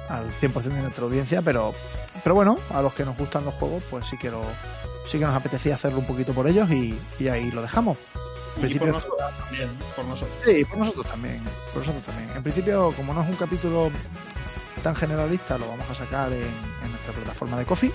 al 0.10 0.30
100% 0.40 0.54
de 0.62 0.82
nuestra 0.82 1.04
audiencia, 1.04 1.42
pero, 1.42 1.74
pero 2.24 2.36
bueno, 2.36 2.58
a 2.70 2.82
los 2.84 2.94
que 2.94 3.06
nos 3.06 3.18
gustan 3.18 3.44
los 3.46 3.56
juegos, 3.56 3.84
pues 3.90 4.06
sí 4.06 4.18
que, 4.20 4.30
lo, 4.30 4.44
sí 5.08 5.18
que 5.18 5.26
nos 5.26 5.36
apetecía 5.36 5.76
hacerlo 5.76 6.00
un 6.00 6.06
poquito 6.06 6.34
por 6.34 6.48
ellos 6.48 6.70
y, 6.70 7.00
y 7.20 7.28
ahí 7.28 7.50
lo 7.50 7.64
dejamos. 7.64 7.98
Y 8.58 8.80
por 8.80 8.88
nosotros 8.89 9.20
también, 9.39 9.70
por 9.95 10.06
nosotros. 10.06 10.38
Sí, 10.45 10.66
por 10.66 10.78
nosotros 10.80 11.06
también. 11.08 11.41
Por 11.74 11.80
nosotros 11.82 12.03
también. 12.06 12.30
En 12.36 12.43
principio, 12.43 12.93
como 12.95 13.14
no 13.14 13.22
es 13.24 13.30
un 13.30 13.36
capítulo 13.36 13.91
tan 14.84 14.95
generalista, 14.95 15.58
lo 15.58 15.68
vamos 15.68 15.89
a 15.89 15.95
sacar 15.95 16.32
en, 16.32 16.41
en 16.84 16.91
nuestra 16.91 17.14
plataforma 17.14 17.58
de 17.58 17.66
Coffee. 17.66 17.91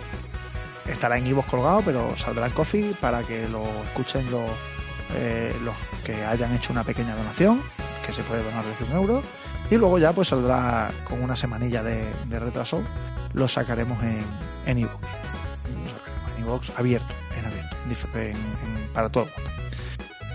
Estará 0.87 1.19
en 1.19 1.27
Ivo's 1.27 1.47
colgado, 1.47 1.83
pero 1.85 2.17
saldrá 2.17 2.47
en 2.47 2.53
Coffee 2.53 2.95
para 3.01 3.23
que 3.23 3.49
lo 3.49 3.65
escuchen 3.85 4.31
los, 4.31 4.51
eh, 5.15 5.55
los 5.63 5.75
que 6.05 6.25
hayan 6.25 6.55
hecho 6.55 6.73
una 6.73 6.83
pequeña 6.85 7.15
donación, 7.15 7.63
que 8.05 8.13
se 8.13 8.23
puede 8.25 8.43
donar 8.43 8.65
desde 8.65 8.85
un 8.85 8.93
euro. 8.93 9.23
Y 9.71 9.77
luego 9.77 9.99
ya 9.99 10.13
pues 10.13 10.29
saldrá 10.29 10.91
con 11.09 11.23
una 11.23 11.37
semanilla 11.37 11.83
de, 11.83 12.05
de 12.27 12.39
retraso. 12.41 12.83
Lo 13.35 13.47
sacaremos 13.47 14.03
en, 14.03 14.25
en. 14.67 14.83
Lo 14.83 14.89
sacaremos 14.89 16.37
en 16.37 16.43
Ivox 16.45 16.73
abierto, 16.77 17.15
en 17.39 17.47
abierto, 17.47 17.77
en- 18.19 18.91
para 18.93 19.09
todo 19.09 19.25
el 19.25 19.31
mundo. 19.31 19.60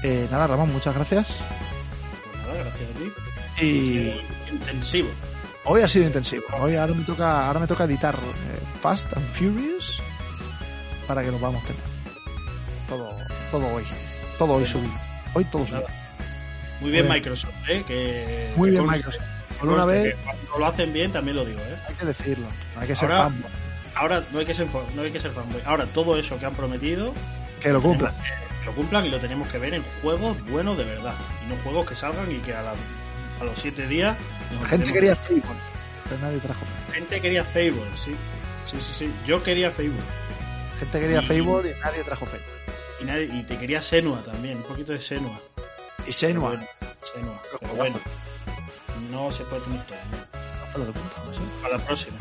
Eh, 0.04 0.28
nada, 0.32 0.48
Ramón, 0.48 0.72
muchas 0.72 0.94
gracias. 0.96 1.28
Pues 1.28 2.48
nada, 2.48 2.64
gracias 2.64 2.90
a 2.90 2.94
ti. 3.00 3.66
Y 3.66 4.14
Intensivo. 4.52 5.10
hoy 5.66 5.82
ha 5.82 5.88
sido 5.88 6.06
intensivo. 6.06 6.44
Hoy 6.60 6.76
ahora 6.76 6.94
me 6.94 7.04
toca, 7.04 7.48
ahora 7.48 7.60
me 7.60 7.68
toca 7.68 7.86
editar 7.86 8.16
eh, 8.16 8.60
Fast 8.82 9.16
and 9.16 9.26
Furious 9.34 10.00
para 11.08 11.24
que 11.24 11.32
lo 11.32 11.38
podamos 11.38 11.64
tener. 11.64 11.82
Todo, 12.88 13.10
todo 13.52 13.68
hoy. 13.74 13.84
Todo 14.38 14.54
hoy 14.56 14.66
subido. 14.66 14.94
Hoy 15.34 15.46
todo 15.46 15.66
subido. 15.66 15.88
Muy 16.82 16.92
bien 16.92 17.08
Microsoft, 17.08 17.54
¿eh? 17.70 17.84
Que, 17.88 18.52
Muy 18.58 18.68
que 18.68 18.72
bien 18.74 18.84
conste- 18.84 18.98
Microsoft. 18.98 19.24
Por 19.60 19.70
una 19.70 19.86
vez 19.86 20.16
Cuando 20.26 20.60
lo 20.60 20.66
hacen 20.68 20.92
bien, 20.92 21.12
también 21.14 21.38
lo 21.38 21.46
digo, 21.46 21.60
¿eh? 21.62 21.78
hay 21.88 21.96
que 21.96 22.06
decirlo. 22.06 22.48
No 22.76 22.82
hay 22.82 22.88
que 22.88 22.96
ser 22.96 23.10
Ahora- 23.12 23.24
fanboy. 23.24 23.52
Ahora 23.96 24.24
no 24.34 24.40
hay 24.40 24.46
que 24.46 24.54
ser, 24.54 24.68
no 24.94 25.02
hay 25.02 25.12
que 25.12 25.20
ser 25.22 25.32
fanboy. 25.32 25.62
Ahora 25.66 25.86
todo 25.86 26.20
eso 26.20 26.38
que 26.38 26.46
han 26.46 26.54
prometido, 26.54 27.14
Que 27.62 27.70
lo 27.72 27.82
cumplan. 27.82 28.14
Lo 28.66 28.74
cumplan 28.74 29.06
y 29.06 29.10
lo 29.10 29.20
tenemos 29.20 29.48
que 29.50 29.58
ver 29.60 29.74
en 29.76 29.84
juegos 30.02 30.38
buenos 30.50 30.78
de 30.78 30.84
verdad. 30.86 31.14
Y 31.46 31.50
no 31.50 31.56
juegos 31.64 31.88
que 31.88 31.96
salgan 31.96 32.32
y 32.32 32.38
que 32.40 32.54
a, 32.54 32.62
la- 32.64 32.74
a 33.42 33.44
los 33.44 33.60
siete 33.60 33.88
días... 33.88 34.16
nos 34.52 34.62
La 34.64 34.68
gente 34.70 34.92
quería 34.94 35.16
Fable, 35.16 35.42
pero 36.10 36.22
nadie 36.22 36.40
trajo 36.40 36.66
Fable. 36.66 36.94
Gente 36.96 37.22
quería 37.22 37.44
Fable, 37.44 37.84
sí. 37.98 38.16
Sí, 38.66 38.78
sí, 38.82 38.94
sí. 38.98 39.14
Yo 39.28 39.44
quería 39.44 39.70
Fable. 39.72 39.92
La 40.74 40.80
gente 40.80 41.00
quería 41.00 41.22
Y- 41.22 41.26
Fable 41.26 41.76
y 41.78 41.80
nadie 41.82 42.04
trajo 42.04 42.26
Fable. 42.26 42.46
Y, 43.02 43.04
nadie- 43.06 43.30
y 43.32 43.44
te 43.44 43.58
quería 43.58 43.82
Senua 43.82 44.22
también, 44.24 44.58
un 44.58 44.64
poquito 44.64 44.92
de 44.94 45.02
Senua. 45.02 45.40
Y 46.08 46.12
Senua. 46.14 46.52
Pero 46.52 46.64
bueno, 46.64 46.68
Senua. 47.04 47.40
Pero 47.60 47.74
bueno, 47.76 48.00
no 49.12 49.32
se 49.32 49.44
puede 49.46 49.62
tener 49.64 49.84
todo. 49.86 49.98
¿no? 50.12 50.94
Para 51.62 51.78
la 51.78 51.84
próxima. 51.86 52.18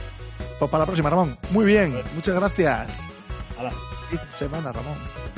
Pues 0.58 0.70
para 0.70 0.82
la 0.82 0.86
próxima, 0.86 1.10
Ramón. 1.10 1.38
Muy 1.50 1.64
bien. 1.64 2.00
Muchas 2.14 2.34
gracias. 2.34 2.90
Feliz 4.10 4.20
semana, 4.32 4.72
Ramón. 4.72 4.96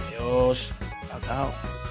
Adiós. 0.08 0.70
Out, 1.16 1.30
out. 1.30 1.85